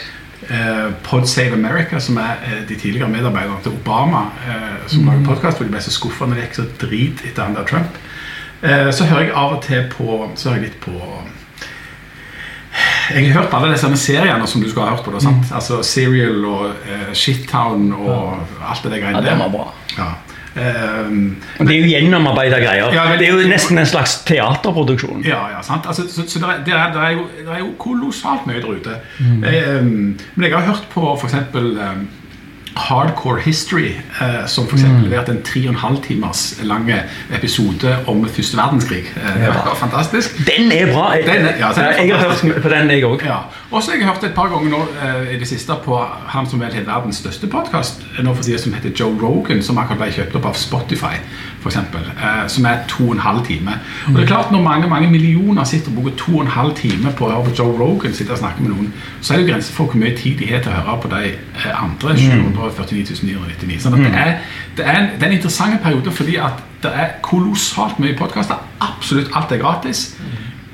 eh, 0.50 0.92
Pod 1.04 1.26
Save 1.26 1.52
America, 1.52 2.00
som 2.00 2.16
er 2.16 2.40
eh, 2.46 2.68
de 2.68 2.74
tidligere 2.74 3.08
medarbeiderne 3.08 3.62
til 3.62 3.72
Obama, 3.72 4.24
eh, 4.48 4.74
som 4.86 5.06
lager 5.06 5.24
podkast 5.24 5.58
hvor 5.58 5.68
de 5.68 5.72
ble 5.72 5.82
så 5.84 5.94
skuffa 5.94 6.26
når 6.26 6.40
det 6.40 6.48
gikk 6.48 6.58
så 6.58 6.66
drit 6.82 7.24
etter 7.28 7.46
han 7.46 7.54
der 7.54 7.68
Trump. 7.68 8.02
Så 8.64 9.04
hører 9.04 9.26
jeg 9.26 9.32
av 9.36 9.58
og 9.58 9.62
til 9.62 9.82
på 9.92 10.30
Så 10.40 10.48
hører 10.48 10.62
jeg 10.62 10.70
litt 10.70 10.78
på 10.80 10.94
jeg 13.10 13.32
har 13.32 13.40
hørt 13.42 13.50
på 13.50 13.56
alle 13.56 13.72
disse 13.74 13.96
seriene 13.96 14.46
som 14.46 14.62
du 14.62 14.68
skulle 14.70 14.86
ha 14.88 14.94
hørt 14.96 15.04
på. 15.04 15.12
Da, 15.12 15.20
sant? 15.20 15.50
Altså 15.54 15.82
Serial 15.82 16.44
og 16.44 16.66
uh, 16.70 17.10
Shittown 17.12 17.92
og 17.92 18.38
alt 18.70 18.82
det 18.84 18.92
der 18.92 18.96
Ja, 18.98 19.02
greiene 19.04 19.24
Ja, 19.24 19.30
der. 19.30 19.38
var 19.38 19.48
bra. 19.48 19.66
Ja. 19.98 20.12
Ehm, 20.54 21.36
Det 21.58 21.70
er 21.74 21.80
jo 21.80 21.86
gjennomarbeida 21.90 22.58
greier. 22.62 22.92
Ja, 22.94 23.08
men- 23.08 23.18
det 23.18 23.28
er 23.28 23.32
jo 23.42 23.48
nesten 23.48 23.78
en 23.78 23.86
slags 23.86 24.20
teaterproduksjon. 24.24 25.24
ja, 25.26 25.48
ja, 25.50 25.62
sant? 25.62 25.86
Altså, 25.86 26.02
så 26.08 26.22
så 26.28 26.38
det, 26.38 26.48
er, 26.48 26.64
det, 26.64 26.74
er, 26.74 26.92
det, 26.92 27.02
er 27.02 27.10
jo, 27.10 27.24
det 27.38 27.54
er 27.54 27.58
jo 27.58 27.72
kolossalt 27.78 28.46
mye 28.46 28.60
der 28.62 28.68
ute. 28.76 28.94
Mm. 29.20 29.44
Ehm, 29.44 30.18
men 30.36 30.44
jeg 30.50 30.54
har 30.58 30.66
hørt 30.66 30.86
på 30.94 31.00
for 31.20 31.26
eksempel 31.26 31.76
ehm, 31.78 32.08
Hardcore 32.76 33.40
History, 33.40 33.88
eh, 34.20 34.46
som 34.46 34.66
for 34.68 34.76
Mm. 34.76 35.02
leverte 35.02 35.32
en 35.32 35.42
3,5 35.42 36.02
timers 36.02 36.54
lange 36.62 37.02
episode 37.34 37.96
om 38.06 38.28
første 38.28 38.56
verdenskrig. 38.56 39.04
Eh, 39.16 39.40
det 39.40 39.48
var 39.48 39.74
fantastisk. 39.76 40.36
Den 40.46 40.72
er 40.72 40.92
bra. 40.92 41.14
Den 41.16 41.28
er- 41.28 41.56
ja, 41.58 41.68
den 41.74 41.84
er 41.84 42.02
jeg 42.04 42.16
har 42.16 42.28
hørt 42.52 42.62
på 42.62 42.68
den, 42.68 42.90
jeg 42.90 43.04
òg. 43.04 43.24
Ja. 43.24 43.36
Og 43.74 43.82
så 43.82 43.90
har 43.90 43.98
jeg 43.98 44.06
hørt 44.06 44.24
et 44.24 44.34
par 44.34 44.46
ganger 44.52 44.70
nå 44.70 44.80
eh, 45.02 45.32
i 45.34 45.38
det 45.38 45.48
siste 45.50 45.74
på 45.82 45.96
han 46.30 46.46
som 46.46 46.60
vel 46.62 46.74
har 46.76 46.84
verdens 46.86 47.16
største 47.18 47.48
podkast, 47.50 48.04
tiden, 48.14 48.58
som 48.62 48.74
heter 48.76 48.92
Joe 49.00 49.16
Rogan, 49.18 49.62
som 49.66 49.80
akkurat 49.82 49.98
ble 49.98 50.10
kjøpt 50.14 50.36
opp 50.38 50.46
av 50.46 50.60
Spotify, 50.60 51.16
for 51.58 51.72
eksempel, 51.72 52.04
eh, 52.14 52.44
som 52.54 52.68
er 52.70 52.84
to 52.92 53.08
og 53.08 53.16
en 53.16 53.24
halv 53.24 53.42
time. 53.48 53.74
Og 54.06 54.14
det 54.14 54.22
er 54.22 54.30
klart 54.30 54.52
Når 54.52 54.62
mange 54.62 54.88
mange 54.88 55.10
millioner 55.10 55.64
sitter 55.64 55.90
og 55.90 55.96
bruker 55.96 56.14
to 56.18 56.36
og 56.36 56.44
en 56.44 56.52
halv 56.54 56.76
time 56.78 57.10
på 57.18 57.26
å 57.26 57.32
høre 57.32 57.48
på 57.48 57.56
Joe 57.58 57.74
Rogan, 57.80 58.14
sitter 58.14 58.36
og 58.36 58.38
snakker 58.44 58.62
med 58.62 58.70
noen, 58.76 58.94
så 59.20 59.34
er 59.34 59.38
det 59.38 59.46
jo 59.46 59.52
grenser 59.52 59.74
for 59.74 59.90
hvor 59.90 60.00
mye 60.04 60.14
tid 60.22 60.38
de 60.38 60.52
har 60.52 60.62
til 60.62 60.70
å 60.70 60.78
høre 60.78 60.96
på 61.02 61.12
de 61.16 61.34
eh, 61.34 61.82
andre 61.82 62.16
749 62.22 63.18
999. 63.26 63.82
Sånn 63.82 63.98
at 63.98 64.06
det, 64.06 64.14
er, 64.14 64.34
det, 64.76 64.86
er 64.86 65.00
en, 65.00 65.10
det 65.18 65.26
er 65.26 65.32
en 65.32 65.38
interessant 65.40 65.82
periode 65.82 66.14
fordi 66.14 66.38
at 66.38 66.62
det 66.86 66.94
er 66.94 67.14
kolossalt 67.26 67.98
mye 67.98 68.14
podkaster. 68.14 68.62
Absolutt 68.86 69.34
alt 69.34 69.50
er 69.50 69.64
gratis. 69.66 70.12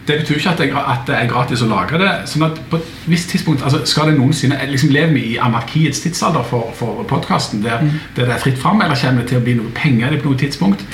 Det 0.06 0.16
betyr 0.20 0.38
ikke 0.40 0.50
at 0.50 0.58
det, 0.58 0.68
at 0.74 1.02
det 1.06 1.14
er 1.14 1.26
gratis 1.30 1.62
å 1.62 1.68
lagre 1.70 1.98
det. 2.00 2.10
sånn 2.26 2.46
at 2.46 2.56
på 2.70 2.78
et 2.80 2.92
visst 3.06 3.30
tidspunkt, 3.30 3.62
altså 3.62 3.82
Skal 3.86 4.10
det 4.10 4.16
noensinne 4.18 4.56
liksom 4.70 4.90
Lever 4.94 5.12
vi 5.14 5.24
i 5.34 5.38
anarkiets 5.38 6.00
tidsalder 6.00 6.46
for, 6.48 6.72
for 6.74 7.04
podkasten, 7.08 7.62
der, 7.62 7.84
der 8.16 8.30
det 8.30 8.34
er 8.34 8.42
fritt 8.42 8.58
fram, 8.58 8.80
eller 8.82 8.98
kommer 8.98 9.22
det 9.22 9.28
til 9.28 9.38
å 9.38 9.44
bli 9.44 9.54
noe 9.58 9.72
penger 9.76 10.16
på 10.22 10.32
noe 10.32 10.40
tidspunkt? 10.40 10.86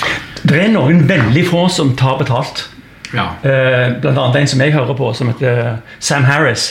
Det 0.42 0.58
er 0.64 0.72
noen 0.74 1.06
veldig 1.08 1.44
få 1.48 1.68
som 1.72 1.94
tar 1.96 2.18
betalt. 2.20 2.66
Ja. 3.14 3.28
Eh, 3.46 3.94
blant 4.02 4.18
annet 4.18 4.40
en 4.42 4.50
som 4.50 4.60
jeg 4.60 4.74
hører 4.74 4.98
på, 4.98 5.12
som 5.14 5.30
heter 5.30 5.78
Sam 5.98 6.26
Harris. 6.26 6.66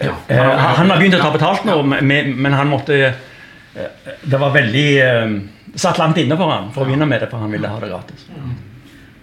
ja. 0.00 0.14
Eh, 0.28 0.54
han 0.78 0.90
har 0.90 0.98
begynt 0.98 1.18
å 1.18 1.22
ta 1.22 1.32
betalt 1.34 1.66
nå, 1.68 1.82
men 1.82 2.52
han 2.54 2.68
måtte 2.68 2.96
eh, 3.08 3.90
Det 4.22 4.38
var 4.40 4.52
veldig 4.52 4.88
eh, 5.00 5.36
Satt 5.74 5.98
langt 5.98 6.18
inne 6.18 6.36
for 6.36 6.50
han 6.50 6.72
for 6.74 6.84
å 6.84 6.88
begynne 6.88 7.06
med 7.06 7.22
det, 7.22 7.28
for 7.30 7.42
han 7.44 7.52
ville 7.52 7.68
ha 7.68 7.80
det 7.82 7.90
gratis. 7.92 8.24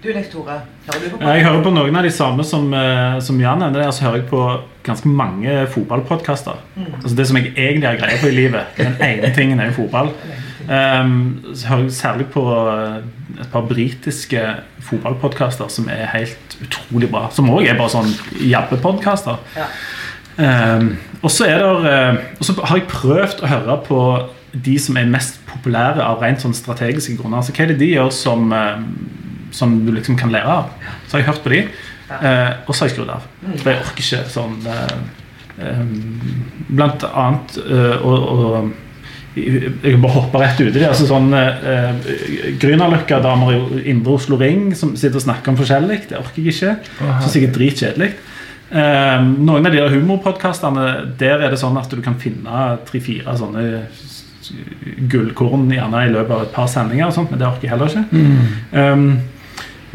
Du 0.05 0.11
Leif 0.13 0.27
Tore, 0.29 0.59
hører 0.85 0.99
du 1.01 1.13
på 1.15 1.19
Jeg 1.25 1.43
hører 1.47 1.61
på 1.65 1.71
noen 1.73 1.95
av 1.97 2.03
de 2.05 2.11
samme 2.13 2.43
som, 2.45 2.67
eh, 2.77 3.15
som 3.25 3.39
Jan 3.41 3.57
nevner. 3.57 3.89
Så 3.89 4.03
hører 4.05 4.19
jeg 4.19 4.27
på 4.29 4.41
ganske 4.85 5.09
mange 5.09 5.65
fotballpodkaster. 5.73 6.59
Altså 7.01 7.15
det 7.17 7.25
som 7.25 7.39
jeg 7.39 7.55
egentlig 7.55 7.89
har 7.89 7.97
greie 7.97 8.19
på 8.21 8.29
i 8.29 8.35
livet. 8.35 8.77
Den 8.77 8.99
ene 9.01 9.33
tingen 9.33 9.59
er 9.59 9.71
jo 9.71 9.79
fotball. 9.79 10.11
Um, 10.69 11.41
så 11.55 11.71
hører 11.71 11.83
jeg 11.87 11.91
særlig 11.97 12.27
på 12.33 12.45
eh, 12.53 13.01
et 13.41 13.49
par 13.51 13.65
britiske 13.65 14.45
fotballpodkaster 14.91 15.73
som 15.73 15.89
er 15.89 16.05
helt 16.13 16.57
utrolig 16.61 17.09
bra. 17.09 17.25
Som 17.33 17.49
òg 17.49 17.65
er 17.65 17.81
bare 17.81 17.95
sånn 17.97 18.13
jabbepodkaster. 18.45 19.41
Ja. 19.57 19.67
Um, 20.37 20.97
og 21.23 21.31
så 21.31 21.49
Og 21.49 21.81
har 21.81 22.77
jeg 22.77 22.87
prøvd 22.93 23.41
å 23.41 23.53
høre 23.55 23.81
på 23.89 24.01
de 24.53 24.79
som 24.79 24.97
er 24.97 25.09
mest 25.09 25.41
populære 25.49 26.03
av 26.03 26.21
rent 26.21 26.45
sånn 26.45 26.53
strategiske 26.53 27.17
grunner. 27.17 27.41
Altså, 27.41 27.57
hva 27.57 27.65
er 27.65 27.73
det 27.73 27.81
de 27.81 27.95
gjør 27.95 28.11
som, 28.13 28.53
som 29.55 29.77
du 29.85 29.91
liksom 29.95 30.17
kan 30.19 30.33
lære 30.33 30.55
av? 30.59 30.71
Så 31.07 31.17
har 31.17 31.23
jeg 31.23 31.29
hørt 31.31 31.43
på 31.45 31.53
de, 31.53 31.61
eh, 32.19 32.49
og 32.65 32.73
så 32.73 32.83
har 32.83 32.89
jeg 32.89 32.95
skrudd 32.95 33.13
av. 33.15 33.27
For 33.57 33.71
jeg 33.71 33.83
orker 33.83 34.05
ikke 34.05 34.23
sånn 34.33 34.57
eh, 34.71 34.97
eh, 35.65 35.85
Blant 36.65 37.05
annet 37.11 37.59
eh, 37.65 38.05
og, 38.05 38.73
jeg 39.35 39.99
bare 39.99 40.15
hopper 40.15 40.39
rett 40.39 40.61
ut 40.61 40.69
i 40.69 40.77
det. 40.77 40.85
altså 40.87 41.07
sånn 41.09 41.33
eh, 41.35 42.05
Grünerløkka-damer 42.61 43.51
i 43.51 43.81
Indre 43.91 44.15
Oslo 44.15 44.37
Ring 44.39 44.69
som 44.77 44.93
sitter 44.95 45.19
og 45.19 45.25
snakker 45.25 45.51
om 45.51 45.59
forskjellig. 45.59 46.05
Det 46.07 46.19
orker 46.21 46.39
jeg 46.39 46.55
ikke. 46.55 46.75
Så 47.25 47.41
er 47.41 47.51
dritkjedelig. 47.57 48.09
Eh, 48.71 49.27
noen 49.45 49.67
av 49.67 49.71
de 49.71 49.77
der 49.77 49.93
humorpodkastene 49.93 50.85
Der 51.19 51.43
er 51.43 51.51
det 51.53 51.59
sånn 51.61 51.75
at 51.77 51.91
du 51.91 51.99
kan 52.01 52.15
finne 52.17 52.63
tre-fire 52.87 53.35
sånne 53.37 53.65
gullkorn 55.11 55.67
gjerne 55.73 56.01
i 56.05 56.11
løpet 56.13 56.33
av 56.33 56.41
et 56.45 56.51
par 56.53 56.67
sendinger, 56.69 57.09
og 57.09 57.15
sånt, 57.15 57.31
men 57.33 57.41
det 57.41 57.47
orker 57.47 57.65
jeg 57.65 57.73
heller 57.73 57.89
ikke. 57.89 58.03
Um, 58.77 59.05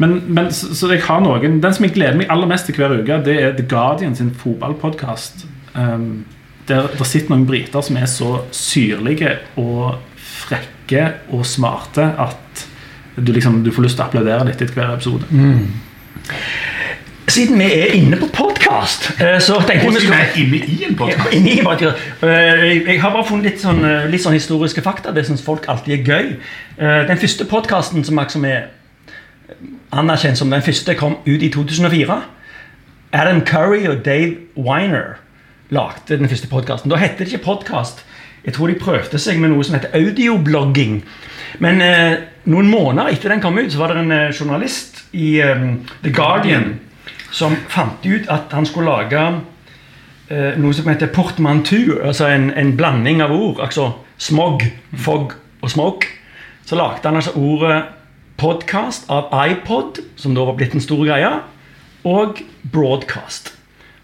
men, 0.01 0.17
men 0.33 0.49
så, 0.55 0.71
så 0.77 0.89
jeg 0.91 1.03
har 1.05 1.21
noen 1.23 1.59
Den 1.63 1.75
som 1.77 1.85
jeg 1.85 1.93
gleder 1.95 2.17
meg 2.19 2.31
aller 2.33 2.49
mest 2.49 2.67
til 2.69 2.77
hver 2.79 2.97
uke, 2.97 3.21
det 3.25 3.37
er 3.39 3.55
The 3.57 3.65
Guardian 3.69 4.15
sin 4.17 4.33
fotballpodkast. 4.35 5.45
Um, 5.75 6.23
der 6.67 6.89
det 6.97 7.07
sitter 7.07 7.33
noen 7.33 7.47
briter 7.49 7.83
som 7.85 7.97
er 7.97 8.09
så 8.09 8.41
syrlige 8.55 9.37
og 9.59 10.01
frekke 10.17 11.07
og 11.31 11.45
smarte 11.47 12.05
at 12.21 12.65
du 13.15 13.31
liksom 13.33 13.61
du 13.65 13.71
får 13.73 13.87
lyst 13.87 13.97
til 13.99 14.05
å 14.05 14.09
applaudere 14.09 14.47
litt 14.47 14.61
etter 14.61 14.77
hver 14.77 14.93
episode. 14.95 15.27
Siden 17.31 17.59
vi 17.59 17.67
er 17.71 17.93
inne 17.95 18.17
på 18.19 18.27
podkast, 18.33 19.11
så 19.43 19.59
tenkte 19.63 19.75
jeg 19.77 19.93
vi 19.93 20.01
skulle 20.03 20.19
jeg 20.19 20.31
er 20.31 20.39
inne 21.37 21.51
i 21.53 21.57
en 21.59 21.67
podkast. 21.67 22.23
Eh, 22.23 22.63
Jeg 22.89 22.97
har 23.01 23.13
bare 23.13 23.27
funnet 23.27 23.47
litt 23.51 23.61
sånn, 23.63 23.79
eh, 23.87 24.09
litt 24.11 24.23
sånn 24.23 24.35
historiske 24.35 24.83
fakta. 24.83 25.13
Det 25.15 25.23
syns 25.27 25.43
folk 25.45 25.67
alltid 25.71 25.93
er 25.99 26.03
gøy. 26.03 26.35
Eh, 26.77 27.07
Den 27.07 27.17
første 27.17 27.45
podkasten 27.45 28.03
som 28.03 28.19
er 28.19 28.67
anerkjent 29.91 30.39
som 30.39 30.51
den 30.51 30.63
første, 30.65 30.95
kom 30.95 31.17
ut 31.25 31.43
i 31.43 31.49
2004. 31.49 32.21
Adam 33.11 33.41
Curry 33.45 33.87
og 33.91 34.05
Dave 34.05 34.35
Winer 34.55 35.17
lagde 35.69 36.17
den 36.17 36.29
første 36.29 36.47
podkasten. 36.51 36.91
Da 36.91 36.99
hette 36.99 37.23
det 37.23 37.31
ikke 37.31 37.45
podkast. 37.45 38.05
Jeg 38.45 38.53
tror 38.53 38.71
de 38.71 38.79
prøvde 38.79 39.19
seg 39.21 39.39
med 39.39 39.51
noe 39.51 39.63
som 39.63 39.75
heter 39.77 39.93
audioblogging. 39.95 41.01
Men 41.61 41.81
eh, 41.83 42.15
noen 42.49 42.71
måneder 42.71 43.11
etter 43.11 43.33
den 43.33 43.43
kom 43.43 43.59
ut, 43.59 43.71
så 43.71 43.81
var 43.81 43.93
det 43.93 44.01
en 44.01 44.15
eh, 44.15 44.31
journalist 44.33 45.03
i 45.13 45.35
eh, 45.43 45.67
The 46.03 46.13
Guardian 46.15 46.73
som 47.31 47.55
fant 47.71 48.03
ut 48.03 48.27
at 48.31 48.51
han 48.55 48.65
skulle 48.67 48.91
lage 48.91 49.21
eh, 50.31 50.57
noe 50.59 50.75
som 50.75 50.89
heter 50.91 51.11
portmantur, 51.13 52.01
altså 52.03 52.31
en, 52.31 52.49
en 52.57 52.73
blanding 52.77 53.21
av 53.23 53.35
ord. 53.35 53.61
Altså 53.63 53.91
smog, 54.21 54.65
fog 54.97 55.35
og 55.61 55.71
smoke. 55.71 56.09
Så 56.65 56.79
lagde 56.79 57.07
han 57.07 57.19
altså 57.19 57.35
ordet 57.35 57.83
podkast 58.41 59.09
av 59.13 59.29
iPod, 59.45 60.01
som 60.17 60.33
da 60.35 60.45
var 60.47 60.57
blitt 60.57 60.73
en 60.73 60.83
stor 60.83 61.05
greie, 61.05 61.31
og 62.07 62.41
broadcast. 62.73 63.53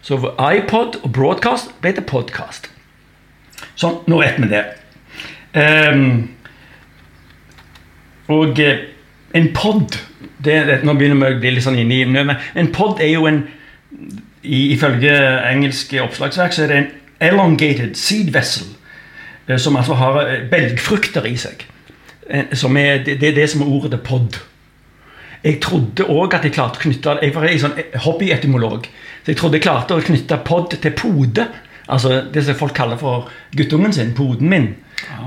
Så 0.02 0.18
iPod 0.38 1.00
og 1.02 1.12
broadcast 1.12 1.74
ble 1.82 1.92
til 1.96 2.06
podkast. 2.06 2.70
Sånn, 3.78 3.98
nå 4.06 4.20
vet 4.22 4.38
vi 4.38 4.50
det. 4.52 4.64
Um, 5.58 6.28
og 8.28 8.60
eh, 8.60 8.84
en 9.34 9.48
pod 9.56 9.96
Nå 10.38 10.92
begynner 10.94 11.16
vi 11.16 11.30
å 11.32 11.38
bli 11.40 11.50
litt 11.54 11.64
sånn 11.64 11.78
inne 11.80 11.96
i 11.96 12.04
men 12.12 12.34
En 12.52 12.68
pod 12.74 13.00
er 13.00 13.14
jo 13.14 13.24
en 13.26 13.40
Ifølge 14.44 15.14
engelske 15.48 16.02
oppslagsverk 16.04 16.52
så 16.54 16.66
er 16.66 16.70
det 16.70 16.76
en 16.82 16.90
elongated 17.30 17.96
seed 17.98 18.28
vessel. 18.36 18.68
eh, 19.48 19.56
Som 19.56 19.80
altså 19.80 19.96
har 19.98 20.20
eh, 20.26 20.44
belgfrukter 20.52 21.26
i 21.26 21.34
seg. 21.40 21.64
Eh, 22.28 22.52
Som 22.52 22.76
er, 22.76 23.02
det, 23.04 23.22
er 23.22 23.34
det 23.36 23.48
som 23.50 23.62
er 23.64 23.72
ordet 23.72 24.00
pod. 24.04 24.38
Jeg 25.44 25.60
trodde 25.62 26.04
òg 26.10 26.34
at 26.34 26.44
jeg 26.44 26.52
klarte 26.56 26.80
å 26.80 26.82
knytte 26.82 27.18
Jeg 27.22 27.34
var 27.34 27.46
en 27.46 27.60
sånn 27.62 27.76
hobbyetymolog. 28.04 28.88
Så 29.22 29.32
jeg 29.32 29.38
trodde 29.38 29.58
jeg 29.58 29.62
klarte 29.68 29.94
å 29.96 30.02
knytte 30.02 30.40
pod 30.44 30.74
til 30.82 30.92
pode. 30.98 31.46
Altså 31.88 32.24
det 32.34 32.42
som 32.44 32.58
folk 32.58 32.74
kaller 32.76 32.98
for 33.00 33.30
guttungen 33.56 33.94
sin. 33.94 34.10
Poden 34.18 34.50
min. 34.50 34.74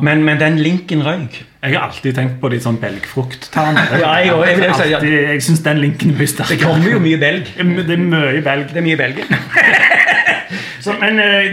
Men, 0.03 0.21
men 0.27 0.37
den 0.37 0.59
linken 0.61 1.01
røyk. 1.05 1.39
Jeg 1.63 1.77
har 1.77 1.87
alltid 1.87 2.15
tenkt 2.17 2.39
på 2.41 2.49
de 2.51 2.59
sånn 2.61 2.77
belgfrukttermer. 2.81 3.95
Ja, 4.03 4.11
jeg 4.19 4.33
jeg, 4.33 4.59
Jeg 4.59 4.91
jeg, 4.91 4.91
jeg, 5.13 5.23
jeg 5.31 5.45
syns 5.47 5.63
den 5.65 5.79
linken 5.81 6.11
er 6.13 6.19
mye 6.19 6.49
Det 6.51 6.59
kommer 6.61 6.91
jo 6.91 6.99
mye 6.99 7.21
belg. 7.21 7.53
Det 7.55 7.95
er 7.95 8.03
mye 8.03 8.43
belg. 8.45 8.67
Det 8.73 8.81
er 8.83 8.87
mye 8.89 8.99
belg. 8.99 9.23
Så, 10.81 10.93
men 10.99 11.19
eh, 11.19 11.45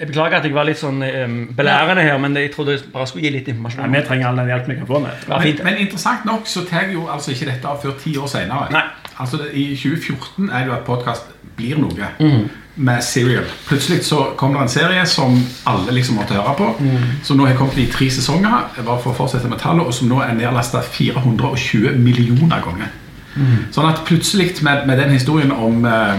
Jeg 0.00 0.06
beklager 0.08 0.36
at 0.38 0.44
jeg 0.44 0.54
var 0.54 0.64
litt 0.68 0.78
sånn 0.78 1.02
eh, 1.02 1.26
belærende 1.56 2.02
her, 2.04 2.18
men 2.18 2.36
jeg 2.36 2.52
trodde 2.54 2.72
jeg 2.76 2.80
bare 2.92 3.06
skulle 3.06 3.24
gi 3.24 3.30
litt 3.30 3.46
Nei, 3.48 3.54
informasjon. 3.56 3.92
vi 3.92 4.02
trenger 4.08 4.26
all 4.28 4.36
den 4.36 4.48
hjelpen 4.52 4.74
vi 4.74 4.78
kan 4.80 4.86
få. 4.86 5.00
Med. 5.00 5.10
Ja, 5.28 5.38
Men, 5.38 5.42
fint. 5.46 5.64
men 5.64 5.76
interessant 5.86 6.24
nok 6.28 6.46
så 6.46 6.64
tar 6.68 6.90
jo 6.92 7.06
altså 7.08 7.30
ikke 7.32 7.46
dette 7.50 7.68
av 7.68 7.80
før 7.82 7.96
ti 8.02 8.16
år 8.16 8.26
senere. 8.28 8.68
Nei. 8.72 8.82
Altså 9.18 9.36
det, 9.42 9.52
I 9.54 9.76
2014 9.76 10.50
er 10.50 10.58
det 10.58 10.66
jo 10.66 10.72
at 10.72 10.84
podkast 10.84 11.22
blir 11.56 11.76
noe 11.78 12.08
Mhm. 12.20 12.48
med 12.76 13.02
Serial. 13.04 13.44
Plutselig 13.68 14.04
så 14.04 14.32
kom 14.36 14.54
det 14.54 14.62
en 14.62 14.68
serie 14.68 15.06
som 15.06 15.34
alle 15.66 15.92
liksom 15.92 16.16
måtte 16.16 16.32
høre 16.34 16.54
på. 16.56 16.68
Mhm. 16.80 17.02
Som 17.22 17.36
nå 17.36 17.46
har 17.46 17.54
kommet 17.56 17.76
i 17.78 17.86
tre 17.86 18.08
sesonger, 18.10 18.70
bare 18.84 18.98
for 19.02 19.10
å 19.12 19.14
fortsette 19.14 19.48
med 19.48 19.58
tallet, 19.58 19.84
og 19.86 19.92
som 19.94 20.08
nå 20.08 20.20
er 20.22 20.32
nedlasta 20.34 20.80
420 20.82 21.98
millioner 21.98 22.60
ganger. 22.64 22.88
Mhm. 23.36 23.72
Sånn 23.72 23.88
at 23.88 24.04
plutselig 24.06 24.62
med, 24.62 24.86
med 24.86 24.98
den 24.98 25.10
historien 25.10 25.52
om 25.52 25.84
eh, 25.84 26.18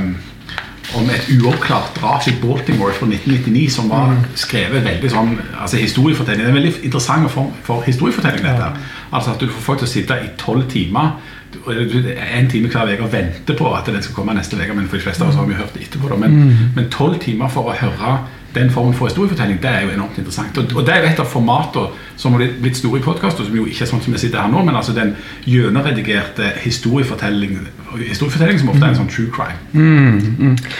om 0.98 1.10
et 1.10 1.30
uoppklart 1.34 1.96
drap 1.98 2.28
i 2.28 2.36
Baltimore 2.42 2.94
fra 2.94 3.08
1999 3.10 3.70
som 3.74 3.90
var 3.90 4.14
skrevet 4.40 4.86
veldig 4.86 5.10
sånn 5.12 5.32
altså 5.58 5.82
historiefortelling. 5.82 6.44
Det 6.44 6.50
er 6.50 6.54
en 6.54 6.60
veldig 6.60 6.74
interessant 6.84 7.32
form 7.32 7.54
for 7.66 7.86
historiefortelling. 7.88 8.46
dette. 8.46 8.70
Altså 9.12 9.34
At 9.34 9.40
du 9.42 9.48
får 9.50 9.66
folk 9.68 9.80
til 9.82 9.90
å 9.90 9.94
sitte 9.94 10.20
i 10.22 10.34
tolv 10.38 10.70
timer 10.70 11.06
er 11.08 11.43
en 11.68 12.48
time 12.52 12.70
hver 12.70 12.94
uke 12.94 13.04
og 13.08 13.12
vente 13.14 13.54
på 13.58 13.74
at 13.76 13.86
den 13.92 14.02
skal 14.04 14.16
komme 14.16 14.34
neste 14.38 14.56
uke. 14.60 14.74
Men 14.74 14.88
for 14.88 14.98
de 14.98 15.04
fleste 15.08 15.24
av 15.24 15.30
oss 15.34 15.36
har 15.40 15.46
vi 15.50 15.54
hørt 15.60 15.74
det 15.74 15.88
etterpå. 15.90 16.10
Da. 16.10 16.16
Men 16.28 16.72
men 16.76 16.90
tolv 16.90 17.20
timer 17.20 17.50
for 17.50 17.70
å 17.72 17.76
høre 17.78 18.18
den 18.54 18.70
formen 18.70 18.94
for 18.94 19.08
historiefortelling, 19.10 19.58
det 19.64 19.66
er 19.70 19.82
jo 19.82 19.90
enormt 19.96 20.18
interessant. 20.22 20.58
Og, 20.62 20.76
og 20.78 20.84
det 20.86 20.94
er 20.94 21.00
jo 21.02 21.08
et 21.10 21.20
av 21.24 21.26
formatene 21.26 21.88
som 22.22 22.36
har 22.36 22.44
blitt- 22.62 22.78
store 22.78 23.00
i 23.00 23.02
podkaster, 23.02 23.48
som 23.48 23.56
jo 23.58 23.64
ikke 23.66 23.82
er 23.82 23.90
sånn 23.90 24.02
som 24.06 24.14
vi 24.14 24.20
sitter 24.22 24.44
her 24.44 24.52
nå, 24.54 24.62
men 24.68 24.76
altså 24.78 24.94
den 24.94 25.16
gjennomredigerte 25.50 26.52
historiefortelling, 26.62 27.56
historiefortelling 27.98 28.60
som 28.62 28.70
ofte 28.70 28.86
er 28.86 28.94
en 28.94 29.00
sånn 29.02 29.10
true 29.10 29.32
crime. 29.34 29.58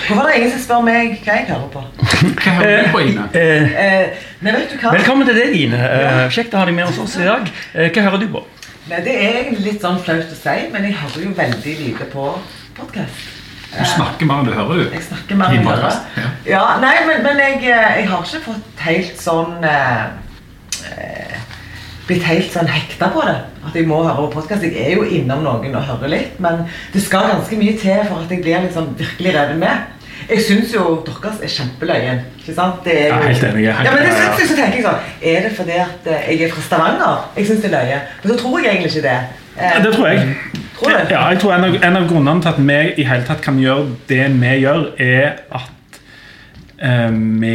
Hvorfor 0.06 0.22
er 0.22 0.30
det 0.30 0.38
ingen 0.44 0.54
som 0.54 0.62
spør 0.68 0.86
meg 0.86 1.16
hva 1.26 1.40
jeg 1.40 1.50
hører 1.50 1.70
på? 1.74 1.84
Hva 2.44 2.56
hører 2.60 2.86
du 2.86 2.92
på, 2.94 3.04
Ine? 3.10 3.26
Eh, 3.34 3.78
Eh, 3.84 4.24
nei, 4.46 4.52
vet 4.54 4.70
du 4.74 4.78
hva? 4.84 4.94
velkommen 4.94 5.26
til 5.28 5.36
deg, 5.42 5.56
Ine. 5.66 5.78
Ja. 5.82 6.28
kjekt 6.30 6.54
å 6.54 6.62
ha 6.62 6.66
deg 6.70 6.76
med 6.78 6.86
oss 6.92 7.00
oss 7.02 7.18
i 7.18 7.26
dag. 7.26 7.50
Eh, 7.74 7.90
hva 7.90 8.06
hører 8.06 8.22
du 8.22 8.28
på? 8.38 8.46
Nei, 8.90 9.00
det 9.06 9.14
er 9.16 9.38
egentlig 9.40 9.64
litt 9.70 9.84
sånn 9.84 10.00
flaut 10.04 10.32
å 10.34 10.36
si, 10.36 10.56
men 10.74 10.84
jeg 10.90 10.98
hører 11.00 11.24
jo 11.24 11.32
veldig 11.38 11.76
lite 11.80 12.08
på 12.12 12.26
podkast. 12.76 13.30
Du 13.74 13.86
snakker 13.90 14.28
mer 14.30 14.42
enn 14.44 14.50
du 14.50 14.54
hører, 14.54 14.82
du. 14.84 14.92
Jeg 14.98 15.06
snakker 15.08 15.40
mer 15.40 15.54
enn 15.54 15.64
jeg 15.64 15.70
hører. 15.70 16.02
ja. 16.20 16.32
Ja, 16.52 16.64
nei, 16.84 16.98
men, 17.08 17.24
men 17.26 17.40
jeg, 17.42 17.62
eh, 17.64 17.96
jeg 18.02 18.10
har 18.12 18.28
ikke 18.28 18.42
fått 18.50 18.84
helt 18.86 19.24
sånn 19.24 19.64
eh, 19.66 20.04
eh, 20.92 21.40
Blitt 22.04 22.26
helt 22.28 22.52
sånn 22.52 22.68
hekta 22.68 23.08
på 23.16 23.24
det. 23.24 23.38
At 23.64 23.76
jeg 23.80 23.88
må 23.88 24.02
høre 24.04 24.26
på 24.26 24.42
podkast. 24.42 24.66
Jeg 24.68 24.76
er 24.76 24.98
jo 24.98 25.06
innom 25.08 25.46
noen 25.46 25.78
og 25.80 25.86
hører 25.88 26.12
litt, 26.12 26.34
men 26.44 26.66
det 26.92 27.00
skal 27.06 27.30
ganske 27.32 27.56
mye 27.56 27.78
til 27.80 28.02
for 28.10 28.26
at 28.26 28.34
jeg 28.36 28.44
blir 28.44 28.66
liksom 28.66 28.90
virkelig 29.00 29.32
revet 29.38 29.62
med. 29.62 30.03
Jeg 30.30 30.42
syns 30.48 30.74
jo 30.76 31.04
deres 31.08 31.40
er 31.44 31.52
kjempeløyen. 31.58 32.20
Ikke 32.40 32.56
sant? 32.58 32.82
Det 32.86 32.94
er 32.96 33.06
jeg 33.08 33.18
er 33.18 33.28
helt 33.28 33.44
enig, 33.50 33.64
Ja, 33.68 33.92
men 33.94 34.04
det 34.04 34.14
synes 34.18 34.40
jeg, 34.40 34.48
så 34.50 34.56
tenker 34.60 34.78
jeg 34.80 34.86
sånn 34.88 35.30
Er 35.34 35.46
det 35.48 35.54
fordi 35.58 35.78
at 35.84 36.08
eh, 36.12 36.28
jeg 36.34 36.48
er 36.50 36.54
fra 36.56 36.62
Stavanger? 36.68 37.22
Jeg 37.38 37.48
syns 37.50 37.62
det 37.64 37.72
er 37.72 37.78
løye. 37.78 38.02
Men 38.24 38.32
så 38.34 38.40
tror 38.42 38.60
jeg 38.60 38.72
egentlig 38.74 38.92
ikke 38.96 39.08
det. 39.10 39.20
Eh, 39.58 39.78
Det 39.84 39.94
tror 39.96 40.08
jeg. 40.08 40.36
Tror 40.80 40.90
du? 40.90 41.14
Ja, 41.14 41.22
jeg 41.30 41.40
tror 41.40 41.54
en 41.54 41.64
av, 41.70 41.76
en 41.90 41.98
av 42.02 42.08
grunnene 42.10 42.42
til 42.42 42.50
at 42.50 42.60
vi 42.68 42.80
i 43.04 43.08
hele 43.08 43.24
tatt 43.28 43.42
kan 43.46 43.60
gjøre 43.62 43.86
det 44.10 44.26
vi 44.42 44.54
gjør, 44.64 44.82
er 45.00 45.28
at 45.54 46.02
eh, 46.84 47.12
vi 47.44 47.54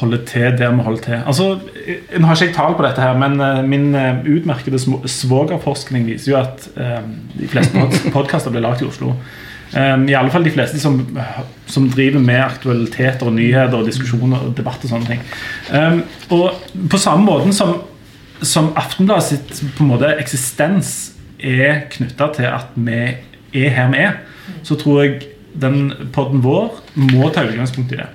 holder 0.00 0.24
til 0.28 0.58
der 0.58 0.74
vi 0.76 0.82
holder 0.86 1.02
til. 1.08 1.18
Altså, 1.26 1.48
eh, 1.86 2.18
Nå 2.20 2.26
har 2.28 2.36
ikke 2.36 2.46
jeg 2.50 2.54
tall 2.54 2.76
på 2.78 2.84
dette, 2.86 3.00
her, 3.02 3.16
men 3.18 3.40
eh, 3.40 3.62
min 3.64 3.88
eh, 3.98 4.20
utmerkede 4.36 4.78
svogerforskning 5.08 6.06
viser 6.06 6.32
jo 6.34 6.38
at 6.42 6.68
eh, 6.76 7.00
de 7.40 7.48
fleste 7.48 7.72
pod 7.80 7.98
podkaster 8.12 8.50
blir 8.54 8.62
lagd 8.66 8.84
i 8.84 8.88
Oslo. 8.90 9.14
Um, 9.68 10.06
I 10.08 10.16
alle 10.16 10.32
fall 10.32 10.46
de 10.46 10.52
fleste 10.54 10.80
som, 10.80 11.02
som 11.68 11.88
driver 11.92 12.22
med 12.24 12.40
aktualiteter 12.40 13.28
og 13.28 13.34
nyheter 13.36 13.76
og 13.76 13.88
diskusjoner 13.88 14.46
og 14.46 14.54
debatt 14.56 14.84
og 14.84 14.92
sånne 14.94 15.10
ting. 15.10 15.24
Um, 15.68 16.02
og 16.32 16.62
på 16.88 17.00
samme 17.00 17.26
måten 17.28 17.52
som, 17.52 17.74
som 18.40 18.72
Aftenbladet 18.78 19.26
sitt 19.28 19.74
på 19.76 19.84
en 19.84 19.92
måte 19.92 20.14
eksistens 20.16 20.94
er 21.38 21.84
knytta 21.92 22.30
til 22.38 22.48
at 22.48 22.72
vi 22.74 23.02
er 23.58 23.74
her 23.76 23.92
vi 23.92 24.04
er, 24.06 24.22
så 24.64 24.78
tror 24.80 25.02
jeg 25.04 25.34
den 25.58 25.92
podden 26.14 26.40
vår 26.44 26.80
må 26.96 27.28
ta 27.34 27.44
utgangspunkt 27.44 27.92
i 27.92 28.00
det. 28.00 28.08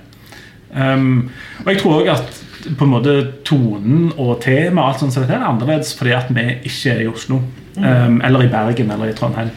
Um, 0.74 1.30
og 1.64 1.70
jeg 1.70 1.84
tror 1.84 2.00
òg 2.02 2.16
at 2.16 2.40
på 2.64 2.86
en 2.86 2.94
måte 2.94 3.14
tonen 3.46 4.08
og 4.18 4.40
temaet 4.42 4.80
og 4.80 4.88
alt 4.88 5.04
sånt 5.04 5.14
som 5.14 5.26
dette 5.26 5.36
er 5.36 5.46
annerledes 5.46 5.92
fordi 5.98 6.16
at 6.18 6.32
vi 6.34 6.48
ikke 6.64 6.96
er 6.96 7.04
i 7.04 7.12
Oslo. 7.12 7.44
Um, 7.78 8.20
eller 8.22 8.44
i 8.46 8.48
Bergen 8.52 8.92
eller 8.94 9.10
i 9.10 9.14
Trondheim. 9.18 9.50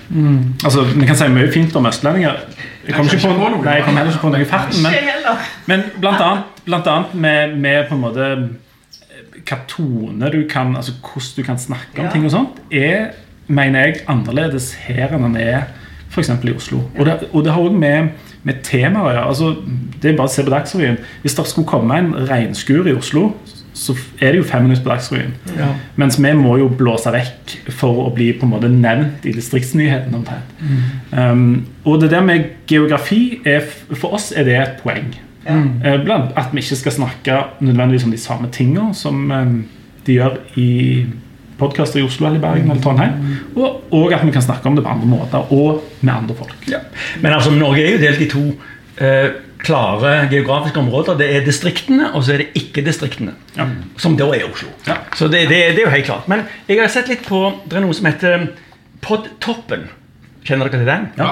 Altså, 0.65 0.85
Vi 0.95 1.07
kan 1.07 1.17
si 1.19 1.27
mye 1.29 1.51
fint 1.53 1.75
om 1.77 1.87
østlendinger. 1.87 2.39
Jeg 2.87 2.95
kommer 2.95 3.13
ikke 3.13 3.29
på, 3.29 3.49
nei, 3.65 3.75
jeg 3.75 3.85
kom 3.85 3.97
heller 3.99 4.13
ikke 4.15 4.23
på 4.23 4.31
noe 4.33 4.41
i 4.41 4.49
farten. 4.49 4.83
Men, 4.87 5.41
men 5.67 5.83
blant 6.01 6.23
annet, 6.25 6.63
blant 6.65 6.87
annet 6.87 7.15
med, 7.15 7.57
med 7.61 7.89
på 7.91 7.99
en 7.99 8.01
måte 8.01 8.29
hva 9.47 9.59
tone 9.71 10.31
du 10.33 10.41
kan 10.51 10.73
Altså 10.77 10.95
hvordan 11.03 11.37
du 11.37 11.43
kan 11.47 11.59
snakke 11.59 11.99
om 12.01 12.05
Ja. 12.07 12.13
ting 12.13 12.25
og 12.25 12.31
sånt, 12.33 12.57
er, 12.73 13.11
mener 13.49 13.85
jeg, 13.85 14.01
annerledes 14.09 14.73
her 14.87 15.13
enn 15.15 15.23
den 15.29 15.37
er 15.37 15.67
f.eks. 16.11 16.31
i 16.31 16.55
Oslo. 16.57 16.81
Og 16.99 17.07
det, 17.07 17.19
og 17.33 17.45
det 17.45 17.53
har 17.53 17.61
òg 17.61 17.75
med, 17.77 18.09
med 18.47 18.63
temaer 18.65 19.05
å 19.05 19.13
gjøre. 19.13 19.27
Altså, 19.29 19.53
det 20.03 20.11
er 20.13 20.17
bare 20.17 20.31
å 20.31 20.33
se 20.33 20.45
på 20.47 20.51
Dagsrevyen. 20.55 20.99
Hvis 21.23 21.35
det 21.37 21.47
skulle 21.51 21.69
komme 21.69 21.99
en 21.99 22.13
regnskur 22.31 22.87
i 22.89 22.95
Oslo, 22.97 23.33
så 23.77 23.93
er 24.21 24.33
det 24.33 24.41
jo 24.41 24.47
fem 24.49 24.65
minutter 24.65 24.83
på 24.87 24.89
Dagsrevyen. 24.89 25.35
Mens 26.01 26.17
vi 26.17 26.33
må 26.39 26.57
jo 26.63 26.71
blåse 26.73 27.13
vekk 27.13 27.57
for 27.77 28.07
å 28.07 28.15
bli 28.15 28.31
på 28.33 28.47
en 28.47 28.55
måte 28.55 28.71
nevnt 28.73 29.27
i 29.29 29.35
distriktsnyhetene. 29.37 30.17
omtrent. 30.17 30.55
Um, 31.13 31.67
og 31.85 32.01
det 32.01 32.11
der 32.15 32.25
med 32.25 32.49
geografi 32.69 33.41
er, 33.45 33.69
For 33.93 34.17
oss 34.17 34.33
er 34.33 34.49
det 34.49 34.57
et 34.57 34.81
poeng. 34.83 35.13
Eh, 35.47 36.05
Blant 36.05 36.33
at 36.37 36.51
vi 36.53 36.65
ikke 36.65 36.81
skal 36.81 36.93
snakke 36.97 37.37
nødvendigvis 37.61 38.05
om 38.05 38.11
de 38.11 38.19
samme 38.19 38.49
tingene 38.53 38.95
som 38.95 39.31
eh, 39.31 39.53
de 40.07 40.17
gjør 40.19 40.41
i 40.59 40.71
podkaster 41.61 42.01
i 42.01 42.05
Oslo 42.05 42.27
eller 42.29 42.43
Bergen 42.43 42.71
eller 42.71 42.83
Trondheim. 42.83 43.13
Og, 43.55 43.85
og 43.95 44.13
at 44.13 44.27
vi 44.27 44.35
kan 44.35 44.45
snakke 44.45 44.69
om 44.69 44.77
det 44.77 44.85
på 44.85 44.91
andre 44.93 45.07
måter 45.09 45.53
og 45.55 45.85
med 46.01 46.13
andre 46.15 46.35
folk. 46.37 46.57
Men 47.23 47.33
altså, 47.33 47.55
Norge 47.55 47.85
er 47.85 47.95
jo 47.95 48.03
delt 48.03 48.25
i 48.27 48.31
to 48.33 48.43
eh, 49.01 49.29
klare 49.67 50.15
geografiske 50.31 50.81
områder. 50.81 51.19
Det 51.19 51.29
er 51.35 51.45
distriktene, 51.47 52.13
og 52.15 52.25
så 52.25 52.37
er 52.37 52.45
det 52.45 52.63
ikke-distriktene. 52.63 53.35
Ja. 53.57 53.69
Som 54.01 54.17
da 54.19 54.31
er 54.37 54.47
Oslo. 54.49 54.71
Ja. 54.87 55.01
Så 55.19 55.29
det, 55.33 55.47
det, 55.51 55.61
det 55.77 55.83
er 55.83 55.89
jo 55.89 55.95
helt 55.95 56.09
klart. 56.09 56.31
Men 56.31 56.47
jeg 56.69 56.81
har 56.81 56.93
sett 56.93 57.11
litt 57.11 57.27
på 57.27 57.43
Det 57.67 57.79
er 57.79 57.85
noe 57.85 57.97
som 57.97 58.09
heter 58.09 58.51
Podtoppen. 59.05 59.89
Kjenner 60.47 60.71
dere 60.71 60.83
til 60.83 60.89
den? 60.89 61.07
Ja. 61.19 61.31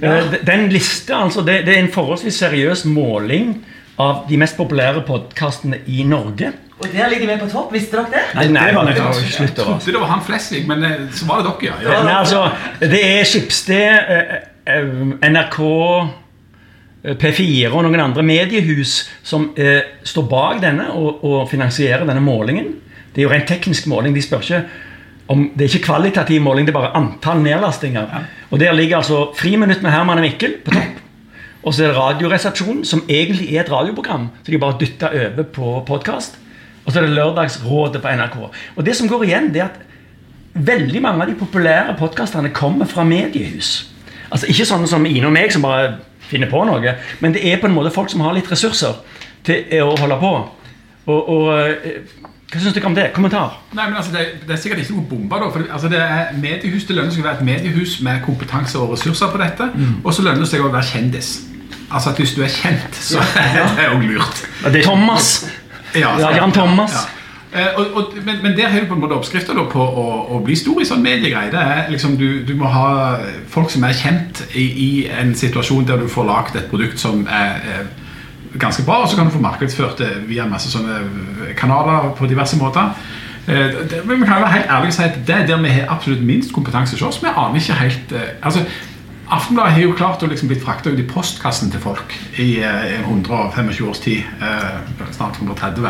ja. 0.00 0.20
Den 0.48 0.70
liste, 0.72 1.14
altså, 1.14 1.44
det, 1.44 1.62
det 1.68 1.76
er 1.76 1.84
en 1.84 1.92
forholdsvis 1.92 2.40
seriøs 2.40 2.86
måling 2.88 3.58
av 4.00 4.24
de 4.28 4.38
mest 4.40 4.56
populære 4.56 5.04
podkastene 5.08 5.80
i 5.92 6.04
Norge. 6.08 6.52
Og 6.76 6.88
der 6.92 7.08
ligger 7.08 7.30
vi 7.30 7.38
på 7.40 7.48
topp. 7.48 7.72
Visste 7.72 7.96
dere 7.96 8.12
det? 8.12 8.24
Nei, 8.36 8.48
nei, 8.52 8.66
det 8.68 8.76
var 8.76 8.84
nødt 8.84 8.98
det 8.98 9.04
var. 9.04 9.20
Jeg 9.40 9.54
trodde 9.56 9.92
det 9.92 10.00
var 10.02 10.10
han 10.12 10.24
Flesvig, 10.24 10.66
men 10.68 10.84
eh, 10.84 11.06
så 11.16 11.28
var 11.28 11.40
det 11.40 11.54
dere, 11.62 11.78
ja. 11.84 11.92
ja. 11.94 12.02
Nei, 12.04 12.16
altså, 12.18 12.42
det 12.80 13.00
er 13.00 13.24
Skipsted, 13.24 14.12
eh, 14.16 14.34
eh, 14.74 14.90
NRK, 15.30 15.58
eh, 15.64 16.10
P4 17.14 17.70
og 17.70 17.84
noen 17.86 18.02
andre 18.02 18.24
mediehus 18.26 18.98
som 19.22 19.52
eh, 19.54 20.00
står 20.02 20.26
bak 20.30 20.60
denne 20.64 20.88
og, 20.96 21.22
og 21.24 21.46
finansierer 21.50 22.06
denne 22.08 22.24
målingen. 22.24 22.72
Det 23.14 23.22
er 23.22 23.28
jo 23.28 23.32
rent 23.32 23.48
teknisk 23.48 23.86
måling. 23.88 24.14
De 24.16 24.24
spør 24.24 24.42
ikke 24.42 24.62
om, 25.32 25.50
Det 25.54 25.64
er 25.64 25.74
ikke 25.74 25.86
kvalitativ 25.86 26.42
måling, 26.42 26.66
det 26.66 26.74
er 26.74 26.80
bare 26.80 26.94
antall 26.98 27.40
nedlastinger. 27.42 28.26
Og 28.50 28.60
Der 28.60 28.72
ligger 28.72 28.96
altså 28.98 29.32
Friminutt 29.34 29.82
med 29.82 29.90
Herman 29.90 30.18
og 30.18 30.26
Mikkel 30.26 30.58
på 30.64 30.74
topp. 30.74 31.02
Og 31.66 31.74
så 31.74 31.82
er 31.82 31.88
det 31.88 31.96
Radioresepsjonen, 31.96 32.84
som 32.84 33.02
egentlig 33.08 33.48
er 33.54 33.64
et 33.64 33.72
radioprogram. 33.72 34.28
Så 34.44 34.52
de 34.52 34.58
bare 34.58 34.78
dytta 34.80 35.10
over 35.10 35.42
på 35.42 35.82
podkast. 35.86 36.38
Og 36.84 36.92
så 36.92 37.00
er 37.00 37.08
det 37.08 37.16
Lørdagsrådet 37.16 38.02
på 38.02 38.08
NRK. 38.08 38.36
Og 38.76 38.86
det 38.86 38.94
som 38.96 39.08
går 39.10 39.24
igjen, 39.26 39.48
det 39.54 39.64
er 39.64 39.72
at 39.72 39.80
veldig 40.54 41.02
mange 41.02 41.22
av 41.24 41.30
de 41.30 41.34
populære 41.34 41.96
podkastene 41.98 42.52
kommer 42.54 42.86
fra 42.86 43.04
mediehus. 43.04 43.90
Altså 44.30 44.46
Ikke 44.46 44.66
sånne 44.66 44.86
som 44.90 45.06
Ine 45.06 45.26
og 45.26 45.34
meg, 45.34 45.50
som 45.52 45.66
bare 45.66 45.96
finner 46.30 46.50
på 46.50 46.62
noe, 46.68 46.94
men 47.20 47.34
det 47.34 47.42
er 47.46 47.60
på 47.62 47.68
en 47.70 47.74
måte 47.76 47.92
folk 47.94 48.10
som 48.12 48.20
har 48.26 48.34
litt 48.36 48.50
ressurser 48.52 48.98
til 49.46 49.82
å 49.84 49.92
holde 50.00 50.16
på. 50.22 50.30
Og, 51.06 51.28
og 51.30 51.50
eh, 51.54 52.00
Hva 52.50 52.60
syns 52.62 52.74
dere 52.76 52.86
om 52.86 52.94
det? 52.94 53.08
Kommentar? 53.14 53.56
Nei, 53.74 53.88
men 53.88 53.96
altså, 53.98 54.12
det, 54.14 54.24
det 54.46 54.54
er 54.54 54.60
sikkert 54.62 54.80
ikke 54.84 54.94
noe 54.96 55.08
bombe. 55.10 55.38
da, 55.42 55.50
for 55.54 55.66
altså, 55.66 55.88
det 55.90 55.98
er 56.02 56.32
mediehus, 56.38 56.86
det 56.86 56.96
lønner 56.96 57.14
seg 57.14 57.24
å 57.24 57.26
være 57.26 57.40
et 57.40 57.46
mediehus 57.48 57.96
med 58.06 58.22
kompetanse 58.26 58.78
og 58.78 58.94
ressurser 58.94 59.30
på 59.34 59.40
dette. 59.42 59.66
Og 60.04 60.14
så 60.14 60.22
lønner 60.26 60.44
det 60.44 60.50
seg 60.52 60.62
å 60.62 60.70
være 60.70 60.86
kjendis. 60.92 61.32
Altså 61.90 62.10
at 62.10 62.18
Hvis 62.22 62.34
du 62.34 62.42
er 62.46 62.50
kjent, 62.50 62.98
så 62.98 63.22
er 63.42 63.66
det 63.78 63.88
òg 63.92 64.06
lurt. 64.06 64.42
Thomas. 64.86 65.30
Ja, 65.94 66.14
Ja, 66.20 66.32
Jan 66.36 66.52
Thomas. 66.54 66.94
Ja. 66.94 67.04
Eh, 67.52 67.78
og, 67.78 67.92
og, 67.94 68.16
men, 68.24 68.40
men 68.42 68.56
der 68.56 68.68
har 68.68 68.80
du 68.80 68.88
på 68.90 68.94
en 68.94 69.00
måte 69.04 69.14
oppskrifta 69.14 69.54
på 69.54 69.82
å, 69.82 70.06
å 70.34 70.40
bli 70.44 70.56
stor 70.58 70.80
i 70.82 70.88
sånn 70.88 71.04
mediegreie. 71.04 71.52
Det 71.52 71.60
er 71.60 71.92
liksom 71.92 72.16
du, 72.18 72.42
du 72.46 72.54
må 72.58 72.70
ha 72.72 72.88
folk 73.52 73.70
som 73.70 73.86
er 73.86 73.94
kjent 73.96 74.42
i, 74.54 74.66
i 74.66 74.90
en 75.08 75.34
situasjon 75.34 75.86
der 75.86 76.02
du 76.02 76.10
får 76.10 76.26
lagd 76.26 76.58
et 76.58 76.66
produkt 76.72 77.00
som 77.00 77.22
er, 77.30 77.62
er 77.76 77.86
ganske 78.58 78.82
bra, 78.86 79.02
og 79.04 79.10
så 79.10 79.18
kan 79.18 79.28
du 79.28 79.34
få 79.34 79.44
markedsført 79.44 80.00
det 80.02 80.10
via 80.30 80.48
masse 80.48 80.72
sånne 80.72 81.54
kanaler 81.58 82.10
på 82.18 82.28
diverse 82.30 82.58
måter. 82.58 82.92
Eh, 83.46 83.78
det, 83.90 84.02
men 84.04 84.20
vi 84.20 84.26
kan 84.26 84.42
være 84.42 84.52
helt 84.56 84.70
ærlig 84.70 84.90
og 84.90 84.98
si 84.98 85.06
at 85.06 85.18
det 85.26 85.34
er 85.36 85.46
der 85.46 85.62
vi 85.62 85.74
har 85.76 85.90
absolutt 85.94 86.24
minst 86.26 86.52
kompetanse 86.52 86.96
hos 86.96 87.06
oss. 87.06 87.22
Vi 87.22 87.30
aner 87.30 87.60
ikke 87.60 87.78
helt 87.78 88.12
eh, 88.12 88.32
altså 88.42 88.64
Aftenbladet 89.26 89.72
har 89.74 89.82
jo 89.82 89.94
klart 89.98 90.22
å 90.22 90.28
liksom 90.30 90.50
blitt 90.50 90.62
frakta 90.62 90.92
ut 90.92 91.00
i 91.02 91.06
postkassen 91.10 91.72
til 91.72 91.82
folk 91.82 92.14
i 92.38 92.60
eh, 92.62 93.00
125 93.00 93.72
års 93.88 94.02
tid. 94.04 94.22
Eh, 94.38 95.08
snart 95.16 95.40
130. 95.40 95.88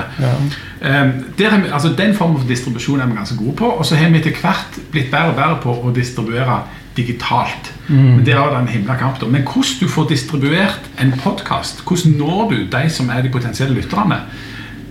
Eh, 0.80 1.12
der 1.36 1.50
er 1.50 1.60
vi, 1.60 1.68
altså 1.68 1.92
Den 1.98 2.16
formen 2.16 2.40
for 2.40 2.48
distribusjon 2.48 3.02
er 3.04 3.10
vi 3.10 3.18
ganske 3.18 3.36
gode 3.36 3.56
på. 3.60 3.68
Og 3.76 3.84
så 3.84 4.00
har 4.00 4.08
vi 4.14 4.22
etter 4.22 4.40
hvert 4.40 4.80
blitt 4.94 5.12
bedre 5.12 5.34
og 5.34 5.38
bedre 5.40 5.60
på 5.66 5.76
å 5.76 5.94
distribuere 5.96 6.62
digitalt. 6.96 7.72
Men 7.88 8.24
Det 8.24 8.32
er 8.34 8.56
en 8.56 8.68
himla 8.72 8.96
kamp. 8.96 9.20
da. 9.20 9.26
Men 9.28 9.44
hvordan 9.44 9.80
du 9.80 9.88
får 9.88 10.08
distribuert 10.08 10.90
en 10.98 11.12
podkast, 11.20 11.84
hvordan 11.84 12.16
når 12.16 12.50
du 12.50 12.56
de 12.72 12.88
som 12.90 13.10
er 13.10 13.22
de 13.22 13.28
potensielle 13.28 13.74
lytterne, 13.76 14.22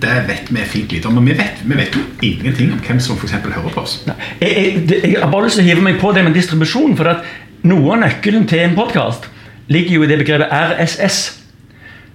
det 0.01 0.15
vet 0.27 0.51
vi 0.51 0.62
fint 0.69 0.91
lite 0.91 1.08
om. 1.08 1.17
Og 1.17 1.25
vi 1.25 1.34
vet, 1.34 1.62
vi 1.63 1.77
vet 1.77 1.95
jo 1.95 2.01
ingenting 2.21 2.73
om 2.75 2.79
hvem 2.84 2.99
som 2.99 3.17
for 3.17 3.25
eksempel 3.25 3.55
hører 3.55 3.73
på 3.73 3.81
oss. 3.81 4.03
Jeg, 4.41 4.51
jeg, 4.51 5.01
jeg 5.03 5.21
har 5.21 5.31
bare 5.31 5.47
lyst 5.47 5.58
til 5.60 5.65
å 5.65 5.69
hive 5.69 5.86
meg 5.86 5.99
på 6.01 6.12
det 6.15 6.23
med 6.27 6.36
distribusjon. 6.36 6.95
For 6.99 7.10
at 7.10 7.25
noe 7.65 7.95
av 7.95 8.04
nøkkelen 8.04 8.45
til 8.49 8.62
en 8.62 8.78
podkast 8.78 9.25
ligger 9.71 9.97
jo 9.97 10.06
i 10.06 10.10
det 10.10 10.19
begrepet 10.21 10.51
RSS, 10.54 11.19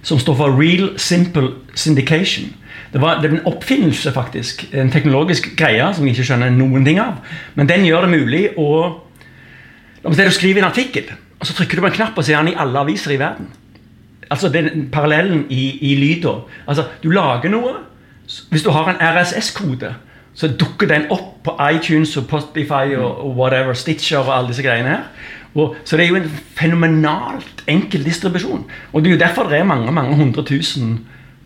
som 0.06 0.20
står 0.22 0.36
for 0.38 0.56
Real 0.56 0.92
Simple 0.98 1.50
Syndication. 1.74 2.52
Det, 2.92 3.00
var, 3.02 3.20
er 3.22 3.34
en 3.34 3.46
oppfinnelse, 3.46 4.12
faktisk. 4.14 4.64
En 4.74 4.90
teknologisk 4.90 5.52
greie 5.58 5.84
som 5.94 6.06
jeg 6.06 6.16
ikke 6.16 6.30
skjønner 6.30 6.54
noen 6.54 6.86
ting 6.86 7.00
av. 7.02 7.20
Men 7.58 7.68
den 7.70 7.86
gjør 7.86 8.06
det 8.06 8.18
mulig 8.18 8.44
å 8.58 8.70
La 10.00 10.08
oss 10.08 10.16
si 10.16 10.24
du 10.24 10.32
skriver 10.32 10.62
en 10.62 10.70
artikkel, 10.70 11.10
og 11.36 11.44
så 11.44 11.52
trykker 11.52 11.76
du 11.76 11.82
på 11.84 11.88
en 11.90 11.96
knapp, 11.98 12.16
og 12.16 12.24
så 12.24 12.32
er 12.32 12.38
den 12.40 12.54
i 12.54 12.60
alle 12.62 12.80
aviser 12.80 13.12
i 13.12 13.18
verden. 13.20 13.50
Altså 14.32 14.48
den 14.48 14.86
parallellen 14.88 15.42
i, 15.52 15.74
i 15.90 15.90
lyder. 15.98 16.46
Altså, 16.64 16.86
du 17.02 17.10
lager 17.12 17.52
noe. 17.52 17.74
Hvis 18.48 18.64
du 18.64 18.70
har 18.72 18.88
en 18.88 19.02
RSS-kode, 19.02 19.90
så 20.32 20.48
dukker 20.56 20.88
den 20.88 21.04
opp 21.12 21.42
på 21.44 21.56
iTunes 21.66 22.14
og 22.16 22.30
Spotify 22.30 22.94
og, 22.96 23.10
og 23.26 23.36
whatever, 23.36 23.76
Stitcher 23.76 24.22
og 24.22 24.32
alle 24.38 24.54
disse 24.54 24.64
greiene 24.64 24.94
her. 24.94 25.04
Og, 25.58 25.74
så 25.84 25.98
det 25.98 26.04
er 26.04 26.12
jo 26.12 26.20
en 26.20 26.28
fenomenalt 26.58 27.64
enkel 27.70 28.04
distribusjon. 28.06 28.66
Og 28.92 29.02
det 29.02 29.10
er 29.10 29.16
jo 29.16 29.22
derfor 29.24 29.50
det 29.50 29.58
er 29.58 29.66
mange 29.66 29.92
mange 29.94 30.14
hundre 30.18 30.44
tusen 30.46 31.00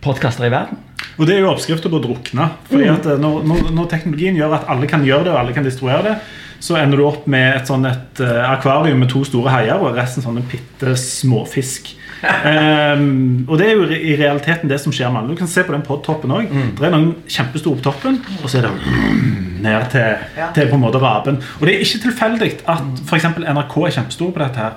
podkaster 0.04 0.44
i 0.44 0.52
verden. 0.52 0.80
Og 1.16 1.28
det 1.28 1.36
er 1.36 1.44
jo 1.44 1.52
oppskrifta 1.52 1.88
på 1.88 2.00
å 2.00 2.04
drukne. 2.04 2.48
Fordi 2.68 2.88
at 2.92 3.06
eh, 3.08 3.20
når, 3.20 3.44
når, 3.48 3.68
når 3.76 3.90
teknologien 3.92 4.36
gjør 4.36 4.58
at 4.58 4.66
alle 4.72 4.88
kan 4.90 5.04
gjøre 5.06 5.28
det, 5.28 5.32
og 5.32 5.40
alle 5.40 5.54
kan 5.56 5.66
distribuere 5.66 6.02
det, 6.08 6.16
så 6.60 6.76
ender 6.80 6.96
du 7.00 7.04
opp 7.06 7.26
med 7.30 7.56
et 7.58 7.68
sånn 7.68 7.84
et 7.88 8.20
eh, 8.24 8.40
akvarium 8.50 8.98
med 9.02 9.10
to 9.12 9.24
store 9.24 9.50
haier 9.52 9.80
og 9.82 9.96
resten 9.98 10.22
sånne 10.24 10.42
bitte 10.50 10.94
småfisk. 10.96 11.92
um, 12.24 13.44
og 13.50 13.58
det 13.60 13.66
er 13.68 13.74
jo 13.76 13.84
i- 13.92 14.16
realiteten 14.16 14.68
det 14.70 14.78
som 14.80 14.92
skjer 14.94 15.10
med 15.12 15.22
alle. 15.22 15.34
Du 15.34 15.40
kan 15.42 15.50
se 15.50 15.62
på 15.66 15.74
den 15.74 15.82
podtoppen 15.84 16.32
òg. 16.32 16.48
Det 16.78 16.86
er 16.88 16.94
noen 16.94 17.14
kjempestore 17.28 17.80
på 17.80 17.86
toppen, 17.90 18.20
og 18.42 18.48
så 18.48 18.60
er 18.62 18.68
det 18.68 18.74
ned 19.64 19.86
til, 19.92 20.26
Ja. 20.38 20.50
til 20.56 20.68
på 20.70 20.78
en 20.78 20.84
måte 20.86 21.00
raben. 21.02 21.40
Og 21.60 21.66
det 21.66 21.74
er 21.74 21.84
ikke 21.84 22.02
tilfeldig 22.08 22.50
at 22.68 23.04
f.eks. 23.08 23.28
NRK 23.40 23.76
er 23.88 23.96
kjempestore 23.98 24.32
på 24.36 24.44
dette 24.44 24.66
her. 24.66 24.76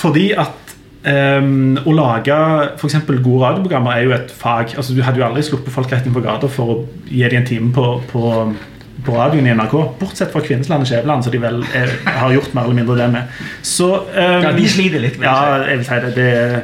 Fordi 0.00 0.32
at 0.38 0.56
Um, 1.00 1.78
å 1.88 1.94
lage 1.96 2.34
eksempel 2.84 3.22
gode 3.24 3.46
radioprogrammer 3.46 3.94
er 3.96 4.02
jo 4.04 4.10
et 4.12 4.32
fag. 4.36 4.74
Altså 4.76 4.92
Du 4.92 4.98
hadde 5.00 5.16
jo 5.16 5.24
aldri 5.24 5.40
sluppet 5.46 5.72
folk 5.72 5.88
rett 5.94 6.04
inn 6.04 6.12
på 6.12 6.20
gata 6.20 6.44
for 6.52 6.72
å 6.74 6.74
gi 7.08 7.22
dem 7.24 7.38
en 7.40 7.46
time 7.48 7.70
på, 7.72 7.84
på, 8.10 8.32
på 9.06 9.16
radioen 9.16 9.46
i 9.46 9.54
NRK. 9.54 9.74
Bortsett 10.00 10.32
fra 10.32 10.42
Kvinnesland 10.44 10.84
og 10.84 10.90
Skjæveland, 10.90 11.24
som 11.24 11.34
de 11.34 11.40
vel 11.42 11.62
er, 11.76 11.92
har 12.06 12.32
gjort 12.34 12.54
mer 12.54 12.68
eller 12.68 12.78
mindre 12.78 12.98
det 12.98 13.08
med. 13.14 13.40
Så, 13.62 13.90
um, 14.10 14.44
Ja, 14.44 14.52
de 14.56 14.68
sliter 14.68 15.02
litt, 15.02 15.18
med 15.18 15.28
Ja, 15.28 15.64
jeg 15.68 15.80
vil 15.82 15.88
si 15.88 16.00
det. 16.06 16.14
det 16.16 16.62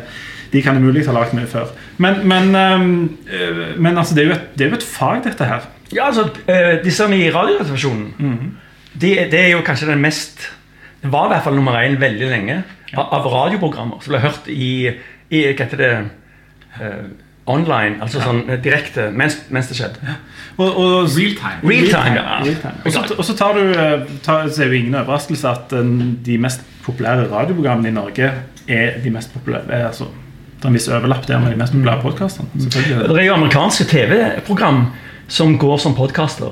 de 0.52 0.62
kan 0.62 0.76
umulig 0.78 1.06
ha 1.06 1.12
lagd 1.12 1.34
mye 1.36 1.48
før. 1.50 1.72
Men, 1.98 2.20
men, 2.28 2.54
øh, 2.54 3.80
men 3.82 3.98
altså, 3.98 4.14
det, 4.14 4.26
er 4.26 4.36
et, 4.36 4.46
det 4.58 4.66
er 4.66 4.70
jo 4.70 4.78
et 4.78 4.86
fag, 4.86 5.24
dette 5.24 5.44
her. 5.44 5.66
Ja, 5.94 6.06
altså, 6.06 6.28
eh, 6.48 6.78
disse 6.84 7.06
i 7.14 7.30
Radioresepsjonen 7.30 8.14
det, 9.00 9.10
det 9.30 9.40
er 9.40 9.50
jo 9.52 9.60
kanskje 9.62 9.90
den 9.90 10.00
mest 10.00 10.48
Det 11.02 11.12
var 11.12 11.28
i 11.28 11.34
hvert 11.34 11.44
fall 11.44 11.54
nummer 11.54 11.76
én 11.78 11.98
veldig 12.00 12.30
lenge 12.30 12.56
av, 12.96 13.04
av 13.12 13.26
radioprogrammer 13.30 14.00
som 14.02 14.14
ble 14.14 14.22
hørt 14.24 14.48
i, 14.48 14.70
i 15.30 15.42
Hva 15.52 15.66
heter 15.66 15.82
det 15.82 15.90
eh, 16.80 17.04
Online, 17.46 18.00
altså 18.02 18.18
sånn 18.24 18.40
eh, 18.50 18.56
direkte 18.58 19.04
mens, 19.14 19.36
mens 19.54 19.68
det 19.70 19.76
skjedde. 19.78 20.14
Og, 20.56 20.66
og, 20.66 20.94
Real 21.14 21.36
time. 21.38 21.60
Real 21.62 21.86
time, 21.92 22.16
ja. 22.18 22.38
Real 22.42 22.56
time. 22.62 22.80
Og 22.84 22.92
så- 22.92 23.14
Og 23.18 23.24
så 23.24 23.36
tar 23.38 23.52
du 23.54 23.60
eh, 23.70 24.00
tar, 24.24 24.48
så 24.48 24.62
er 24.64 24.68
det 24.68 24.72
jo 24.72 24.78
ingen 24.80 24.94
overraskelse 24.98 25.48
at 25.48 25.72
eh, 25.78 25.92
de 26.26 26.38
mest 26.42 26.64
populære 26.82 27.28
radioprogrammene 27.30 27.88
i 27.88 27.94
Norge 27.94 28.32
er 28.68 28.98
de 29.04 29.10
mest 29.14 29.30
populære 29.34 29.70
er, 29.70 29.86
altså, 29.86 30.08
Det 30.56 30.64
er 30.64 30.68
en 30.68 30.74
viss 30.74 30.88
overlapp 30.88 31.26
der 31.28 31.38
med 31.38 31.52
de 31.52 31.56
mest 31.60 31.72
populære 31.72 32.02
podkastene. 32.02 32.48
Det 32.56 33.20
er 33.20 33.26
jo 33.26 33.34
amerikanske 33.34 33.84
TV-program 33.84 34.86
som 35.28 35.58
går 35.58 35.76
som 35.78 35.94
podkaster. 35.94 36.50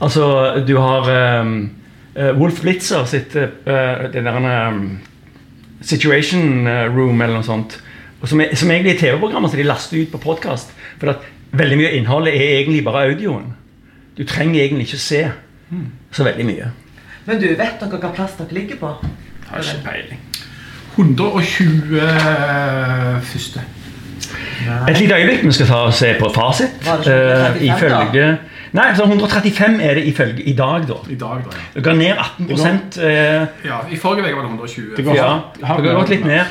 Altså, 0.00 0.62
du 0.68 0.76
har 0.78 1.40
um, 1.40 1.70
Wolf 2.38 2.60
Blitzer 2.60 3.04
sitt 3.06 3.34
uh, 3.34 3.48
det 4.12 4.24
der 4.24 4.68
um, 4.68 4.98
Situation 5.80 6.68
Room 6.68 7.22
eller 7.22 7.38
noe 7.40 7.46
sånt. 7.46 7.78
Og 8.20 8.28
som, 8.28 8.40
er, 8.40 8.54
som 8.58 8.70
egentlig 8.70 8.94
er 8.96 8.98
TV-programmer 8.98 9.48
som 9.52 9.60
de 9.60 9.66
laster 9.68 10.00
ut 10.02 10.10
på 10.12 10.18
podkast. 10.18 10.72
For 10.98 11.12
at 11.12 11.26
veldig 11.52 11.78
mye 11.78 11.90
av 11.92 11.96
innholdet 12.00 12.34
er 12.34 12.56
egentlig 12.58 12.82
bare 12.84 13.04
audioen. 13.12 13.52
Du 14.18 14.24
trenger 14.26 14.62
egentlig 14.64 14.88
ikke 14.88 14.98
se 14.98 15.22
så 16.12 16.24
veldig 16.26 16.46
mye. 16.48 16.70
Men 17.28 17.40
du, 17.42 17.46
vet 17.58 17.80
dere 17.80 18.00
hva 18.00 18.10
plass 18.16 18.34
dere 18.40 18.56
ligger 18.56 18.80
på? 18.80 18.90
Har 19.50 19.62
ikke 19.62 19.84
peiling. 19.84 20.20
120 20.98 22.00
første. 23.30 23.60
Et 24.88 24.98
lite 25.00 25.14
øyeblikk 25.14 25.44
vi 25.46 25.52
skal 25.54 25.66
ta 25.70 25.82
og 25.86 25.94
se 25.94 26.14
på 26.18 26.30
fasit. 26.34 26.74
Var 26.86 27.02
det 27.04 27.06
ikke 27.06 27.14
135 27.14 27.58
Eh, 27.58 27.76
ifølge 27.76 28.38
Nei, 28.72 28.90
så 28.96 29.04
135 29.06 29.78
er 29.80 29.94
det 29.96 30.02
ifølge 30.10 30.42
i 30.42 30.52
dag, 30.52 30.82
da. 30.88 30.96
I 31.08 31.14
dag, 31.16 31.38
da. 31.46 31.54
ja. 31.56 31.62
Det 31.74 31.84
går 31.84 31.92
ned 31.96 32.18
18 32.18 32.50
eh, 33.00 33.46
ja. 33.64 33.78
I 33.90 33.96
forrige 33.96 34.24
uke 34.26 34.34
var 34.36 34.42
det 34.42 34.50
120. 34.50 34.96
Det 34.96 35.04
går- 35.04 35.14
Ja, 35.16 35.28
Har- 35.62 35.80
det 35.80 35.90
har 35.90 36.00
gått 36.00 36.08
litt 36.08 36.24
ned. 36.24 36.44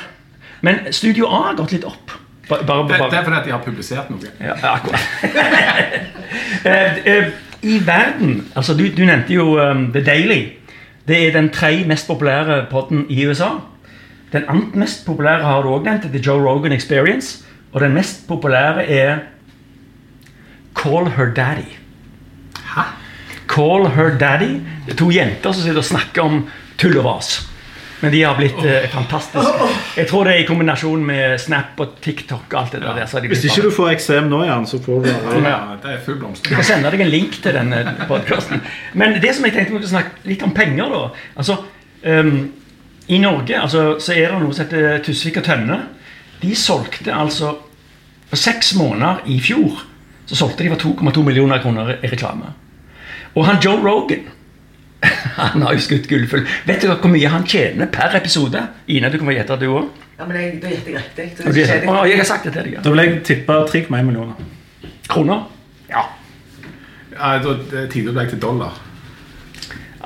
Men 0.62 0.94
Studio 0.94 1.28
A 1.28 1.44
har 1.50 1.58
gått 1.60 1.72
litt 1.72 1.86
opp. 1.86 2.12
Bare, 2.50 2.64
bare, 2.64 2.88
Det, 2.88 3.12
det 3.12 3.20
er 3.20 3.24
fordi 3.24 3.38
at 3.38 3.46
de 3.46 3.52
har 3.52 3.64
publisert 3.64 4.10
noe. 4.10 4.32
Ja, 4.42 4.56
akkurat. 4.76 5.00
Eh, 6.68 6.98
eh, 7.08 7.28
I 7.64 7.78
verden 7.86 8.48
altså 8.56 8.74
Du, 8.76 8.82
du 8.92 9.06
nevnte 9.06 9.32
jo 9.34 9.56
um, 9.62 9.86
The 9.94 10.02
Daily. 10.04 10.58
Det 11.08 11.28
er 11.28 11.32
den 11.32 11.50
tredje 11.56 11.86
mest 11.88 12.08
populære 12.08 12.66
podden 12.72 13.06
i 13.10 13.22
USA. 13.28 13.48
Den 14.34 14.44
annet 14.50 14.76
mest 14.76 15.06
populære 15.06 15.44
har 15.44 15.64
du 15.64 15.70
òg 15.72 15.86
nevnt, 15.88 16.10
The 16.12 16.20
Joe 16.20 16.44
Rogan 16.44 16.76
Experience. 16.76 17.46
Og 17.72 17.82
den 17.82 17.94
mest 17.96 18.28
populære 18.28 18.88
er 18.88 19.18
Call 20.76 21.08
Her 21.16 21.34
Daddy. 21.36 21.70
Hæ? 22.76 22.82
Call 23.48 23.88
Her 23.96 24.18
Daddy. 24.18 24.52
Det 24.86 24.94
er 24.94 25.00
to 25.00 25.10
jenter 25.12 25.52
som 25.52 25.64
sitter 25.64 25.78
og 25.78 25.86
snakker 25.86 26.22
om 26.22 26.50
tull 26.78 26.98
og 26.98 27.08
vas. 27.08 27.38
Men 28.00 28.12
de 28.14 28.20
har 28.24 28.36
blitt 28.38 28.60
eh, 28.66 28.86
fantastiske. 28.94 29.70
Jeg 29.98 30.08
tror 30.10 30.28
det 30.28 30.34
er 30.36 30.44
i 30.44 30.46
kombinasjon 30.46 31.02
med 31.06 31.40
Snap 31.42 31.80
og 31.82 31.96
TikTok 32.04 32.46
og 32.52 32.60
alt 32.60 32.76
det 32.76 32.82
der. 32.84 33.06
så 33.06 33.18
har 33.18 33.26
de 33.26 33.32
Hvis 33.32 33.46
ikke 33.50 33.64
du 33.66 33.72
får 33.74 33.90
eksem 33.96 34.30
nå, 34.30 34.44
Jan, 34.46 34.68
så 34.70 34.78
får 34.84 35.02
du 35.04 35.10
Ja, 35.10 35.58
det 35.82 35.96
er 35.96 36.04
full 36.06 36.14
jeg 36.16 36.22
blomster. 36.22 36.54
skal 36.54 36.68
sende 36.68 36.92
deg 36.94 37.02
en 37.02 37.10
link 37.10 37.40
til 37.42 37.58
denne 37.58 37.82
podkasten. 38.08 38.62
Men 38.94 39.18
det 39.22 39.34
som 39.36 39.46
jeg 39.46 39.56
tenkte 39.56 39.74
vi 39.74 39.82
skulle 39.82 39.96
snakke 39.96 40.30
litt 40.30 40.46
om 40.46 40.54
penger, 40.54 40.94
da. 40.94 41.02
Altså, 41.42 41.58
ehm, 42.04 42.38
I 43.08 43.18
Norge 43.18 43.62
altså, 43.62 44.00
så 44.00 44.14
er 44.14 44.32
det 44.32 44.42
noe 44.44 44.54
som 44.54 44.66
heter 44.68 45.02
Tusvik 45.06 45.42
og 45.42 45.48
Tønne. 45.50 45.82
De 46.42 46.56
solgte 46.56 47.14
altså 47.14 47.56
På 48.30 48.36
seks 48.36 48.74
måneder 48.76 49.24
i 49.26 49.40
fjor 49.40 49.86
så 50.28 50.36
solgte 50.36 50.66
de 50.66 50.74
for 50.74 50.82
2,2 50.84 51.22
millioner 51.24 51.62
kroner 51.64 51.94
i 52.04 52.10
reklame. 52.12 52.50
Og 53.36 53.46
han 53.48 53.62
Joe 53.64 53.80
Rogan 53.80 54.26
han 55.38 55.62
har 55.62 55.74
jo 55.78 55.80
skutt 55.80 56.08
gullfugl. 56.10 56.46
Vet 56.66 56.82
du 56.82 56.88
hvor 56.90 57.12
mye 57.14 57.30
han 57.30 57.44
tjener 57.46 57.86
per 57.94 58.16
episode? 58.18 58.64
Ine, 58.88 59.12
du 59.14 59.18
kan 59.20 59.28
få 59.30 59.36
gjette, 59.36 59.60
du 59.62 59.68
òg. 59.70 59.90
Ja, 60.18 60.26
men 60.26 60.38
jeg, 60.42 60.56
Da 60.64 60.72
gjetter 60.72 60.92
jeg 60.96 61.04
riktig. 61.04 61.28
så 61.38 61.52
det 61.54 61.68
er 61.70 62.08
Jeg 62.10 62.18
har 62.18 62.26
sagt 62.26 62.44
det 62.48 62.54
til 62.54 62.64
deg. 62.64 62.74
ja. 62.74 62.82
Da 62.82 62.90
vil 62.90 63.04
jeg 63.04 63.24
tippe 63.24 63.54
3,1 63.70 64.02
millioner. 64.08 64.34
Kroner? 65.08 65.44
Ja, 65.90 66.04
det 67.38 67.50
å 67.50 67.54
bli 68.14 68.26
til 68.30 68.40
dollar. 68.42 68.74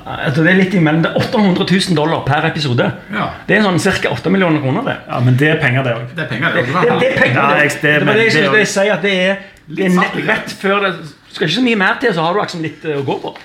altså 0.02 0.42
det 0.42 0.50
er 0.52 0.56
litt 0.58 0.74
imellom. 0.74 1.02
Det 1.04 1.10
er 1.12 1.16
800 1.20 1.66
000 1.70 1.96
dollar 1.96 2.22
per 2.26 2.46
episode. 2.48 2.86
Ja. 3.12 3.26
Det 3.48 3.56
er 3.58 3.62
sånn 3.66 3.78
ca. 4.02 4.12
8 4.12 4.30
millioner 4.32 4.60
kroner, 4.64 4.82
det. 4.88 4.96
Ja, 5.08 5.20
men 5.20 5.36
det 5.40 5.48
er 5.54 5.60
penger, 5.62 5.82
det 5.86 5.92
òg. 5.96 6.06
Det 6.16 6.24
er 6.24 6.28
penger. 6.28 6.52
Det, 6.56 6.64
Det, 6.66 6.72
det, 6.74 7.00
det 7.00 7.10
er 7.12 7.18
penger. 7.22 7.40
Ja, 7.40 7.48
det, 7.50 7.58
jeg- 7.62 7.80
det- 7.82 7.98
det 7.98 8.06
var 8.06 8.14
det 8.14 8.24
jeg 8.34 8.50
det- 8.50 8.58
jeg 8.58 8.68
sier 8.68 8.92
at 8.94 9.02
det 9.02 9.12
er, 9.12 9.36
det 9.68 9.84
er 9.86 9.90
nett, 9.96 10.16
rett 10.28 10.50
før 10.60 10.80
det 10.86 10.92
skal 11.32 11.46
ikke 11.48 11.56
så 11.56 11.62
mye 11.64 11.76
mer 11.76 11.94
til, 12.00 12.12
så 12.14 12.20
har 12.26 12.32
du 12.34 12.40
liksom 12.40 12.62
litt 12.62 12.84
eh, 12.84 12.96
å 13.00 13.04
gå 13.04 13.18
på. 13.22 13.36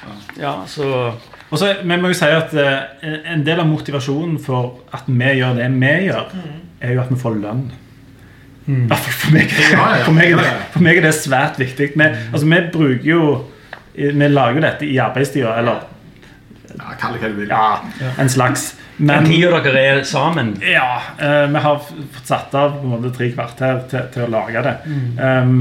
Ja, 0.41 0.55
så 0.67 1.13
Og 1.49 1.59
så, 1.59 1.73
Vi 1.83 1.97
må 1.97 2.11
jo 2.11 2.17
si 2.17 2.27
at 2.27 2.53
eh, 2.59 3.19
en 3.33 3.43
del 3.45 3.61
av 3.63 3.67
motivasjonen 3.69 4.37
for 4.43 4.81
at 4.93 5.07
vi 5.07 5.35
gjør 5.39 5.59
det 5.59 5.67
vi 5.75 5.91
gjør, 6.09 6.33
er 6.81 6.95
jo 6.95 7.03
at 7.03 7.11
vi 7.13 7.19
får 7.19 7.37
lønn. 7.41 7.67
Mm. 8.67 8.89
for 8.91 9.31
meg. 9.31 9.53
For 10.03 10.11
meg, 10.11 10.33
er 10.33 10.41
det, 10.41 10.55
for 10.73 10.83
meg 10.83 10.97
er 10.99 11.05
det 11.07 11.13
svært 11.15 11.59
viktig. 11.59 11.93
Vi, 11.95 12.07
altså, 12.33 12.47
vi 12.47 12.63
bruker 12.73 13.07
jo 13.07 13.21
Vi 13.97 14.27
lager 14.27 14.59
jo 14.59 14.61
dette 14.61 14.85
i 14.85 14.97
arbeidstida, 15.01 15.55
eller 15.57 15.87
ja, 16.77 16.91
Kall 16.99 17.15
det 17.15 17.23
hva 17.23 17.29
du 17.31 17.39
vil. 17.39 17.49
ja, 17.49 18.11
en 18.21 18.29
slags. 18.29 18.75
Men 18.97 19.25
tida 19.25 19.61
dere 19.65 19.81
er 19.81 20.03
sammen 20.05 20.55
ja, 20.61 20.99
eh, 21.21 21.45
vi 21.53 21.61
har 21.63 21.81
fått 21.81 22.29
satt 22.29 22.53
av 22.57 22.79
på 22.79 22.85
en 22.85 22.93
måte 22.95 23.11
tre 23.15 23.31
kvarter 23.33 23.83
til, 23.89 24.07
til 24.13 24.25
å 24.25 24.29
lage 24.33 24.63
det. 24.65 24.75
Um, 25.17 25.59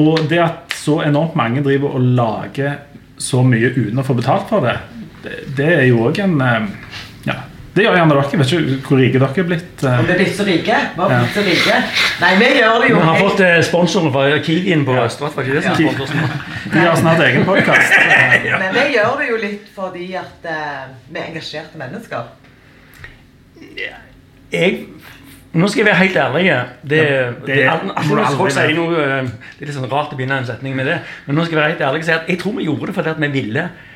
og 0.00 0.22
det 0.30 0.40
at 0.40 0.76
så 0.76 1.00
enormt 1.04 1.36
mange 1.36 1.64
driver 1.64 1.96
og 1.98 2.06
lager 2.16 2.78
så 3.20 3.42
mye 3.44 3.72
uten 3.76 4.00
å 4.00 4.04
få 4.06 4.16
betalt 4.16 4.48
for 4.48 4.64
det, 4.64 4.78
det, 5.24 5.38
det 5.56 5.70
er 5.78 5.86
jo 5.90 6.04
òg 6.08 6.20
en 6.24 6.36
um, 6.40 6.68
Ja. 7.26 7.36
Det 7.70 7.84
gjør 7.84 7.94
gjerne 8.00 8.14
dere. 8.16 8.38
Vet 8.40 8.52
ikke 8.52 8.88
hvor 8.88 8.98
rike 8.98 9.20
dere 9.22 9.28
er 9.42 9.46
blitt. 9.46 9.82
Om 9.84 9.92
eh. 9.92 10.00
vi 10.08 10.12
er 10.12 10.18
blitt 10.18 10.32
så 10.36 10.46
rike? 10.48 10.78
Hva 10.96 11.04
er 11.06 11.12
Ja. 11.14 11.18
blitt 11.22 11.36
så 11.36 11.44
rike. 11.46 11.76
Nei, 12.20 12.30
vi 12.40 12.48
gjør 12.58 12.80
det 12.82 12.88
jo. 12.90 12.96
Vi 12.96 13.06
har 13.06 13.20
fått 13.20 13.42
eh, 13.46 13.60
sponsoren 13.68 14.12
fra 14.12 14.24
Kiwien 14.42 14.82
på 14.88 14.96
Østfold. 15.04 15.36
Var 15.36 15.42
ikke 15.44 15.54
det 15.54 15.62
som 15.62 16.18
Ja. 16.18 16.30
De 16.72 16.78
har 16.86 16.96
snart 16.98 17.22
egen 17.28 17.44
podkast. 17.46 17.94
Men 18.64 18.74
vi 18.74 18.86
gjør 18.96 19.14
det 19.20 19.28
jo 19.30 19.38
litt 19.44 19.70
fordi 19.76 20.08
at 20.18 20.50
eh, 20.50 20.82
vi 21.12 21.20
er 21.22 21.30
engasjerte 21.30 21.78
mennesker. 21.78 22.22
Jeg 24.50 24.86
nå 25.50 25.66
skal 25.66 25.80
jeg 25.82 25.86
være 25.88 25.98
helt 25.98 26.16
ærlig. 26.16 26.42
Det, 26.82 26.90
det- 26.90 27.46
det, 27.46 27.62
alt- 27.70 27.84
må 27.84 27.92
alt- 27.96 28.08
du 28.08 28.14
når 28.14 28.24
aldri 28.24 28.38
folk 28.38 28.52
sier 28.54 28.74
noe 28.76 28.98
eh, 29.02 29.30
Det 29.58 29.64
er 29.64 29.70
litt 29.70 29.74
sånn 29.74 29.90
rart 29.90 30.12
å 30.14 30.18
begynne 30.18 30.38
en 30.38 30.46
setning 30.46 30.76
med 30.78 30.86
det. 30.86 30.98
Men 31.26 31.36
nå 31.36 31.44
skal 31.46 31.56
jeg 31.56 31.62
være 31.62 31.72
helt 31.74 31.86
ærlig 31.88 32.02
og 32.02 32.06
si 32.06 32.12
at 32.14 32.28
jeg 32.30 32.38
tror 32.38 32.54
vi 32.58 32.66
gjorde 32.68 32.86
det 32.86 32.94
fordi 32.94 33.10
at 33.10 33.22
vi 33.24 33.30
ville 33.34 33.64
eh, 33.66 33.88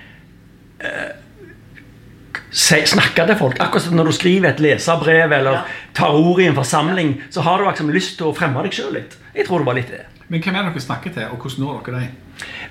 snakke 2.54 3.26
til 3.26 3.38
folk. 3.38 3.60
Akkurat 3.60 3.86
som 3.86 3.96
når 3.98 4.10
du 4.10 4.16
skriver 4.16 4.52
et 4.52 4.60
leserbrev 4.62 5.32
eller 5.32 5.64
tar 5.94 6.14
ord 6.14 6.40
i 6.40 6.48
en 6.48 6.58
forsamling, 6.58 7.16
så 7.30 7.40
har 7.46 7.58
du 7.58 7.68
liksom 7.68 7.90
lyst 7.94 8.18
til 8.18 8.30
å 8.30 8.34
fremme 8.36 8.62
deg 8.66 8.76
sjøl 8.76 8.92
litt. 8.98 9.16
Jeg 9.34 9.48
tror 9.48 9.62
det 9.62 9.70
var 9.70 9.78
litt 9.78 9.90
det. 9.90 10.04
Men 10.28 10.42
hvem 10.42 10.56
er 10.56 10.62
det 10.66 10.74
dere 10.74 10.84
snakker 10.84 11.14
til, 11.14 11.26
og 11.30 11.42
hvordan 11.42 11.64
når 11.64 11.82
dere 11.86 12.04
dem? 12.04 12.12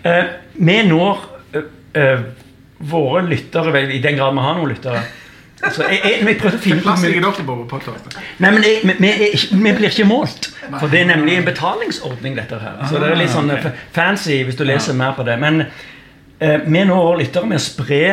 Eh, 0.04 0.32
vi 0.67 0.78
når 0.88 1.26
eh, 1.54 1.67
eh, 2.02 2.23
våre 2.80 3.26
lyttere, 3.28 3.73
vel, 3.73 3.91
i 3.93 4.02
den 4.04 4.17
grad 4.17 4.34
vi 4.34 4.47
har 4.47 4.58
noen 4.58 4.73
lyttere 4.73 5.04
altså, 5.63 5.86
jeg, 5.88 5.99
jeg, 6.04 6.28
jeg 6.28 6.38
prøvde 6.41 6.58
å 6.58 6.63
finne 6.63 6.82
ut 6.82 6.88
Plass 6.88 7.06
ligger 7.06 7.26
dere 7.26 7.45
på 7.47 7.56
podkasten? 7.71 8.17
Nei, 8.43 8.52
men 8.56 8.65
jeg, 8.67 8.82
vi, 8.84 8.95
vi, 8.99 9.30
vi 9.63 9.73
blir 9.78 9.89
ikke 9.89 10.08
målt. 10.10 10.49
For 10.80 10.91
det 10.91 11.04
er 11.04 11.10
nemlig 11.13 11.38
en 11.39 11.47
betalingsordning, 11.47 12.38
dette 12.39 12.60
her. 12.60 12.84
Så 12.89 13.02
det 13.02 13.12
er 13.12 13.19
litt 13.19 13.34
sånn 13.34 13.52
eh, 13.54 13.69
fancy 13.95 14.41
hvis 14.47 14.60
du 14.60 14.65
leser 14.67 14.97
mer 14.97 15.15
på 15.17 15.26
det. 15.28 15.38
Men 15.41 15.65
eh, 15.65 15.82
vi 16.44 16.84
nå 16.88 16.98
og 16.98 17.20
lyttere 17.22 17.48
med 17.48 17.60
å 17.60 17.64
spre 17.64 18.04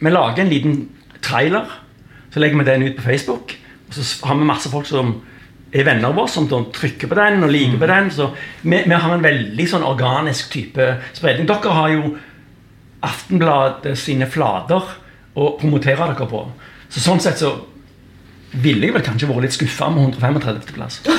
Vi 0.00 0.10
lager 0.12 0.42
en 0.42 0.52
liten 0.52 0.76
trailer. 1.24 1.70
Så 2.32 2.42
legger 2.42 2.60
vi 2.60 2.68
den 2.68 2.84
ut 2.88 2.96
på 2.98 3.06
Facebook. 3.06 3.56
Og 3.88 3.94
så 3.96 4.26
har 4.26 4.36
vi 4.36 4.48
masse 4.48 4.70
folk 4.70 4.88
som 4.88 5.14
er 5.72 5.86
venner 5.86 6.10
av 6.10 6.18
oss, 6.20 6.34
som 6.36 6.48
trykker 6.48 7.08
på 7.10 7.16
den 7.18 7.44
og 7.44 7.52
liker 7.52 7.78
på 7.80 7.88
den. 7.90 8.10
Så 8.12 8.30
vi, 8.62 8.82
vi 8.84 8.96
har 8.96 9.14
en 9.14 9.24
veldig 9.24 9.68
sånn 9.70 9.86
organisk 9.86 10.50
type 10.52 10.88
spredning. 11.16 11.48
Dere 11.48 11.76
har 11.80 11.92
jo 11.94 12.16
Aftenbladet 13.06 13.92
sine 14.00 14.26
flater 14.26 14.82
å 15.36 15.50
promotere 15.60 16.08
dere 16.08 16.26
på. 16.26 16.40
Så 16.88 17.02
sånn 17.04 17.20
sett 17.22 17.38
så 17.38 17.52
ville 18.56 18.88
jeg 18.88 18.94
vel 18.96 19.04
kanskje 19.04 19.28
vært 19.28 19.44
litt 19.44 19.54
skuffa 19.54 19.90
med 19.92 20.16
135. 20.16 20.72
plass. 20.74 21.02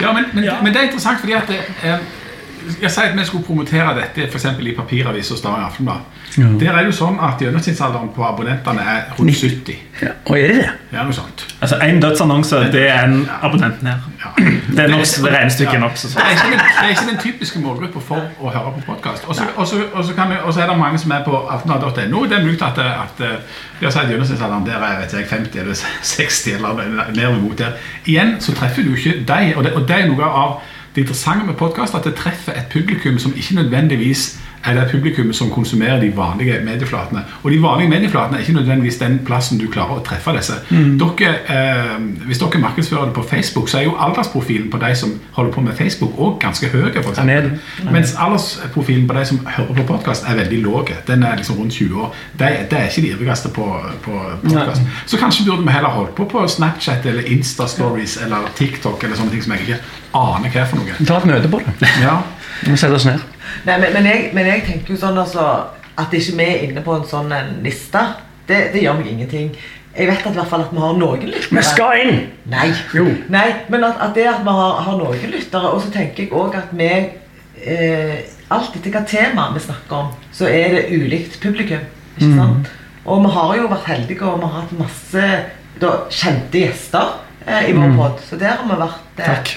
Ja, 0.00 0.14
men, 0.16 0.30
men, 0.32 0.46
men 0.64 0.72
det 0.72 0.80
er 0.80 0.86
interessant 0.86 1.20
fordi 1.20 1.34
at 1.36 1.50
det, 1.50 1.58
eh, 1.84 2.04
Jeg 2.82 2.90
sier 2.90 3.10
at 3.10 3.16
vi 3.18 3.24
skulle 3.24 3.44
promotere 3.44 3.94
dette 3.96 4.26
for 4.30 4.38
eksempel 4.40 4.66
i 4.70 4.74
papiravis 4.76 5.30
og 5.30 5.38
Stavanger 5.38 5.66
Aftenblad. 5.66 5.96
Der 6.60 6.70
er 6.70 6.76
det 6.78 6.86
jo 6.86 6.92
sånn 6.94 7.16
at 7.26 7.40
gjennomsnittsalderen 7.42 8.12
på 8.14 8.22
abonnentene 8.22 8.84
er 8.86 9.08
rundt 9.18 9.34
70. 9.34 9.78
Ja. 10.02 10.12
Og 10.30 10.36
er 10.38 10.52
det 10.52 10.56
det? 10.60 10.68
Ja, 10.92 11.02
noe 11.06 11.14
sånt. 11.14 11.42
Altså, 11.60 11.76
En 11.82 11.98
dødsannonse 12.02 12.60
det 12.72 12.84
er 12.88 13.04
en 13.08 13.28
abonnent 13.42 13.82
ned. 13.82 14.06
Ja. 14.22 14.30
Det 14.70 14.78
er 14.84 14.88
nok 14.88 15.02
det 15.02 15.32
regnestykket 15.34 15.74
ja. 15.74 15.80
nokså 15.82 16.06
Det 16.06 16.12
sånn. 16.12 16.22
er 16.22 16.36
ikke 16.36 16.50
den, 16.52 16.60
det 16.60 16.84
er 16.84 16.92
ikke 16.94 17.06
den 17.10 17.18
typiske 17.24 17.60
målgruppa 17.60 18.00
for 18.06 18.28
å 18.40 18.52
høre 18.54 18.72
på 18.76 18.82
podkast. 18.86 19.24
Og 19.26 19.34
så- 19.34 20.60
er 20.62 20.66
det 20.70 20.78
mange 20.78 20.98
som 20.98 21.10
er 21.12 21.24
på 21.26 21.34
aftenblad.no. 21.50 22.24
Det 22.30 22.38
er 22.38 22.44
mulig 22.44 22.62
at, 22.62 22.78
at 22.78 23.20
eh, 23.26 23.34
de 23.80 23.84
har 23.88 23.90
sagt 23.92 24.08
gjennomsnittsalderen 24.12 24.66
der 24.66 24.78
er 24.78 25.00
vet 25.00 25.12
jeg, 25.18 25.26
50 25.28 25.60
eller 25.60 25.74
60 26.02 26.54
eller 26.54 27.14
mer 27.16 27.40
mot 27.42 27.58
der. 27.58 27.72
Igjen 28.06 28.36
så 28.40 28.54
treffer 28.54 28.82
du 28.86 28.94
ikke 28.94 29.24
deg, 29.28 29.56
og 29.56 29.64
det, 29.64 29.72
og 29.74 29.88
det 29.88 29.96
er 29.98 30.06
noe 30.12 30.24
av 30.44 30.60
det 30.94 31.00
interessante 31.00 31.46
med 31.46 31.54
podkast, 31.54 31.94
at 31.94 32.04
det 32.04 32.14
treffer 32.14 32.52
et 32.52 32.66
publikum 32.70 33.18
som 33.18 33.34
ikke 33.36 33.54
nødvendigvis 33.54 34.40
er 34.64 34.74
det 34.74 34.90
publikum 34.90 35.32
som 35.32 35.50
konsumerer 35.50 36.00
de 36.00 36.12
vanlige 36.16 36.58
medieflatene. 36.64 37.22
Og 37.42 37.50
de 37.50 37.62
vanlige 37.62 37.90
medieflatene 37.90 38.36
er 38.36 38.40
ikke 38.40 38.52
nødvendigvis 38.52 38.96
den 39.00 39.20
plassen 39.26 39.58
du 39.58 39.66
klarer 39.72 40.00
å 40.00 40.04
treffe 40.04 40.34
disse. 40.36 40.58
Dere, 40.70 41.34
eh, 41.48 41.96
hvis 42.26 42.38
dere 42.38 42.60
markedsfører 42.60 43.04
det 43.04 43.14
på 43.14 43.24
Facebook, 43.30 43.68
så 43.68 43.78
er 43.78 43.82
jo 43.88 43.96
aldersprofilen 43.98 44.70
på 44.70 44.78
de 44.78 44.94
som 44.96 45.14
holder 45.32 45.52
på 45.52 45.60
med 45.60 45.72
Facebook 45.76 46.18
også 46.18 46.38
ganske 46.40 46.68
høy. 46.68 46.90
Mens 47.92 48.14
aldersprofilen 48.18 49.08
på 49.08 49.14
de 49.14 49.24
som 49.24 49.40
hører 49.46 49.74
på 49.74 49.82
podkast, 49.82 50.24
er 50.28 50.34
veldig 50.34 50.62
lav. 50.62 50.88
Den 51.06 51.22
er 51.22 51.36
liksom 51.36 51.56
rundt 51.56 51.72
20 51.72 52.02
år. 52.02 52.14
Det 52.38 52.50
det 52.70 52.78
er 52.78 52.88
ikke 52.88 53.02
de 53.02 53.10
ivrigste 53.10 53.48
på, 53.48 53.80
på 54.02 54.20
podkast. 54.42 54.82
Så 55.06 55.16
kanskje 55.16 55.44
burde 55.44 55.62
vi 55.66 55.72
heller 55.72 55.88
holdt 55.88 56.14
på 56.14 56.24
på 56.24 56.48
Snapchat 56.48 57.06
eller 57.06 57.22
Insta-stories 57.22 58.24
eller 58.24 58.50
TikTok 58.56 59.04
eller 59.04 59.16
sånne 59.16 59.30
ting 59.30 59.42
som 59.42 59.52
jeg 59.52 59.60
ikke 59.60 59.80
aner 60.14 60.50
hva 60.50 60.60
er 60.60 60.68
for 60.70 60.80
noe. 60.80 61.06
Ta 61.06 61.18
et 61.20 61.28
møte 61.30 61.50
på 61.50 61.62
det. 61.64 61.90
Ja, 62.02 62.20
Vi 62.62 62.76
setter 62.76 62.96
oss 62.96 63.06
ned. 63.08 63.20
Nei, 63.66 63.76
men, 63.80 63.92
men, 63.96 64.08
jeg, 64.08 64.30
men 64.36 64.48
jeg 64.48 64.64
tenker 64.66 64.94
jo 64.94 65.00
sånn 65.00 65.18
altså 65.18 65.44
At 65.98 66.12
ikke 66.16 66.36
vi 66.38 66.46
er 66.46 66.64
inne 66.68 66.82
på 66.84 66.94
en 66.94 67.06
sånn 67.08 67.32
en 67.34 67.54
liste, 67.64 68.00
det, 68.48 68.60
det 68.74 68.82
gjør 68.84 68.98
meg 69.00 69.10
ingenting. 69.10 69.50
Jeg 69.90 70.06
vet 70.06 70.22
at, 70.22 70.32
i 70.32 70.38
hvert 70.38 70.48
fall 70.48 70.62
at 70.64 70.70
vi 70.72 70.80
har 70.80 70.94
noen 70.96 71.24
lyttere. 71.26 71.56
Vi 71.58 71.64
skal 71.66 72.02
inn! 72.04 72.20
Nei. 72.50 72.68
Jo. 72.94 73.04
Nei, 73.32 73.46
men 73.72 73.84
at, 73.84 73.98
at 74.00 74.14
det 74.16 74.28
at 74.30 74.44
vi 74.46 74.54
har, 74.54 74.78
har 74.86 74.98
noen 75.00 75.32
lyttere, 75.34 75.72
og 75.74 75.82
så 75.82 75.90
tenker 75.92 76.24
jeg 76.24 76.32
òg 76.32 76.56
at 76.58 76.70
vi 76.78 76.90
eh, 76.90 78.20
Alt 78.50 78.74
etter 78.74 78.90
hva 78.90 79.02
tema 79.06 79.44
vi 79.54 79.60
snakker 79.62 79.94
om, 79.94 80.14
så 80.34 80.48
er 80.50 80.72
det 80.74 80.86
ulikt 80.90 81.36
publikum. 81.42 81.84
Ikke 82.16 82.32
sant? 82.34 82.70
Og 83.04 83.20
vi 83.22 83.30
har 83.36 83.52
jo 83.60 83.68
vært 83.70 83.90
heldige, 83.92 84.26
og 84.26 84.40
vi 84.40 84.48
har 84.48 84.56
hatt 84.56 84.72
masse 84.78 85.26
da, 85.80 85.92
kjente 86.10 86.64
gjester 86.64 87.12
eh, 87.12 87.29
i 87.48 87.72
vår 87.72 87.96
pod. 87.96 88.20
Så 88.28 88.36
der 88.38 88.56
har 88.56 88.66
vi 88.68 88.76
vært 88.82 89.18
eh, 89.18 89.26
Takk. 89.26 89.54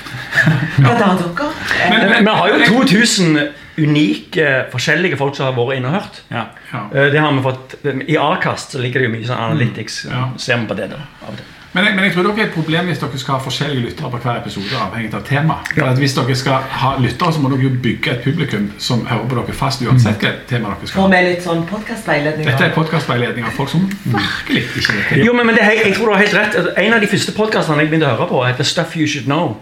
Blant 0.77 1.01
annet 1.01 1.23
dere. 1.37 1.49
Eh, 1.83 1.89
Men- 1.89 2.09
Men 2.09 2.25
Vi 2.25 2.31
har 2.31 2.47
jo 2.49 2.65
2000 2.85 3.49
unike 3.77 4.47
forskjellige 4.71 5.17
folk 5.17 5.35
som 5.35 5.45
har 5.45 5.53
vært 5.57 5.77
inne 5.77 5.87
og 5.87 5.93
hørt. 6.01 6.21
Ja. 6.31 6.45
ja. 6.73 6.83
Eh, 6.93 7.09
Det 7.11 7.19
har 7.19 7.31
vi 7.33 7.41
fått 7.41 7.75
I 8.07 8.17
Akast 8.17 8.71
så 8.71 8.79
ligger 8.79 8.99
det 8.99 9.09
jo 9.09 9.15
mye 9.15 9.27
sånn 9.27 9.39
analytics. 9.51 10.05
Ja. 10.09 10.29
Ser 10.37 10.57
vi 10.57 10.67
på 10.67 10.75
det 10.75 10.89
da, 10.91 11.01
av 11.25 11.29
og 11.33 11.37
til. 11.37 11.45
Men, 11.73 11.85
jeg- 11.85 11.95
men 11.95 12.03
jeg 12.03 12.13
tror 12.13 12.23
dere 12.27 12.39
er 12.39 12.45
et 12.47 12.53
problem 12.53 12.85
hvis 12.85 12.99
dere 13.01 13.17
skal 13.17 13.33
ha 13.33 13.39
forskjellige 13.43 13.81
lyttere 13.87 14.09
på 14.11 14.17
hver 14.21 14.37
episode. 14.41 14.75
avhengig 14.77 15.13
av 15.13 15.23
tema. 15.25 15.55
For 15.73 15.85
at 15.89 15.97
Hvis 15.97 16.13
dere 16.13 16.35
skal 16.35 16.53
ha 16.69 16.91
lyttere, 16.99 17.33
så 17.33 17.39
må 17.41 17.49
dere 17.49 17.63
jo 17.63 17.69
bygge 17.81 18.11
et 18.11 18.21
publikum 18.23 18.71
som 18.77 19.05
hører 19.05 19.27
på 19.29 19.35
dere 19.41 19.53
fast 19.57 19.81
uansett 19.81 20.19
hvilket 20.19 20.45
tema 20.47 20.69
dere 20.69 20.87
skal 20.87 21.01
ha. 21.01 21.07
ha. 21.07 21.09
med 21.15 21.29
litt 21.31 21.43
sånn 21.43 21.65
podkastveiledning? 21.67 22.45
Dette 22.45 22.63
er 22.63 22.73
podkastveiledning 22.75 23.45
av 23.45 23.51
folk 23.57 23.69
som 23.69 23.89
virkelig 24.05 24.63
ikke 24.77 24.93
vet 24.99 25.09
det. 25.17 25.25
Jo, 25.25 25.33
men, 25.33 25.45
men 25.45 25.55
det, 25.55 25.63
jeg, 25.63 25.85
jeg 25.85 25.95
tror 25.95 26.05
du 26.05 26.11
har 26.13 26.21
helt 26.25 26.33
rett. 26.37 26.55
Altså, 26.55 26.73
En 26.77 26.93
av 26.93 27.01
de 27.01 27.07
første 27.07 27.31
podkastene 27.31 27.77
jeg 27.79 27.89
begynte 27.89 28.09
å 28.11 28.15
høre 28.17 28.27
på, 28.29 28.43
heter 28.45 28.63
Stuff 28.63 28.95
You 28.97 29.07
Should 29.07 29.25
Know. 29.25 29.57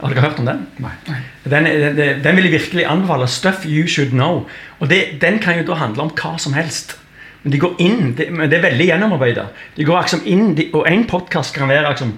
Har 0.00 0.12
dere 0.12 0.20
hørt 0.20 0.38
om 0.38 0.44
den? 0.46 0.66
Nei. 0.78 0.92
Den, 1.48 1.64
den, 1.96 2.22
den 2.22 2.36
vil 2.36 2.44
jeg 2.50 2.52
virkelig 2.60 2.84
anbefale. 2.86 3.26
Stuff 3.28 3.64
you 3.64 3.86
should 3.88 4.10
know. 4.12 4.46
Og 4.78 4.90
det, 4.90 5.20
Den 5.20 5.38
kan 5.38 5.56
jo 5.58 5.64
da 5.64 5.74
handle 5.80 6.02
om 6.02 6.10
hva 6.10 6.34
som 6.38 6.52
helst. 6.52 6.98
Men 7.46 7.52
de 7.54 7.58
går 7.62 7.76
inn, 7.78 8.08
det, 8.18 8.24
det 8.50 8.56
er 8.58 8.62
veldig 8.64 8.86
gjennomarbeida. 8.88 9.44
De 9.76 9.84
går 9.86 10.00
liksom 10.02 10.24
inn, 10.26 10.48
de, 10.58 10.64
og 10.74 10.88
en 10.90 11.04
podkast 11.06 11.54
kan 11.54 11.70
være 11.70 11.92
liksom 11.92 12.16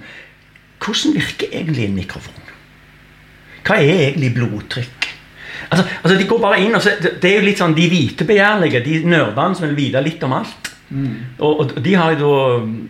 Hvordan 0.79 1.13
virker 1.13 1.51
egentlig 1.51 1.83
en 1.85 1.97
mikrofon? 1.99 2.47
Hva 3.67 3.75
er 3.77 4.07
egentlig 4.07 4.31
blodtrykk? 4.33 5.05
Altså, 5.69 5.83
altså 6.01 6.15
De 6.17 6.25
går 6.25 6.39
bare 6.41 6.61
inn, 6.63 6.73
og 6.73 6.81
så, 6.81 6.95
det, 7.03 7.19
er 7.29 7.35
jo 7.35 7.45
litt 7.45 7.61
sånn 7.61 7.75
de 7.77 7.85
vitebegjærlige, 7.91 8.81
de 8.87 9.01
nerdene 9.05 9.59
som 9.59 9.67
vil 9.67 9.77
vite 9.77 10.01
litt 10.01 10.23
om 10.25 10.33
alt. 10.39 10.71
Og, 11.37 11.59
og 11.59 11.75
de 11.85 11.91
har 11.93 12.15
jo 12.17 12.29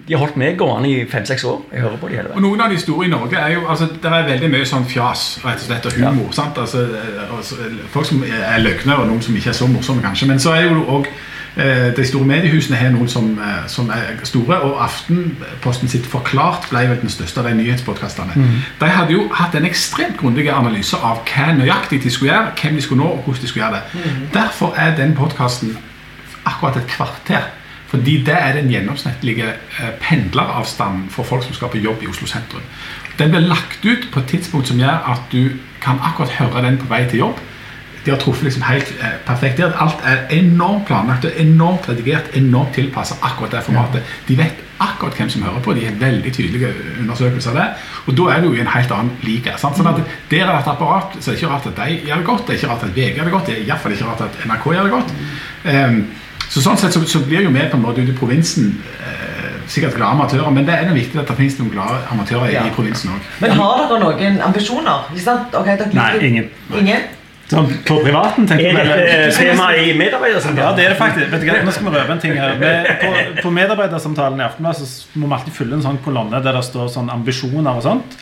De 0.07 0.13
har 0.13 0.21
holdt 0.21 0.37
meg 0.39 0.55
gående 0.55 0.87
i 0.87 1.01
fem-seks 1.11 1.43
år. 1.43 1.57
Jeg 1.73 1.83
hører 1.83 1.97
på 1.99 2.07
de 2.07 2.15
hele 2.15 2.29
veien. 2.29 2.37
Og. 2.37 2.45
Noen 2.45 2.63
av 2.63 2.71
de 2.71 2.77
store 2.79 3.09
i 3.09 3.11
Norge 3.11 3.35
er 3.35 3.57
jo 3.57 3.65
altså, 3.67 3.89
Det 3.91 4.13
er 4.13 4.29
veldig 4.29 4.51
mye 4.53 4.69
sånn 4.69 4.87
fjas 4.87 5.25
rett 5.43 5.59
og 5.59 5.65
slett, 5.67 5.89
og 5.89 5.97
humor. 5.97 6.29
sant? 6.37 6.61
Altså, 6.63 6.85
eh, 6.87 7.33
altså, 7.35 7.59
folk 7.91 8.07
som 8.07 8.23
er 8.23 8.63
løgnere, 8.63 9.01
og 9.01 9.11
noen 9.11 9.25
som 9.25 9.35
ikke 9.35 9.51
er 9.51 9.59
så 9.59 9.67
morsomme, 9.67 10.05
kanskje. 10.05 10.29
Men 10.31 10.39
så 10.39 10.55
er 10.55 10.69
jo 10.69 10.85
òg 10.85 11.09
eh, 11.11 11.19
de 11.97 12.05
store 12.05 12.25
mediehusene 12.25 12.77
har 12.77 12.93
noen 12.93 13.09
som, 13.11 13.31
eh, 13.39 13.67
som 13.67 13.89
er 13.89 14.19
store, 14.23 14.59
og 14.61 14.83
Aftenposten 14.83 15.89
sitt 15.91 16.05
Forklart 16.07 16.69
ble 16.69 16.85
vel 16.89 17.01
den 17.01 17.09
største 17.09 17.41
av 17.41 17.49
de 17.49 17.53
nyhetspodkastene. 17.57 18.33
De 18.79 18.89
hadde 18.89 19.13
jo 19.13 19.27
hatt 19.33 19.55
en 19.55 19.65
ekstremt 19.65 20.17
grundig 20.17 20.47
analyse 20.49 20.97
av 20.97 21.23
hva 21.27 21.51
nøyaktig 21.57 22.03
de 22.03 22.11
skulle 22.11 22.31
gjøre, 22.33 22.51
hvem 22.61 22.75
de 22.75 22.81
skulle 22.81 23.03
nå, 23.03 23.09
og 23.09 23.23
hvordan 23.23 23.41
de 23.41 23.47
skulle 23.47 23.65
gjøre 23.65 23.81
det. 23.81 24.03
Derfor 24.33 24.75
er 24.77 24.95
den 24.95 25.15
podkasten 25.15 25.77
akkurat 26.45 26.77
et 26.77 26.87
kvarter. 26.87 27.49
Fordi 27.89 28.23
det 28.23 28.35
er 28.37 28.53
den 28.53 28.69
gjennomsnittlige 28.69 29.47
eh, 29.49 29.93
pendleravstanden 30.01 31.09
for 31.09 31.23
folk 31.23 31.43
som 31.43 31.53
skal 31.53 31.71
på 31.73 31.77
jobb 31.81 32.03
i 32.03 32.07
Oslo 32.07 32.27
sentrum. 32.27 32.61
Den 33.19 33.31
blir 33.31 33.39
lagt 33.39 33.85
ut 33.85 34.09
på 34.11 34.19
et 34.19 34.25
tidspunkt 34.25 34.67
som 34.67 34.77
gjør 34.77 35.09
at 35.13 35.21
du 35.31 35.49
kan 35.81 35.97
akkurat 36.03 36.29
høre 36.29 36.65
den 36.67 36.77
på 36.77 36.85
vei 36.89 37.07
til 37.09 37.19
jobb. 37.19 37.39
De 38.09 38.15
har 38.15 38.21
truffet 38.23 38.47
liksom 38.49 38.63
helt 38.65 38.89
eh, 38.97 39.17
perfekt. 39.27 39.59
der. 39.61 39.75
Alt 39.77 40.01
er 40.09 40.23
enormt 40.33 40.87
planlagt, 40.89 41.25
og 41.29 41.37
enormt 41.43 41.85
redigert, 41.91 42.31
enormt 42.39 42.73
tilpassa 42.73 43.19
akkurat 43.21 43.51
det 43.53 43.61
formatet. 43.67 44.15
De 44.27 44.37
vet 44.39 44.65
akkurat 44.79 45.13
hvem 45.19 45.29
som 45.29 45.43
hører 45.43 45.59
på. 45.61 45.73
De 45.77 45.83
har 45.85 45.97
veldig 46.01 46.31
tydelige 46.33 46.71
undersøkelser 47.01 47.51
av 47.51 47.57
det. 47.59 47.67
Og 48.07 48.15
da 48.17 48.29
er 48.33 48.41
du 48.41 48.47
jo 48.49 48.53
i 48.57 48.61
en 48.63 48.71
helt 48.73 48.91
annen 48.95 49.11
liga. 49.27 49.57
sant? 49.61 49.77
Sånn 49.77 49.89
at 49.91 49.99
Der 50.31 50.41
er 50.47 50.49
det 50.55 50.61
et 50.63 50.71
apparat, 50.73 51.17
så 51.19 51.29
det 51.31 51.35
er 51.35 51.41
ikke 51.43 51.51
rart 51.53 51.67
at 51.69 51.75
de 51.83 51.99
gjør 52.07 52.23
det 52.23 52.25
godt. 52.31 52.47
Det 52.47 52.55
er 52.55 52.57
ikke 52.63 52.71
rart 52.73 52.83
at 52.87 52.95
VG 52.95 53.15
gjør 53.19 53.29
det 53.29 53.35
godt. 53.37 53.45
Det 53.45 53.55
er 53.57 53.61
i 53.61 53.69
hvert 53.69 53.83
fall 53.85 53.91
ikke 53.97 54.09
rart 54.09 54.21
at 54.25 54.39
NRK 54.49 54.65
gjør 54.73 54.83
det 54.89 54.95
godt. 54.97 55.13
Um, 55.69 55.99
så 56.49 56.63
sånn 56.65 56.79
sett 56.81 56.95
så, 56.97 57.03
så 57.05 57.19
blir 57.27 57.43
jo 57.45 57.51
vi 57.53 57.67
på 57.69 57.77
en 57.77 57.83
måte 57.83 58.01
ute 58.01 58.15
i 58.15 58.17
provinsen 58.17 58.71
eh, 59.05 59.59
sikkert 59.69 59.93
glade 59.99 60.15
amatører, 60.17 60.49
men 60.49 60.65
det 60.65 60.73
er 60.73 60.87
noe 60.87 60.95
viktig 60.97 61.19
at 61.21 61.27
det 61.29 61.35
finnes 61.37 61.59
noen 61.59 61.69
glade 61.75 61.99
amatører 62.09 62.47
i, 62.49 62.55
Ja. 62.55 62.63
i 62.65 62.73
provinsen 62.73 63.11
òg. 63.13 63.27
Men 63.43 63.51
har 63.59 63.83
dere 63.83 63.99
noen 64.01 64.41
ambisjoner? 64.47 65.03
Ikke 65.13 65.25
sant? 65.27 65.53
Ok, 65.53 65.65
dere 65.69 65.91
Nei, 65.93 66.09
ingen. 66.25 66.47
Ingen? 66.73 67.05
Sånn, 67.49 67.69
på 67.87 67.95
privaten, 68.03 68.45
tenker 68.45 68.77
Er 68.77 68.89
det 69.25 69.29
tema 69.33 69.71
i 69.73 69.93
medarbeidersamtalen? 69.97 70.67
Ja, 70.67 70.73
det 70.77 70.83
er 70.85 70.91
det 70.93 70.97
faktisk. 70.99 71.31
Vet 71.31 71.41
du 71.41 71.47
hva, 71.49 71.55
Nå 71.65 71.71
skal 71.73 71.87
vi 71.87 71.93
røpe 71.95 72.13
en 72.13 72.21
ting 72.21 72.35
her. 72.37 72.51
Vi, 72.61 72.73
på, 73.01 73.13
på 73.41 73.53
medarbeidersamtalen 73.55 74.43
i 74.43 74.45
Aftenbladet 74.45 74.85
så 74.85 75.17
må 75.17 75.31
vi 75.31 75.37
alltid 75.39 75.55
fylle 75.55 75.79
en 75.79 75.85
sånn 75.87 75.97
kolonne 76.05 76.43
der 76.45 76.59
det 76.59 76.61
står 76.67 76.91
sånn 76.93 77.09
ambisjoner 77.13 77.71
og 77.73 77.81
sånt. 77.87 78.19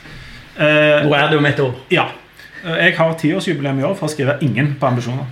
Eh, 0.56 1.04
Hvor 1.04 1.18
er 1.20 1.28
det 1.34 1.42
om 1.42 1.50
et 1.52 1.60
år? 1.66 1.76
ja. 1.94 2.08
Jeg 2.68 2.96
har 2.98 3.14
tiårsjubileum 3.22 3.78
i 3.80 3.84
år 3.86 3.94
for 3.96 4.08
å 4.08 4.12
skrive 4.12 4.34
'ingen' 4.42 4.74
på 4.80 4.88
ambisjoner. 4.88 5.28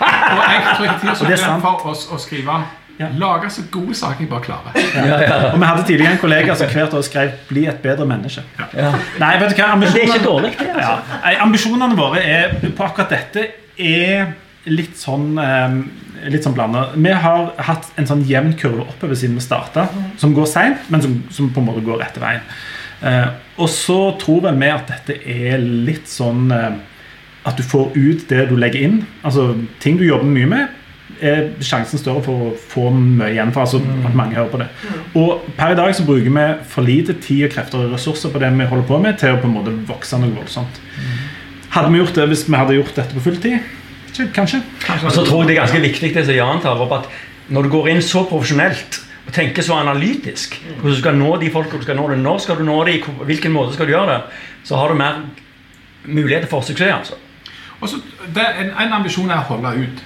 Og 0.00 0.42
jeg 0.52 0.60
tror 0.76 0.86
ikke 0.86 1.32
er 1.32 1.60
for 1.60 1.90
oss 1.90 2.06
å 2.12 2.18
skrive 2.18 2.54
Ja. 2.98 3.08
Lage 3.18 3.50
så 3.50 3.64
gode 3.74 3.94
saker 3.98 4.22
jeg 4.22 4.30
bare 4.30 4.44
klarer. 4.44 4.76
Ja, 4.94 5.16
ja. 5.18 5.38
Og 5.50 5.58
vi 5.58 5.66
hadde 5.66 5.82
tidligere 5.88 6.14
en 6.14 6.20
kollega 6.22 6.54
som 6.54 6.70
hvert 6.70 6.94
år 6.94 7.02
skrev 7.02 7.32
'bli 7.48 7.66
et 7.66 7.82
bedre 7.82 8.06
menneske'. 8.06 8.44
Ja. 8.76 8.92
Nei, 9.18 9.32
vet 9.40 9.50
du 9.50 9.58
hva, 9.58 9.72
Ambisjonene, 9.74 9.94
det 9.94 10.02
er 10.02 10.14
ikke 10.14 10.26
dårlig, 10.26 10.52
det. 10.58 10.70
Altså. 10.74 11.18
nei, 11.24 11.34
ambisjonene 11.40 11.98
våre 11.98 12.22
er, 12.22 12.54
på 12.76 12.86
akkurat 12.86 13.10
dette 13.10 13.46
er 13.78 14.32
litt 14.70 14.96
sånn 14.98 15.38
um, 15.38 15.84
Litt 16.24 16.46
sånn 16.46 16.54
blanda. 16.56 16.86
Vi 16.94 17.10
har 17.10 17.50
hatt 17.66 17.90
en 18.00 18.06
sånn 18.08 18.22
jevn 18.24 18.54
kurve 18.56 18.86
oppover 18.86 19.18
siden 19.18 19.34
vi 19.36 19.42
starta, 19.44 19.82
som 20.16 20.32
går 20.32 20.46
seint, 20.48 20.86
men 20.88 21.02
som, 21.04 21.18
som 21.28 21.50
på 21.52 21.60
en 21.60 21.66
måte 21.66 21.82
går 21.84 21.98
rette 22.00 22.22
veien. 22.22 22.40
Uh, 23.02 23.28
og 23.60 23.68
så 23.68 23.98
tror 24.16 24.40
vel 24.46 24.56
vi 24.62 24.70
at 24.72 24.88
dette 24.88 25.18
er 25.20 25.60
litt 25.60 26.08
sånn 26.08 26.48
uh, 26.54 26.78
at 27.44 27.58
du 27.60 27.66
får 27.66 27.92
ut 27.92 28.24
det 28.30 28.46
du 28.48 28.56
legger 28.56 28.86
inn. 28.86 28.96
Altså 29.20 29.50
ting 29.84 29.98
du 30.00 30.06
jobber 30.06 30.30
mye 30.32 30.48
med, 30.48 30.80
er 31.20 31.50
sjansen 31.64 32.00
større 32.00 32.22
for 32.24 32.46
å 32.46 32.54
få 32.58 32.88
mye 32.94 33.32
igjen 33.34 33.52
for. 33.54 33.64
Altså 33.64 33.80
at 34.08 34.16
mange 34.16 34.36
hører 34.38 34.50
på 34.52 34.60
det. 34.62 34.68
Og 35.20 35.44
per 35.58 35.74
i 35.74 35.78
dag 35.78 35.92
så 35.96 36.06
bruker 36.06 36.32
vi 36.32 36.46
for 36.70 36.86
lite 36.86 37.16
tid 37.22 37.46
og 37.48 37.54
krefter 37.54 37.84
og 37.84 37.94
ressurser 37.94 38.32
på 38.32 38.42
det 38.42 38.50
vi 38.56 38.68
holder 38.70 38.88
på 38.88 38.98
med, 39.02 39.18
til 39.20 39.36
å 39.36 39.40
på 39.42 39.50
en 39.50 39.56
måte 39.58 39.76
vokse 39.88 40.18
noe 40.20 40.34
voldsomt. 40.34 40.80
Hadde 41.74 41.90
vi 41.90 42.02
gjort 42.02 42.18
det 42.18 42.28
hvis 42.30 42.44
vi 42.48 42.58
hadde 42.58 42.76
gjort 42.78 42.98
dette 42.98 43.16
på 43.16 43.24
fulltid? 43.24 43.72
Kanskje. 44.34 44.60
Og 45.02 45.10
så 45.10 45.24
tror 45.26 45.42
jeg 45.42 45.48
det 45.48 45.56
er 45.56 45.64
ganske 45.64 45.82
viktig 45.82 46.12
det 46.14 46.26
som 46.28 46.36
Jan 46.36 46.62
tar 46.62 46.82
opp, 46.82 46.92
at 47.00 47.50
når 47.54 47.66
du 47.66 47.72
går 47.72 47.90
inn 47.90 48.02
så 48.04 48.22
profesjonelt 48.28 49.00
og 49.24 49.32
tenker 49.34 49.64
så 49.64 49.78
analytisk 49.80 50.54
hvordan 50.60 50.94
du 50.94 51.00
skal 51.00 51.16
nå 51.18 51.30
de 51.40 51.50
folka 51.52 51.80
du 51.80 51.86
skal 51.86 51.98
nå 51.98 52.06
det, 52.12 52.18
når 52.22 52.42
skal 52.44 52.60
du 52.60 52.64
nå 52.66 52.76
det, 52.86 53.00
hvilken 53.26 53.54
måte 53.54 53.74
skal 53.74 53.88
du 53.88 53.94
gjøre 53.94 54.12
det, 54.12 54.40
så 54.68 54.78
har 54.78 54.92
du 54.92 55.00
mer 55.00 55.24
muligheter 56.04 56.48
for 56.48 56.62
suksess. 56.62 56.92
altså. 56.92 57.14
Og 57.80 57.88
så, 57.88 58.00
det, 58.34 58.42
er 58.42 58.60
en, 58.62 58.74
en 58.86 58.98
ambisjon 59.00 59.30
er 59.30 59.42
å 59.42 59.48
holde 59.54 59.74
ut. 59.82 60.04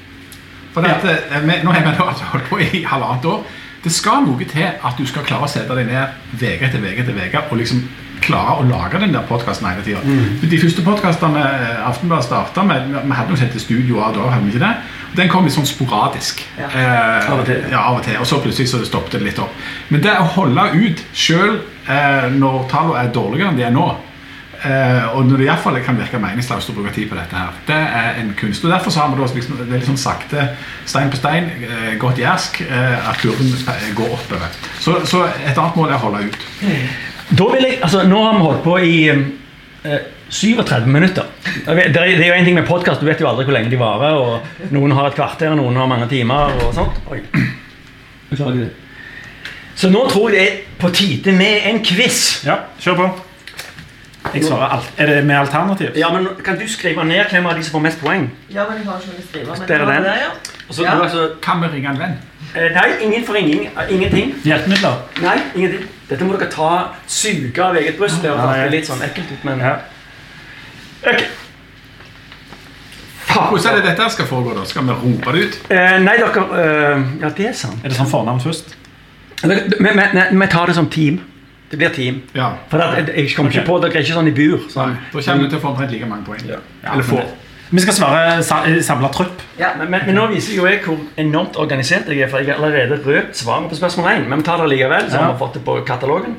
For 0.78 0.86
det 0.86 0.96
at, 0.96 1.30
eh, 1.34 1.40
vi, 1.44 1.60
nå 1.66 1.72
har 1.74 1.84
vi 1.86 1.94
da 1.98 2.08
altså 2.12 2.28
holdt 2.32 2.48
på 2.50 2.58
i 2.64 2.84
halvannet 2.86 3.26
år. 3.34 3.46
Det 3.84 3.92
skal 3.94 4.24
noe 4.26 4.44
til 4.50 4.66
at 4.66 4.98
du 4.98 5.06
skal 5.06 5.22
klare 5.26 5.46
å 5.46 5.50
sette 5.50 5.74
deg 5.78 5.86
ned 5.86 6.14
uke 6.34 6.66
etter 6.66 6.82
uke 6.82 7.02
etter 7.04 7.14
uke 7.18 7.42
og 7.50 7.58
liksom 7.60 7.84
klare 8.18 8.56
å 8.58 8.64
lage 8.66 8.98
den 8.98 9.12
der 9.14 9.22
podkasten 9.28 9.68
hele 9.70 9.84
tida. 9.86 10.00
De 10.42 10.58
første 10.58 10.82
podkastene 10.82 11.44
Aftenbladet 11.86 12.26
starta 12.26 12.64
med 12.66 12.88
Vi 12.90 13.14
hadde 13.14 13.30
noe 13.30 13.38
som 13.38 13.46
heter 13.46 13.62
Studio 13.62 14.00
A 14.02 14.08
da, 14.10 14.24
hadde 14.32 14.48
vi 14.48 14.56
ikke 14.56 14.64
det? 14.64 14.72
Den 15.20 15.30
kom 15.30 15.46
litt 15.46 15.54
sånn 15.54 15.68
sporadisk. 15.70 16.42
Eh, 16.58 17.30
Av 17.30 17.38
og 17.38 17.46
til. 17.46 17.62
Ja, 17.70 17.84
av 17.92 18.00
og 18.00 18.02
til. 18.04 18.18
Og 18.20 18.26
så 18.28 18.40
plutselig 18.42 18.68
så 18.72 18.82
stoppet 18.84 19.14
det 19.16 19.22
litt 19.28 19.38
opp. 19.40 19.54
Men 19.94 20.02
det 20.04 20.16
å 20.18 20.26
holde 20.34 20.66
ut 20.74 21.04
sjøl 21.16 21.60
eh, 21.86 22.26
når 22.34 22.66
tallene 22.74 23.06
er 23.06 23.14
dårligere 23.14 23.52
enn 23.54 23.62
de 23.62 23.64
er 23.70 23.72
nå, 23.78 23.86
Eh, 24.58 25.04
og 25.14 25.26
når 25.28 25.38
det 25.38 25.44
iallfall 25.46 25.76
kan 25.86 25.98
virke 25.98 26.18
meningsløst 26.18 26.72
å 26.72 26.74
bruke 26.74 26.90
tid 26.94 27.06
på 27.10 27.14
dette, 27.14 27.38
her, 27.38 27.58
det 27.68 27.76
er 27.78 28.16
en 28.18 28.32
kunst. 28.38 28.64
og 28.64 28.72
Derfor 28.72 28.90
så 28.90 29.04
har 29.04 29.12
vi 29.12 29.20
da 29.20 29.28
liksom, 29.30 29.60
veldig 29.60 29.86
sånn 29.86 30.00
sakte, 30.02 30.48
stein 30.88 31.12
på 31.12 31.20
stein, 31.20 31.46
uh, 31.62 31.92
gått 32.00 32.18
jærsk, 32.18 32.58
uh, 32.66 33.10
at 33.12 33.20
kurven 33.22 33.52
eh, 33.54 33.84
går 33.94 34.16
oppover. 34.16 34.56
Så, 34.82 34.96
så 35.06 35.22
et 35.28 35.54
annet 35.54 35.78
mål 35.78 35.92
er 35.92 35.98
å 36.00 36.02
holde 36.08 36.24
ut. 36.26 36.48
Da 37.38 37.46
vil 37.52 37.68
jeg, 37.68 37.76
altså 37.84 38.02
Nå 38.08 38.22
har 38.24 38.34
vi 38.34 38.46
holdt 38.48 38.64
på 38.64 38.74
i 38.82 38.96
eh, 39.12 40.10
37 40.28 40.90
minutter. 40.90 41.30
Det 41.44 41.76
er, 41.76 41.92
det 41.94 42.02
er 42.02 42.26
jo 42.32 42.40
en 42.40 42.50
ting 42.50 42.58
med 42.58 42.66
podkast, 42.66 43.00
du 43.00 43.06
vet 43.06 43.22
jo 43.22 43.30
aldri 43.30 43.46
hvor 43.46 43.54
lenge 43.54 43.70
de 43.70 43.78
varer. 43.78 44.18
og 44.18 44.74
Noen 44.74 44.96
har 44.98 45.12
et 45.12 45.16
kvarter, 45.20 45.54
noen 45.54 45.78
har 45.78 45.86
mange 45.90 46.10
timer. 46.10 46.58
og 46.64 46.74
sånt. 46.74 46.98
Oi. 47.14 47.22
Så 49.78 49.88
nå 49.94 50.02
tror 50.10 50.34
jeg 50.34 50.34
det 50.34 50.44
er 50.50 50.60
på 50.82 50.90
tide 50.90 51.32
med 51.38 51.70
en 51.70 51.78
quiz. 51.86 52.42
Ja, 52.48 52.64
kjør 52.82 52.98
på. 53.04 53.08
Jeg 54.34 54.44
svarer 54.44 54.68
alt. 54.76 54.92
Er 54.98 55.06
det 55.06 55.24
med 55.26 55.36
alternativ? 55.36 55.88
Ja, 55.96 56.12
men 56.12 56.28
Kan 56.44 56.58
du 56.58 56.68
skrive 56.68 57.04
ned 57.04 57.24
hvem 57.30 57.46
av 57.46 57.56
de 57.56 57.62
som 57.64 57.72
får 57.72 57.80
mest 57.82 58.00
poeng? 58.00 58.30
Ja, 58.50 58.64
men 58.68 58.78
jeg 58.78 58.86
har 58.86 58.98
ikke 58.98 59.12
noe 59.12 59.18
å 59.18 59.28
skrive. 59.28 59.46
Men 59.58 59.68
Det 59.68 59.76
er 59.80 59.84
den. 59.86 60.04
ja. 60.04 60.30
Og 60.68 60.74
så, 60.74 60.82
Ja. 60.84 60.94
du, 60.94 61.02
altså, 61.02 61.30
Kan 61.42 61.60
vi 61.62 61.66
ringe 61.76 61.88
en 61.88 61.98
venn? 61.98 62.18
eh, 62.56 62.70
nei, 62.74 62.88
ingen 63.00 63.24
forringing. 63.24 63.66
eh, 63.66 63.94
Ingenting. 63.94 64.34
Hjelpemidler? 64.44 64.96
Nei, 65.22 65.38
ingenting. 65.54 65.86
Dette 66.10 66.24
må 66.24 66.38
dere 66.38 66.50
ta 66.50 66.88
suge 67.06 67.58
av 67.62 67.76
eget 67.76 67.98
bryst. 67.98 68.22
Det 68.22 68.30
høres 68.30 68.70
litt 68.70 68.86
sånn 68.86 69.00
ekkelt 69.02 69.32
ut, 69.32 69.44
men 69.44 69.58
Ja. 69.60 69.76
Ok. 71.06 71.24
Faen. 73.28 73.48
Hvordan 73.52 73.72
er 73.72 73.76
det 73.76 73.84
dette 73.90 74.02
her 74.02 74.08
skal 74.08 74.26
foregå? 74.26 74.54
da? 74.56 74.64
Skal 74.64 74.82
vi 74.84 74.90
rope 74.92 75.32
det 75.32 75.44
ut? 75.44 75.58
Eh, 75.70 75.98
nei, 75.98 76.16
dere 76.16 76.44
eh, 76.52 77.02
Ja, 77.22 77.28
det 77.28 77.46
er 77.46 77.52
sant. 77.52 77.84
Er 77.84 77.88
det 77.92 77.96
sånn 77.98 78.08
fornavn 78.10 78.40
først? 78.40 78.74
Vi 79.42 79.54
vi- 79.54 80.38
vi 80.40 80.46
tar 80.46 80.66
det 80.66 80.74
som 80.74 80.88
team. 80.88 81.20
Det 81.70 81.76
blir 81.76 81.88
team. 81.92 82.22
Ja. 82.34 82.50
For 82.70 82.78
at, 82.80 82.96
jeg- 83.08 83.16
jeg 83.16 83.34
kommer 83.36 83.50
ikke 83.52 83.66
på 83.66 83.80
Dere 83.82 83.90
er 83.98 84.00
ikke 84.02 84.14
sånn 84.16 84.28
i 84.28 84.30
bur. 84.30 84.58
Nei, 84.58 84.68
Sånn. 84.72 84.96
da 85.12 85.20
kommer 85.20 85.42
vi 85.44 85.48
til 85.50 85.58
å 85.58 85.60
få 85.60 85.68
omtrent 85.74 85.90
like 85.92 86.06
mange 86.06 86.24
poeng. 86.24 86.46
Ja. 86.48 86.92
Eller 86.92 87.02
få. 87.04 87.22
Vi 87.70 87.80
skal 87.80 87.92
svare 87.94 88.42
sa 88.42 88.62
samla 88.80 89.08
trupp. 89.12 89.42
Ja. 89.58 89.74
Men, 89.76 89.90
men, 89.90 90.00
men 90.06 90.14
nå 90.14 90.26
viser 90.32 90.54
jo 90.56 90.64
jeg 90.66 90.80
hvor 90.86 90.96
enormt 91.18 91.56
organisert 91.60 92.08
jeg 92.08 92.20
er, 92.24 92.28
for 92.28 92.38
jeg 92.38 92.46
har 92.48 92.54
allerede 92.64 92.96
røpt 93.04 93.36
svaret 93.36 93.68
på 93.68 93.76
spørsmål 93.76 94.08
1. 94.14 94.28
Men 94.28 94.38
vi 94.38 94.44
tar 94.44 94.56
det 94.62 94.68
likevel, 94.70 95.10
så 95.10 95.14
Ja. 95.14 95.22
har 95.24 95.32
vi 95.34 95.38
fått 95.38 95.54
det 95.54 95.64
på 95.64 95.84
katalogen. 95.84 96.36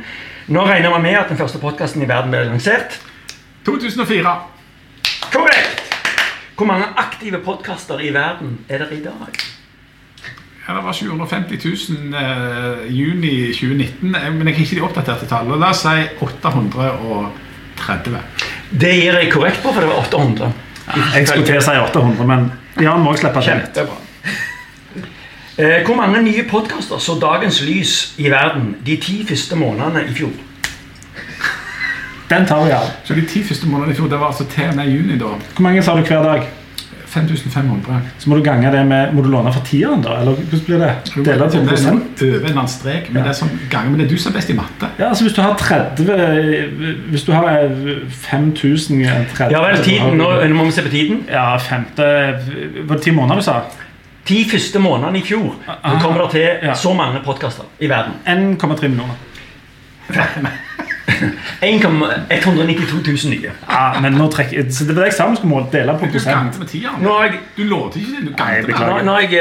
Nå 0.48 0.66
regner 0.66 0.90
vi 0.96 1.02
med 1.04 1.16
at 1.20 1.28
den 1.30 1.38
første 1.38 1.60
podkasten 1.60 2.02
i 2.02 2.08
verden 2.08 2.32
ble 2.32 2.44
lansert. 2.50 2.98
2004. 3.66 4.34
Korrekt! 5.32 5.84
Hvor 6.58 6.66
mange 6.66 6.86
aktive 6.98 7.38
podkaster 7.46 8.00
i 8.02 8.10
verden 8.14 8.58
er 8.70 8.78
det 8.80 8.92
i 8.92 9.04
dag? 9.04 9.59
Ja, 10.70 10.76
det 10.76 10.82
var 10.82 10.94
750 10.94 11.60
000 11.90 12.14
eh, 12.14 12.94
juni 12.94 13.54
2019, 13.54 14.16
eh, 14.16 14.34
men 14.34 14.48
jeg 14.48 14.56
har 14.56 14.62
ikke 14.62 14.76
de 14.76 14.82
oppdaterte 14.86 15.26
tallene. 15.26 15.58
La 15.58 15.72
oss 15.74 15.80
si 15.82 16.04
830. 16.22 18.20
Det 18.70 18.92
gir 18.94 19.18
jeg 19.18 19.32
korrekt 19.34 19.64
på, 19.64 19.74
for 19.74 19.82
det 19.82 19.90
var 19.90 19.98
800. 20.04 20.52
Jeg 21.16 21.26
skulle 21.26 21.48
til 21.48 21.58
å 21.58 21.64
si 21.66 21.74
800, 21.88 22.22
men 22.30 22.46
Jan 22.86 23.02
må 23.02 23.16
også 23.16 23.32
slippe 23.34 23.42
til. 23.74 23.90
Eh, 25.58 25.82
hvor 25.88 25.98
mange 25.98 26.22
nye 26.28 26.46
podkaster 26.52 27.02
så 27.02 27.18
dagens 27.18 27.64
lys 27.66 28.14
i 28.22 28.30
verden 28.30 28.76
de 28.86 29.02
ti 29.02 29.26
første 29.26 29.58
månedene 29.58 30.06
i 30.06 30.14
fjor? 30.22 30.38
Den 32.30 32.46
tar 32.46 32.62
vi 32.68 32.78
av. 32.78 32.94
Så 33.10 33.18
de 33.18 33.26
ti 33.26 33.42
første 33.42 33.66
månedene 33.66 33.98
i 33.98 34.04
fjor, 34.04 34.14
det 34.14 34.22
var 34.22 34.30
altså 34.36 34.46
til 34.54 34.70
og 34.70 34.78
med 34.78 34.94
juni, 34.94 35.18
da. 35.18 35.34
Hvor 35.34 35.66
mange 35.66 35.82
sa 35.82 35.98
du 35.98 36.06
hver 36.06 36.22
dag? 36.30 36.46
5500. 37.10 38.02
Så 38.22 38.30
må 38.30 38.38
du 38.38 38.44
gange 38.46 38.70
det 38.72 38.82
med 38.88 39.14
Må 39.14 39.24
du 39.26 39.30
låne 39.34 39.52
for 39.54 39.66
tieren, 39.66 40.02
da? 40.06 40.20
Eller 40.22 40.38
hvordan 40.38 40.62
blir 40.66 40.78
det? 40.84 40.90
Dele 41.26 41.48
på 41.48 41.52
det 41.56 41.68
prosent? 41.68 42.22
over 42.22 42.36
en 42.36 42.46
eller 42.46 42.60
annen 42.60 42.68
strek, 42.72 43.10
men 43.14 43.24
det 43.24 43.32
er 43.34 43.38
sånn 43.40 43.52
ganger. 43.72 43.90
Men 43.90 44.00
det 44.00 44.06
er 44.06 44.12
du 44.14 44.22
som 44.22 44.32
er 44.32 44.38
best 44.38 44.50
i 44.54 44.58
matte. 44.60 44.90
Ja, 45.00 45.10
altså 45.10 45.24
Hvis 45.26 45.34
du 45.34 45.42
har 45.42 45.56
30 45.58 46.06
Hvis 47.10 47.24
du 47.26 47.32
har 47.34 47.50
eh, 47.50 48.06
5000 48.30 49.02
eh, 49.02 49.26
30, 49.36 49.52
Ja 49.56 49.62
vel, 49.66 49.84
tiden, 49.84 50.18
nå, 50.22 50.30
nå 50.48 50.56
må 50.60 50.70
vi 50.70 50.72
se 50.78 50.86
på 50.86 50.94
tiden. 50.94 51.24
Ja, 51.32 51.58
femte 51.58 52.06
Var 52.86 52.96
det 52.96 53.02
ti 53.04 53.12
måneder 53.12 53.42
du 53.42 53.48
sa? 53.50 53.60
De 54.30 54.44
første 54.52 54.80
månedene 54.80 55.18
i 55.18 55.26
fjor 55.26 55.56
Aha. 55.68 55.98
kommer 56.02 56.28
det 56.28 56.32
til 56.38 56.68
Ja. 56.70 56.74
så 56.78 56.94
mange 56.94 57.20
podkaster 57.26 57.66
i 57.80 57.90
verden. 57.90 58.14
1,3 58.28 58.88
millioner. 58.88 59.18
192 62.40 63.00
000 63.06 63.34
nye. 63.34 63.52
Ja, 63.70 64.00
men 64.02 64.18
nå 64.20 64.28
trekker 64.34 64.70
så 64.72 64.88
Det 64.88 64.96
var 64.96 65.04
det 65.06 65.12
jeg 65.12 65.18
sa 65.20 65.28
vi 65.30 65.40
skulle 65.42 65.64
dele 65.74 65.96
på 66.00 66.06
Du 66.10 66.12
prosent. 66.18 66.36
gangte 66.36 66.60
med 66.64 66.68
tida. 66.72 66.90
Jeg, 67.04 67.40
Du 67.58 67.64
lovte 67.70 68.00
ikke 68.00 68.12
det. 68.16 68.26
Du 68.26 68.32
Nei, 68.32 68.36
gangte 68.38 68.58
med 68.58 68.68
beklager. 68.74 68.94
nå, 68.94 69.06
nå 69.06 69.12
har 69.12 69.22
jeg 69.22 69.34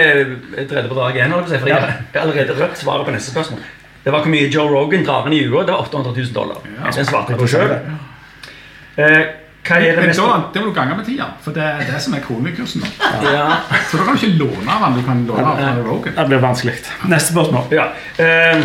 eh, 0.59 0.89
på 0.89 0.95
dag 1.01 1.19
én, 1.23 1.35
holdt 1.35 1.49
jeg 1.49 1.49
på 1.49 1.49
å 1.49 1.55
si, 1.55 1.59
for 1.59 1.69
jeg 1.69 1.81
har 1.83 2.23
allerede 2.23 2.59
rødt 2.63 2.79
svaret 2.85 3.07
på 3.07 3.17
neste 3.17 3.31
spørsmål. 3.35 3.61
Det 4.05 4.13
var 4.15 4.23
hvor 4.25 4.31
mye 4.33 4.49
Joe 4.55 4.69
Rogan 4.73 5.03
drar 5.05 5.27
inn 5.27 5.35
i 5.37 5.43
uka. 5.45 5.65
Det 5.69 5.75
var 5.75 5.83
800 5.89 6.13
000 6.17 6.33
dollar. 6.35 6.57
Ja. 6.79 6.91
Den 6.97 7.05
svarte 7.05 7.35
jeg 7.35 7.41
på 7.43 7.49
sjøl. 7.51 7.75
Eh, 8.99 9.27
Hva 9.69 9.77
er 9.77 9.83
det 9.85 9.97
Men 10.01 10.07
mest 10.09 10.21
da, 10.23 10.37
det 10.55 10.61
må 10.63 10.71
du 10.71 10.75
gange 10.79 10.95
med 10.97 11.05
tida, 11.05 11.27
for 11.45 11.53
det 11.53 11.61
er 11.67 11.83
det 11.91 11.99
som 12.01 12.15
er 12.17 12.23
kronekursen 12.25 12.81
nå. 12.81 12.89
ja. 13.27 13.59
Så 13.91 13.99
da 13.99 14.05
kan 14.07 14.17
du 14.17 14.23
ikke 14.23 14.39
låne 14.41 14.71
av 14.73 14.85
den, 14.87 14.95
du 14.97 15.03
kan 15.05 15.19
låne 15.29 15.51
av 15.73 15.83
Rogan. 15.85 16.15
Det 16.17 16.25
blir 16.31 16.41
vanskelig. 16.41 16.77
Neste 17.11 17.35
spørsmål. 17.35 17.67
ja. 17.77 17.91
eh, 18.17 18.63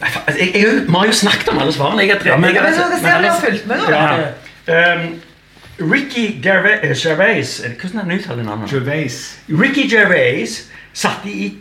jeg, 0.00 0.50
jeg, 0.54 0.86
vi 0.86 0.92
har 0.94 1.06
jo 1.06 1.12
snakket 1.12 1.48
om 1.48 1.58
alle 1.58 1.72
svarene. 1.72 2.02
Jeg, 2.02 2.10
er- 2.10 2.26
Ja, 2.26 2.36
men- 2.36 2.54
jeg, 2.54 2.62
Men 2.62 2.72
er- 2.72 2.76
så 2.76 2.82
skal 2.88 2.98
se 3.00 3.16
om 3.16 3.22
de 3.22 3.28
har 3.28 3.40
fulgt 3.40 3.66
med. 3.66 3.76
Ja. 3.88 4.16
vet. 4.16 4.34
Ehm, 4.68 5.20
Ricky 5.92 6.42
Gervais, 6.42 7.02
Gervais 7.02 7.60
er 7.60 7.68
Hvordan 7.80 7.98
er 7.98 8.02
han 8.04 8.18
uttaler 8.18 8.42
navnet? 8.44 8.70
Gervais. 8.70 9.38
Ricky 9.48 9.90
Gervais 9.90 10.70
satte 10.92 11.28
i 11.30 11.58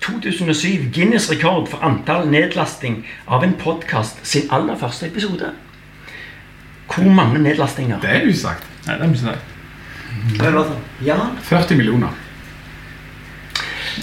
2007 0.00 0.90
Guinness 0.94 1.30
rekord 1.30 1.68
for 1.70 1.78
antall 1.84 2.26
nedlasting 2.30 3.04
av 3.28 3.44
en 3.44 3.52
podkast 3.54 4.16
sin 4.26 4.48
aller 4.50 4.76
første 4.78 5.06
episode. 5.06 5.50
Hvor 6.94 7.04
mange 7.12 7.38
nedlastinger? 7.38 8.00
Det 8.00 8.10
er 8.10 8.26
usagt. 8.28 8.66
Nei, 8.86 8.96
det 8.98 9.06
er 9.06 9.12
usagt. 9.12 9.38
si. 10.32 10.38
Det 10.38 10.52
var 10.54 10.64
sånn, 10.64 10.82
Ja, 11.06 11.16
40 11.42 11.76
millioner. 11.76 12.08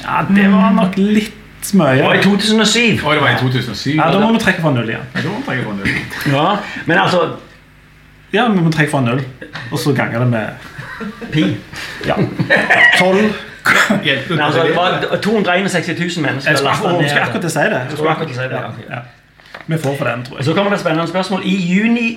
Ja, 0.03 0.21
det 0.29 0.45
var 0.51 0.71
nok 0.77 0.97
litt 0.97 1.33
Det 1.61 2.03
var 2.05 2.13
i 2.13 2.23
2007. 2.23 3.05
Og 3.05 3.15
det 3.15 3.21
var 3.21 3.29
i 3.29 3.39
2007. 3.39 3.95
Ja, 3.95 4.11
Da 4.11 4.19
må 4.19 4.31
vi 4.33 4.39
trekke 4.39 4.61
fra 4.61 4.71
null 4.71 4.89
igjen. 4.89 5.05
Ja, 5.15 5.21
da 5.21 5.29
må 5.29 5.35
vi 5.37 5.45
trekke 5.45 5.63
fra 5.63 5.73
null. 5.75 5.89
Ja, 6.33 6.57
men 6.85 6.97
altså 6.97 7.29
Ja, 8.33 8.47
vi 8.47 8.61
må 8.61 8.71
trekke 8.71 8.91
fra 8.91 9.01
null, 9.01 9.21
og 9.71 9.79
så 9.79 9.93
ganger 9.93 10.19
det 10.19 10.27
med 10.27 10.47
Pi. 11.31 11.43
ja, 12.05 12.15
tolv. 12.99 13.33
Hjelper 14.03 14.35
Men 14.35 14.39
altså, 14.45 14.63
det 14.63 14.75
var 14.75 15.19
261 15.21 15.99
000 16.17 16.25
mennesker 16.25 16.51
Jeg 16.51 16.57
skulle 16.57 16.71
akkurat, 16.71 17.01
jeg 17.01 17.09
skulle 17.09 17.23
akkurat 17.25 17.41
til 17.41 17.49
å 17.49 17.53
si 17.53 17.59
det. 17.59 17.79
Jeg 17.79 17.91
Skulle 17.91 18.11
akkurat 18.11 18.27
til 18.27 18.37
å 18.37 18.41
si 18.41 18.47
det, 18.49 18.89
ja, 18.89 18.99
Vi 19.67 19.77
får 19.77 19.97
for 19.97 20.05
den, 20.09 20.23
tror 20.25 20.33
Og 20.33 20.39
jeg. 20.39 20.45
Så 20.45 20.53
kommer 20.53 20.71
det 20.71 20.79
et 20.79 20.83
spennende 20.85 21.07
spørsmål. 21.07 21.41
I 21.45 21.55
juni 21.73 22.07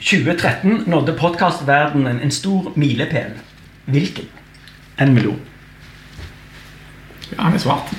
2013 0.00 0.84
nådde 0.86 1.16
podkastverdenen 1.18 2.20
en 2.20 2.30
stor 2.30 2.72
milepæl. 2.76 3.32
Hvilken? 3.84 4.28
En 5.00 5.14
million. 5.14 5.40
Ja, 7.32 7.42
han 7.42 7.54
er 7.54 7.58
svart. 7.58 7.94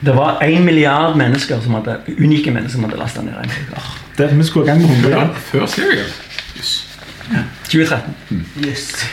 Det 0.00 0.16
var 0.16 0.40
én 0.42 0.64
milliard 0.64 1.16
mennesker 1.16 1.60
som 1.60 1.74
hadde, 1.74 1.98
unike 2.18 2.50
mennesker 2.50 2.78
som 2.78 2.84
hadde 2.84 3.00
lasta 3.00 3.22
ned 3.22 3.36
en 3.42 3.50
podcast. 3.50 3.98
Det, 4.18 4.30
vi 4.38 4.44
skulle 4.44 4.66
i 4.66 4.68
gang 4.68 4.80
med 4.80 4.90
100 4.90 5.10
igjen. 5.10 5.34
Før 5.50 5.66
Serial. 5.66 6.12
Ja, 7.30 7.42
2013. 7.64 8.46
Yes. 8.66 9.06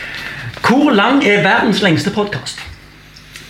Hvor 0.68 0.92
lang 0.92 1.26
er 1.28 1.44
verdens 1.44 1.82
lengste 1.82 2.12
podkast? 2.12 2.60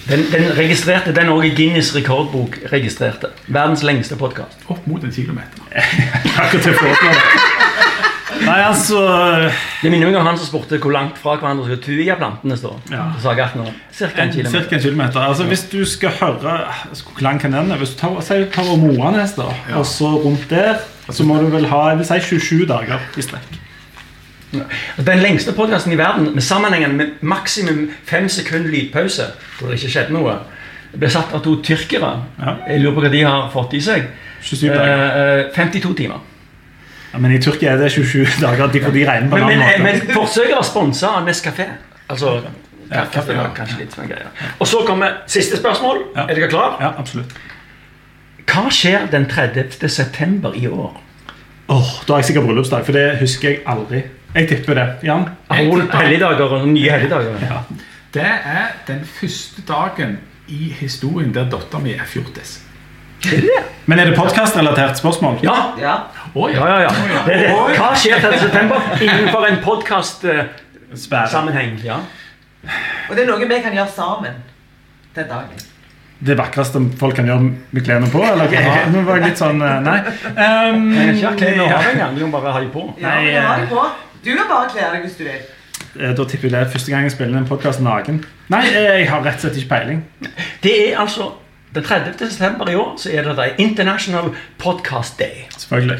Den, 0.09 0.19
den 0.31 0.57
registrerte, 0.57 1.15
den 1.15 1.29
òg 1.29 1.43
i 1.43 1.49
Guinness 1.55 1.95
rekordbok 1.95 2.57
registrerte. 2.71 3.27
Verdens 3.47 3.83
lengste 3.83 4.15
podkast. 4.15 4.59
Opp 4.67 4.87
mot 4.87 5.03
en 5.03 5.11
kilometer. 5.11 5.67
Akkurat 6.41 6.65
det. 6.65 7.56
Nei, 8.45 8.57
altså 8.63 8.99
Det 9.81 9.89
minner 9.91 10.09
meg 10.11 10.17
om 10.19 10.27
han 10.27 10.37
som 10.39 10.47
spurte 10.49 10.79
hvor 10.81 10.93
langt 10.93 11.17
fra 11.21 11.35
hverandre 11.37 11.65
skulle 11.65 11.83
tujaplantene 11.83 12.57
stå. 12.59 12.73
Ja. 12.91 13.05
Cirka 13.21 13.47
en 14.23 14.33
kilometer. 14.33 14.51
Cirka 14.51 14.75
en 14.75 14.81
kilometer. 14.81 15.19
Altså, 15.19 15.43
hvis 15.49 15.63
du 15.71 15.85
skal 15.85 16.09
høre 16.19 16.57
altså, 16.89 17.03
Hvor 17.11 17.23
lang 17.25 17.39
kan 17.41 17.53
den 17.53 17.69
være? 17.69 17.77
Hvis 17.77 17.95
du 17.95 17.99
tar, 18.01 18.19
sier 18.21 18.45
du 18.45 18.51
tar 18.53 18.75
Moanes, 18.77 19.33
da, 19.37 19.47
Ja. 19.69 19.77
og 19.79 19.85
så 19.85 20.11
rundt 20.25 20.49
der, 20.49 20.83
så 21.09 21.23
må 21.23 21.39
du 21.41 21.49
vel 21.53 21.65
ha 21.71 21.87
jeg 21.89 21.97
vil 21.97 22.05
si 22.05 22.19
27 22.19 22.67
dager 22.67 22.99
i 23.17 23.21
strekk. 23.21 23.57
Den 25.07 25.19
lengste 25.19 25.51
podkasten 25.51 25.91
i 25.91 25.97
verden 25.99 26.29
med 26.33 26.43
sammenhengen 26.43 26.95
med 26.97 27.17
maksimum 27.21 27.89
fem 28.05 28.29
sekunder 28.29 28.69
lydpause, 28.71 29.25
hvor 29.59 29.67
det 29.67 29.79
ikke 29.81 29.91
skjedde 29.91 30.15
noe, 30.15 30.37
ble 30.97 31.09
satt 31.11 31.33
av 31.35 31.43
to 31.43 31.57
tyrkere. 31.61 32.13
Ja. 32.39 32.53
Jeg 32.69 32.81
lurer 32.81 32.95
på 32.95 33.03
hva 33.05 33.11
de 33.11 33.23
har 33.27 33.49
fått 33.53 33.75
i 33.75 33.81
seg. 33.83 34.07
27 34.41 34.69
dager. 34.71 35.03
Eh, 35.03 35.39
eh, 35.39 35.53
52 35.55 35.93
timer. 35.97 36.23
Ja, 37.13 37.19
men 37.23 37.31
i 37.31 37.39
Tyrkia 37.41 37.71
er 37.73 37.77
det 37.81 37.91
27 37.91 38.25
dager. 38.45 38.67
De, 38.73 38.79
de 38.79 39.03
regner 39.07 39.29
på 39.31 39.37
en 39.39 39.43
annen 39.47 39.59
måte. 39.63 39.83
men 39.83 40.01
forsøket 40.15 40.55
var 40.55 40.65
sponsa 40.67 41.07
av 41.19 41.27
Nescafé. 41.27 41.69
Altså 42.09 42.37
Ja, 42.91 43.01
kaffe, 43.11 43.33
ja. 43.35 43.49
kanskje 43.55 43.81
litt 43.81 43.91
sånn 43.95 44.07
greier. 44.07 44.29
Og 44.63 44.67
så 44.67 44.79
kommer 44.87 45.17
siste 45.27 45.57
spørsmål. 45.59 45.97
Ja. 46.15 46.23
Er 46.29 46.37
dere 46.39 46.47
klar? 46.51 46.77
Ja, 46.79 46.93
absolutt. 46.97 47.33
Hva 48.47 48.69
skjer 48.71 49.09
den 49.11 49.25
30. 49.27 49.89
september 49.91 50.55
i 50.55 50.67
år? 50.71 50.93
Åh, 51.67 51.89
Da 52.07 52.13
har 52.13 52.21
jeg 52.21 52.29
sikkert 52.29 52.45
bryllupsdag, 52.47 52.85
for 52.87 52.95
det 52.95 53.17
husker 53.19 53.49
jeg 53.49 53.59
aldri. 53.67 54.05
Jeg 54.37 54.47
tipper 54.47 54.73
det. 54.79 54.85
Jan? 55.03 55.25
Helligdager 55.51 56.53
og 56.61 56.67
nye 56.71 56.91
helligdager. 56.93 57.43
Ja. 57.43 57.59
Det 58.15 58.23
er 58.23 58.71
den 58.87 59.01
første 59.19 59.61
dagen 59.67 60.17
i 60.47 60.69
historien 60.79 61.33
der 61.35 61.49
dattera 61.51 61.81
mi 61.83 61.91
er 61.97 62.07
fjortis. 62.07 62.61
Men 63.85 63.99
er 63.99 64.05
det 64.11 64.15
podkastrelatert 64.15 64.97
spørsmål? 65.01 65.39
Ja, 65.43 65.57
Ja. 65.81 65.95
Å 66.37 66.49
ja, 66.53 66.65
ja. 66.69 66.75
ja. 66.85 66.91
Det 67.25 67.33
er 67.33 67.39
det. 67.47 67.53
Hva 67.79 67.87
skjer 67.97 68.19
30. 68.21 68.39
september 68.43 68.77
innenfor 69.01 69.41
en 69.47 69.57
podkast-sammenheng? 69.63 71.71
Svære. 71.79 71.87
Ja. 71.87 71.97
Og 73.09 73.15
det 73.17 73.23
er 73.23 73.27
noe 73.31 73.47
vi 73.49 73.57
kan 73.63 73.73
gjøre 73.73 73.89
sammen 73.95 74.33
den 75.17 75.27
dagen. 75.31 75.57
Det 76.19 76.33
vakreste 76.37 76.79
folk 76.97 77.15
kan 77.17 77.25
gjøre 77.29 77.39
med 77.73 77.83
klærne 77.85 78.07
på? 78.13 78.21
Eller? 78.25 78.49
Ja, 78.53 78.61
nå 78.93 79.01
var 79.05 79.15
jeg 79.19 79.25
litt 79.31 79.39
sånn 79.41 79.61
eh, 79.61 79.79
Nei. 79.85 79.97
Um, 80.33 80.87
Jeg 80.97 81.03
kan 81.03 81.13
ikke 81.13 81.27
ha 81.27 81.31
klær 81.37 81.61
å 81.61 81.63
ja. 81.69 81.77
ha 81.77 81.91
engang. 81.93 82.11
Du 82.17 82.21
kan 82.25 82.33
bare 82.37 82.51
ha 82.55 82.59
dem 82.63 82.71
på. 82.73 82.83
Ja, 82.97 83.03
Nei, 83.11 83.17
men 83.27 83.35
ha 83.45 83.51
eh, 83.53 83.59
det 83.63 83.69
på. 83.73 83.81
Du 84.25 84.29
kan 84.33 84.47
bare 84.49 84.65
kle 84.73 84.83
deg 84.95 85.01
hvis 85.05 85.17
du 85.19 85.23
vil. 85.27 85.41
Eh, 85.97 86.11
Da 86.17 86.23
tipper 86.25 86.45
jeg 86.49 86.53
det 86.55 86.61
er 86.63 86.71
første 86.73 86.89
gang 86.93 87.01
jeg 87.07 87.13
spiller 87.17 87.37
en 87.41 87.49
podkast 87.49 87.79
naken. 87.85 88.15
Nei, 88.53 88.63
eh, 88.71 88.93
jeg 89.03 89.07
har 89.13 89.19
rett 89.25 89.37
og 89.37 89.41
slett 89.45 89.57
ikke 89.61 89.71
peiling. 89.75 89.99
Det 90.65 90.75
er 90.87 90.93
altså 91.05 91.23
den 91.77 91.85
30. 91.87 92.29
september 92.33 92.69
i 92.71 92.75
år 92.75 92.93
så 93.01 93.11
er 93.13 93.25
det 93.27 93.35
da 93.37 93.47
International 93.61 94.29
Podcast 94.61 95.19
Day. 95.19 95.45
Selvfølgelig. 95.57 95.97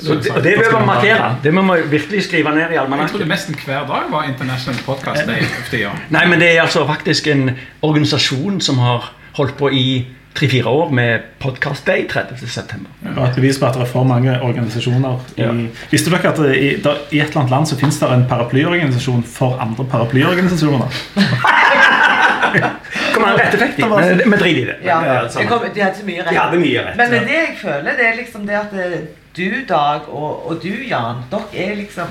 Så 0.00 0.14
det, 0.14 0.30
og 0.30 0.42
det 0.44 0.52
vil 0.58 0.66
vi 0.70 0.84
markere. 0.86 1.30
Det 1.42 1.54
må 1.54 1.62
vi 1.74 1.82
virkelig 1.90 2.24
skrive 2.24 2.50
ned 2.54 2.58
i 2.58 2.60
Jeg 2.60 2.68
trodde 2.68 2.84
almanakken. 2.84 3.28
nesten 3.28 3.56
hver 3.64 3.86
dag 3.86 4.10
var 4.10 4.24
International 4.28 4.80
Podcast 4.86 5.26
Day. 5.26 5.88
Nei, 6.10 6.26
men 6.26 6.40
det 6.40 6.52
er 6.56 6.62
altså 6.62 6.86
faktisk 6.86 7.26
en 7.26 7.50
organisasjon 7.82 8.60
som 8.60 8.78
har 8.78 9.12
holdt 9.38 9.56
på 9.58 9.68
i 9.72 10.06
tre-fire 10.34 10.66
år 10.70 10.90
med 10.94 11.20
Podcast 11.40 11.86
Day 11.86 12.06
30. 12.08 12.48
september. 12.48 12.90
Og 13.16 13.24
et 13.28 13.34
bevis 13.34 13.58
på 13.58 13.66
at 13.66 13.74
det 13.74 13.82
er 13.82 13.86
for 13.90 14.04
mange 14.06 14.40
organisasjoner. 14.42 15.18
I, 15.36 15.42
Ja. 15.42 15.52
Visste 15.90 16.10
dere 16.10 16.28
at 16.32 16.36
det, 16.36 16.56
i, 16.56 16.68
der, 16.82 16.94
i 17.10 17.18
et 17.20 17.26
eller 17.28 17.40
annet 17.40 17.50
land 17.50 17.66
så 17.66 17.78
finnes 17.78 17.98
det 17.98 18.10
en 18.12 18.26
paraplyorganisasjon 18.28 19.24
for 19.24 19.58
andre 19.60 19.84
paraplyorganisasjoner? 19.84 20.86
Kom 23.14 23.24
an, 23.24 23.36
rett 23.38 23.54
effekt 23.54 23.78
vi 23.78 23.82
driter 23.84 24.48
i 24.60 24.64
det. 24.70 24.76
Ja, 24.86 24.98
samme. 25.28 25.46
kom, 25.48 25.66
De 25.74 25.82
hadde 25.82 26.04
mye 26.08 26.22
rett. 26.22 26.30
De 26.32 26.38
hadde 26.38 26.60
mye 26.62 26.84
rett. 26.86 26.96
Men 27.00 27.10
men 27.10 27.26
det 27.28 27.36
jeg 27.38 27.56
føler, 27.62 27.96
det 27.98 28.06
er 28.08 28.16
liksom 28.20 28.46
det 28.48 28.56
at 28.60 28.72
eh, 28.74 28.98
du, 29.36 29.64
Dag, 29.68 30.08
og, 30.08 30.46
og 30.50 30.62
du, 30.62 30.72
Jan, 30.88 31.24
dere 31.30 31.66
er 31.68 31.74
liksom 31.78 32.06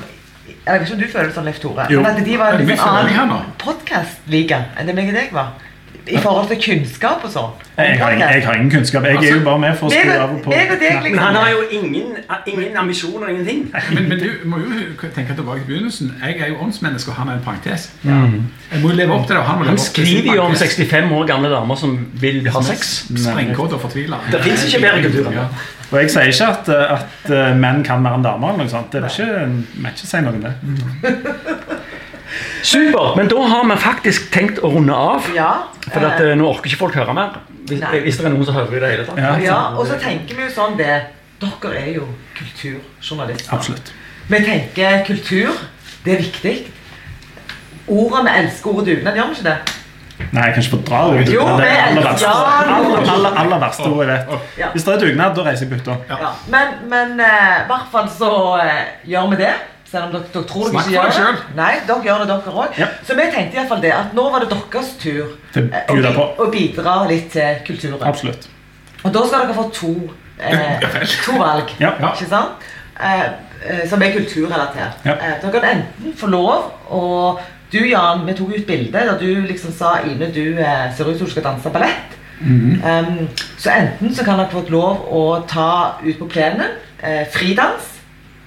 Jeg 0.48 0.80
vet 0.80 0.86
ikke 0.88 0.93
om 0.95 1.00
du 1.02 1.08
føler 1.12 1.28
det 1.28 1.36
sånn, 1.36 1.48
Leif 1.50 1.60
Tore, 1.60 1.88
men 1.91 2.06
at 2.08 2.22
de 2.24 2.38
var 2.39 2.56
en 2.56 2.68
det 2.68 2.78
her 2.80 3.26
nå. 3.28 3.36
annen 3.36 3.56
podkast-liga 3.60 4.62
enn 4.80 4.88
det 4.88 4.95
meg 4.95 5.10
og 5.12 5.18
deg 5.20 5.34
var. 5.36 5.50
I 6.10 6.22
forhold 6.24 6.47
til 6.51 6.60
kunnskap 6.64 7.24
og 7.28 7.32
sånn. 7.34 7.64
Jeg 7.78 7.99
har, 7.99 8.14
ingen, 8.16 8.30
jeg 8.34 8.45
har 8.45 8.58
ingen 8.58 8.72
kunnskap. 8.72 9.05
Jeg 9.05 9.20
er 9.22 9.36
jo 9.36 9.43
bare 9.45 9.60
med 9.62 9.76
for 9.78 9.88
å 9.88 9.91
skru 9.93 10.14
av 10.14 10.34
og 10.34 10.39
på. 10.45 10.53
meg 10.53 10.72
og 10.74 10.80
deg, 10.82 11.10
Men 11.12 11.20
han 11.22 11.36
har 11.38 11.49
jo 11.51 11.64
ingen, 11.80 12.16
ingen 12.49 12.78
ambisjoner, 12.84 13.28
ingenting. 13.34 13.68
Men, 13.93 14.10
men 14.10 14.22
du 14.24 14.30
må 14.49 14.62
jo 14.64 15.10
tenke 15.16 15.36
tilbake 15.38 15.62
til 15.62 15.68
begynnelsen. 15.74 16.14
Jeg 16.24 16.39
er 16.39 16.51
jo 16.53 16.60
åndsmenneske, 16.66 17.12
og 17.14 17.20
han 17.22 17.34
er 17.34 17.39
en 17.39 17.45
parentes. 17.45 17.89
Jeg 18.03 18.82
må 18.82 18.95
leve 18.95 19.14
opp 19.14 19.28
til 19.28 19.36
det. 19.36 19.41
og 19.43 19.49
Han, 19.51 19.60
må 19.60 19.68
leve 19.68 19.76
Han 19.76 19.84
opp 19.84 19.95
til 19.99 20.12
sin 20.14 20.32
jo 20.34 20.41
om 20.47 20.55
65 20.55 21.16
år 21.20 21.28
gamle 21.34 21.51
damer 21.53 21.82
som 21.84 21.97
vil 22.22 22.47
ha 22.49 22.64
sex. 22.72 22.95
Sprengkåt 23.14 23.78
og 23.78 23.84
fortvila. 23.86 24.24
Det 24.32 24.43
finnes 24.47 24.68
ikke 24.70 24.84
bedre 24.88 25.03
kultur 25.03 25.18
kulturen 25.18 25.43
det. 25.43 25.47
Og 25.88 26.01
jeg 26.01 26.12
sier 26.12 26.32
ikke 26.32 26.47
at, 26.51 26.70
eh, 26.74 26.95
at 26.97 27.30
eh, 27.32 27.53
menn 27.55 27.84
kan 27.88 28.01
mer 28.03 28.18
enn 28.18 28.26
damer. 28.26 28.53
eller 28.53 28.66
noe 28.66 28.72
sånt. 28.72 28.91
Det 28.91 29.03
er 29.03 29.08
ikke, 29.08 29.28
jeg 29.28 29.51
vil 29.78 29.91
ikke 29.93 30.10
si 30.10 30.24
noe 30.26 30.34
om 30.36 30.41
det. 30.43 30.55
Supert, 32.61 33.15
men 33.17 33.30
da 33.32 33.43
har 33.51 33.67
vi 33.69 33.78
faktisk 33.82 34.32
tenkt 34.34 34.59
å 34.59 34.71
runde 34.73 34.95
av. 34.95 35.28
Ja. 35.36 35.51
For 35.88 36.03
at, 36.03 36.19
eh, 36.21 36.32
eh, 36.32 36.38
nå 36.39 36.47
orker 36.49 36.69
ikke 36.71 36.82
folk 36.82 36.97
høre 36.99 37.13
mer. 37.15 37.38
Hvis, 37.67 37.80
Nei. 37.84 37.99
hvis 38.05 38.17
det 38.19 38.25
er 38.25 38.34
noen 38.36 38.47
som 38.47 38.55
hører 38.55 38.78
i 38.78 38.80
det 38.84 38.91
hele 38.95 39.05
tatt. 39.07 39.21
Ja. 39.21 39.32
ja, 39.43 39.59
og 39.75 39.88
så 39.88 39.99
tenker 40.01 40.36
vi 40.36 40.47
jo 40.47 40.51
sånn 40.55 40.78
det 40.80 40.97
Dere 41.38 41.73
er 41.78 41.89
jo 41.93 42.05
kulturjournalister. 42.34 43.51
Absolutt. 43.53 43.91
Vi 44.28 44.39
tenker 44.41 45.03
kultur. 45.05 45.51
Det 46.03 46.15
er 46.15 46.23
viktig. 46.23 46.53
Ordet 47.88 48.23
vi 48.25 48.32
elsker 48.41 48.71
ordet 48.71 48.88
dugnad, 48.88 49.19
gjør 49.19 49.30
vi 49.30 49.38
ikke 49.38 49.45
det? 49.45 49.75
Nei, 50.34 50.47
jeg 50.47 50.53
kan 50.55 50.63
ikke 50.63 50.71
fordra 50.73 51.01
det. 51.13 51.34
Jo, 51.34 51.43
det 51.59 51.67
er 51.69 51.84
aller 51.91 52.07
verste. 52.07 52.25
ja, 52.25 52.73
Aller, 52.73 53.11
aller, 53.13 53.38
aller 53.43 53.59
verste 53.61 53.86
ordet 53.86 54.07
jeg 54.09 54.25
vet. 54.32 54.71
Hvis 54.73 54.88
det 54.88 54.93
er 54.93 55.03
dugnad, 55.05 55.36
da 55.38 55.45
reiser 55.45 55.65
jeg 55.65 55.71
på 55.71 55.78
hytta. 55.78 55.97
Ja. 56.09 56.32
Men, 56.49 56.73
men 56.89 57.19
eh, 57.21 57.53
i 57.61 57.67
hvert 57.69 57.91
fall 57.93 58.09
så 58.17 58.32
eh, 58.63 58.82
gjør 59.11 59.30
vi 59.36 59.39
det. 59.43 59.53
Selv 59.92 60.04
om 60.04 60.12
dere, 60.12 60.28
dere 60.34 60.44
tror 60.50 60.66
dere 60.68 60.72
Snakk 60.74 60.88
ikke 60.92 60.96
gjør 60.98 61.32
det. 61.32 61.42
det. 61.48 61.56
Nei, 61.56 61.72
dere 61.88 62.04
gjør 62.04 62.22
det, 62.24 62.28
dere 62.34 62.54
òg. 62.64 62.80
Ja. 62.82 62.88
Så 63.08 63.16
vi 63.16 63.28
tenkte 63.32 63.56
i 63.56 63.60
hvert 63.62 63.70
fall 63.72 63.84
det 63.86 63.94
at 63.96 64.16
nå 64.18 64.26
var 64.34 64.44
det 64.44 64.50
deres 64.52 64.90
tur 65.00 65.36
Til 65.54 65.70
eh, 65.72 66.10
å, 66.12 66.26
å 66.44 66.48
bidra 66.52 66.96
litt 67.08 67.30
til 67.32 67.62
kulturen. 67.68 68.04
Absolutt. 68.10 68.50
Og 69.04 69.14
da 69.16 69.22
skal 69.28 69.46
dere 69.46 69.56
få 69.56 69.68
to, 69.78 69.94
eh, 70.40 70.88
to 71.24 71.38
valg. 71.40 71.72
Ja. 71.80 71.94
Ikke 72.10 72.28
sant? 72.28 72.68
Eh, 73.00 73.24
eh, 73.64 73.84
som 73.88 74.04
er 74.04 74.12
kulturrelatert. 74.18 75.06
Ja. 75.08 75.16
Eh, 75.16 75.38
dere 75.44 75.54
kan 75.56 75.70
enten 75.72 76.18
få 76.18 76.32
lov 76.34 76.74
å 76.92 77.04
Du, 77.68 77.82
Jan, 77.84 78.22
vi 78.24 78.32
tok 78.32 78.54
ut 78.56 78.64
bilde 78.68 78.96
der 78.96 79.18
du 79.20 79.42
liksom 79.44 79.74
sa 79.76 79.98
Ine, 80.08 80.30
du 80.32 80.56
eh, 80.56 80.86
ser 80.96 81.10
ut 81.10 81.18
som 81.18 81.28
du 81.28 81.32
skal 81.34 81.44
danse 81.44 81.70
ballett. 81.70 82.14
Mhm. 82.40 82.82
um, 82.86 83.28
så 83.58 83.72
enten 83.74 84.14
så 84.16 84.24
kan 84.24 84.38
dere 84.40 84.52
få 84.52 84.62
lov 84.70 85.08
å 85.12 85.24
ta 85.50 85.98
ut 86.04 86.20
på 86.20 86.28
plenen 86.32 86.78
eh, 87.04 87.26
fridans. 87.34 87.97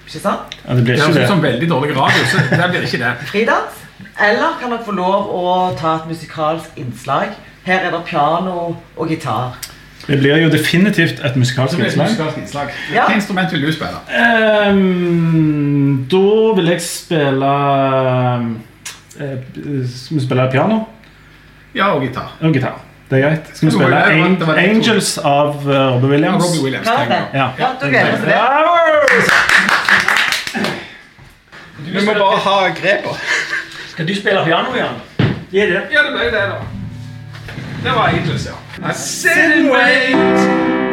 Ikke 0.07 0.19
sant? 0.19 0.55
Ja, 0.67 0.75
det 0.75 0.83
blir 0.83 0.95
Det 0.95 0.99
ikke 0.99 1.07
høres 1.07 1.15
ut 1.15 1.21
det. 1.21 1.27
som 1.27 1.43
veldig 1.43 1.69
dårlig 1.69 1.95
radio, 1.97 2.23
så 2.31 2.37
det 2.49 2.69
blir 2.71 2.81
ikke 2.87 2.99
det. 3.05 3.13
Fridans. 3.31 3.77
Eller 4.21 4.57
kan 4.61 4.71
dere 4.73 4.83
få 4.85 4.91
lov 4.91 5.29
å 5.33 5.75
ta 5.79 5.95
et 6.01 6.07
musikalsk 6.09 6.77
innslag? 6.77 7.27
Her 7.65 7.79
er 7.87 7.91
det 7.93 8.01
piano 8.05 8.75
og 8.97 9.07
gitar. 9.09 9.55
Det 10.07 10.17
blir 10.19 10.37
jo 10.41 10.49
definitivt 10.49 11.19
et 11.23 11.35
musikalsk 11.37 11.77
det 11.77 11.77
blir 11.77 11.85
et 11.85 11.93
innslag. 11.93 12.09
musikalsk 12.09 12.37
innslag. 12.41 12.69
Ja. 12.93 13.05
Hvilket 13.05 13.15
instrument 13.21 13.51
vil 13.53 13.61
du 13.61 13.71
spille? 13.71 13.99
Um, 14.71 16.07
da 16.11 16.53
vil 16.57 16.71
jeg 16.73 16.81
spille 16.81 17.51
eh, 19.21 19.35
Skal 19.93 20.17
vi 20.17 20.23
spille 20.25 20.47
piano 20.51 20.79
Ja, 21.75 21.93
og 21.93 22.01
gitar. 22.01 22.33
og 22.41 22.53
gitar? 22.53 22.79
Det 23.11 23.19
er 23.19 23.27
greit. 23.27 23.49
Skal 23.53 23.67
vi 23.67 23.71
spille 23.75 23.95
det 23.95 24.39
det 24.39 24.47
det. 24.47 24.57
Angels 24.57 25.17
av 25.17 25.55
uh, 25.67 25.73
Robbie 25.93 26.07
Ja, 26.07 26.11
Williams? 26.15 26.43
Robbie 26.45 26.63
Williams. 26.63 26.87
Ja. 26.87 27.47
Ja, 27.59 27.67
da 27.81 27.87
gleder 27.87 28.13
oss 28.13 28.19
til 28.19 28.29
det. 28.29 28.35
Vi 31.91 32.05
må 32.05 32.13
bare 32.13 32.37
ha 32.39 32.57
grepet. 32.75 33.17
Skal 33.91 34.07
du 34.07 34.15
spille 34.15 34.43
piano, 34.45 34.75
Jan? 34.75 34.95
Gi 35.51 35.65
det. 35.67 35.81
Ja, 35.91 36.03
det 36.07 36.13
ble 36.15 36.29
det, 36.31 36.45
da. 36.53 36.61
Det 37.83 37.95
var 37.97 38.07
Angels, 38.07 38.45
ja. 38.47 38.55
I 38.89 38.93
sit 38.93 39.31
and 39.37 39.71
wait. 39.71 40.90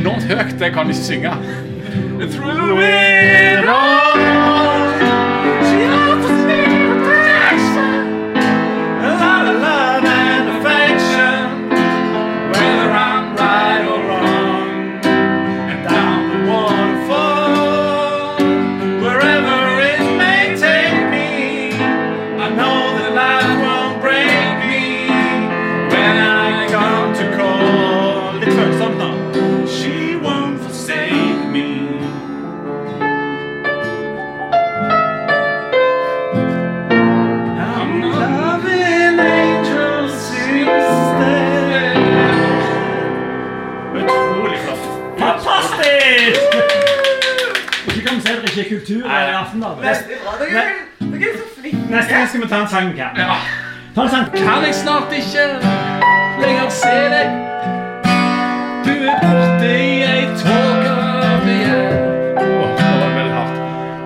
Enormt 0.00 0.28
høyt. 0.30 0.54
Det 0.58 0.72
kan 0.72 0.86
jeg 0.86 0.96
ikke 0.96 1.04
synge. 1.04 1.67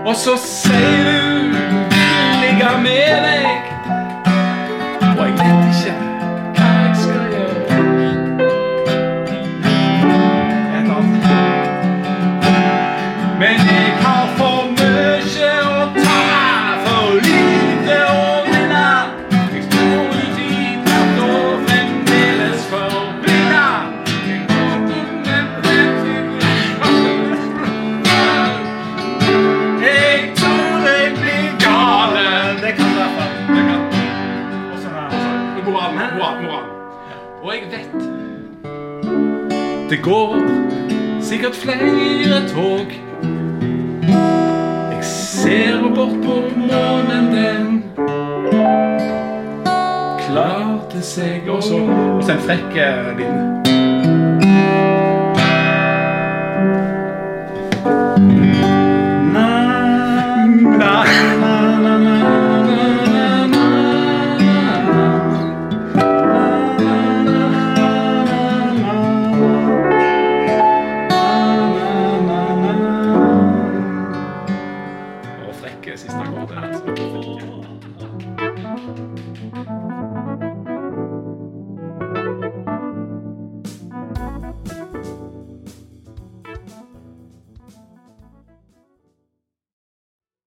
Hardt. 0.05 0.09
Og 0.09 0.17
så 0.17 0.37
sier 0.37 1.05
du 1.05 1.32
du 1.32 1.32
flere 41.63 42.49
tog. 42.49 42.87
Jeg 44.93 45.05
ser 45.05 45.95
bort 45.95 46.17
på 46.25 46.35
månen, 46.57 47.35
den. 47.35 47.85
Klarte 50.27 51.03
seg 51.03 51.49
Og 51.51 51.63
så 51.63 51.79
en 52.33 52.47
frekk 52.47 52.77
eh, 52.77 53.13
liten 53.19 53.62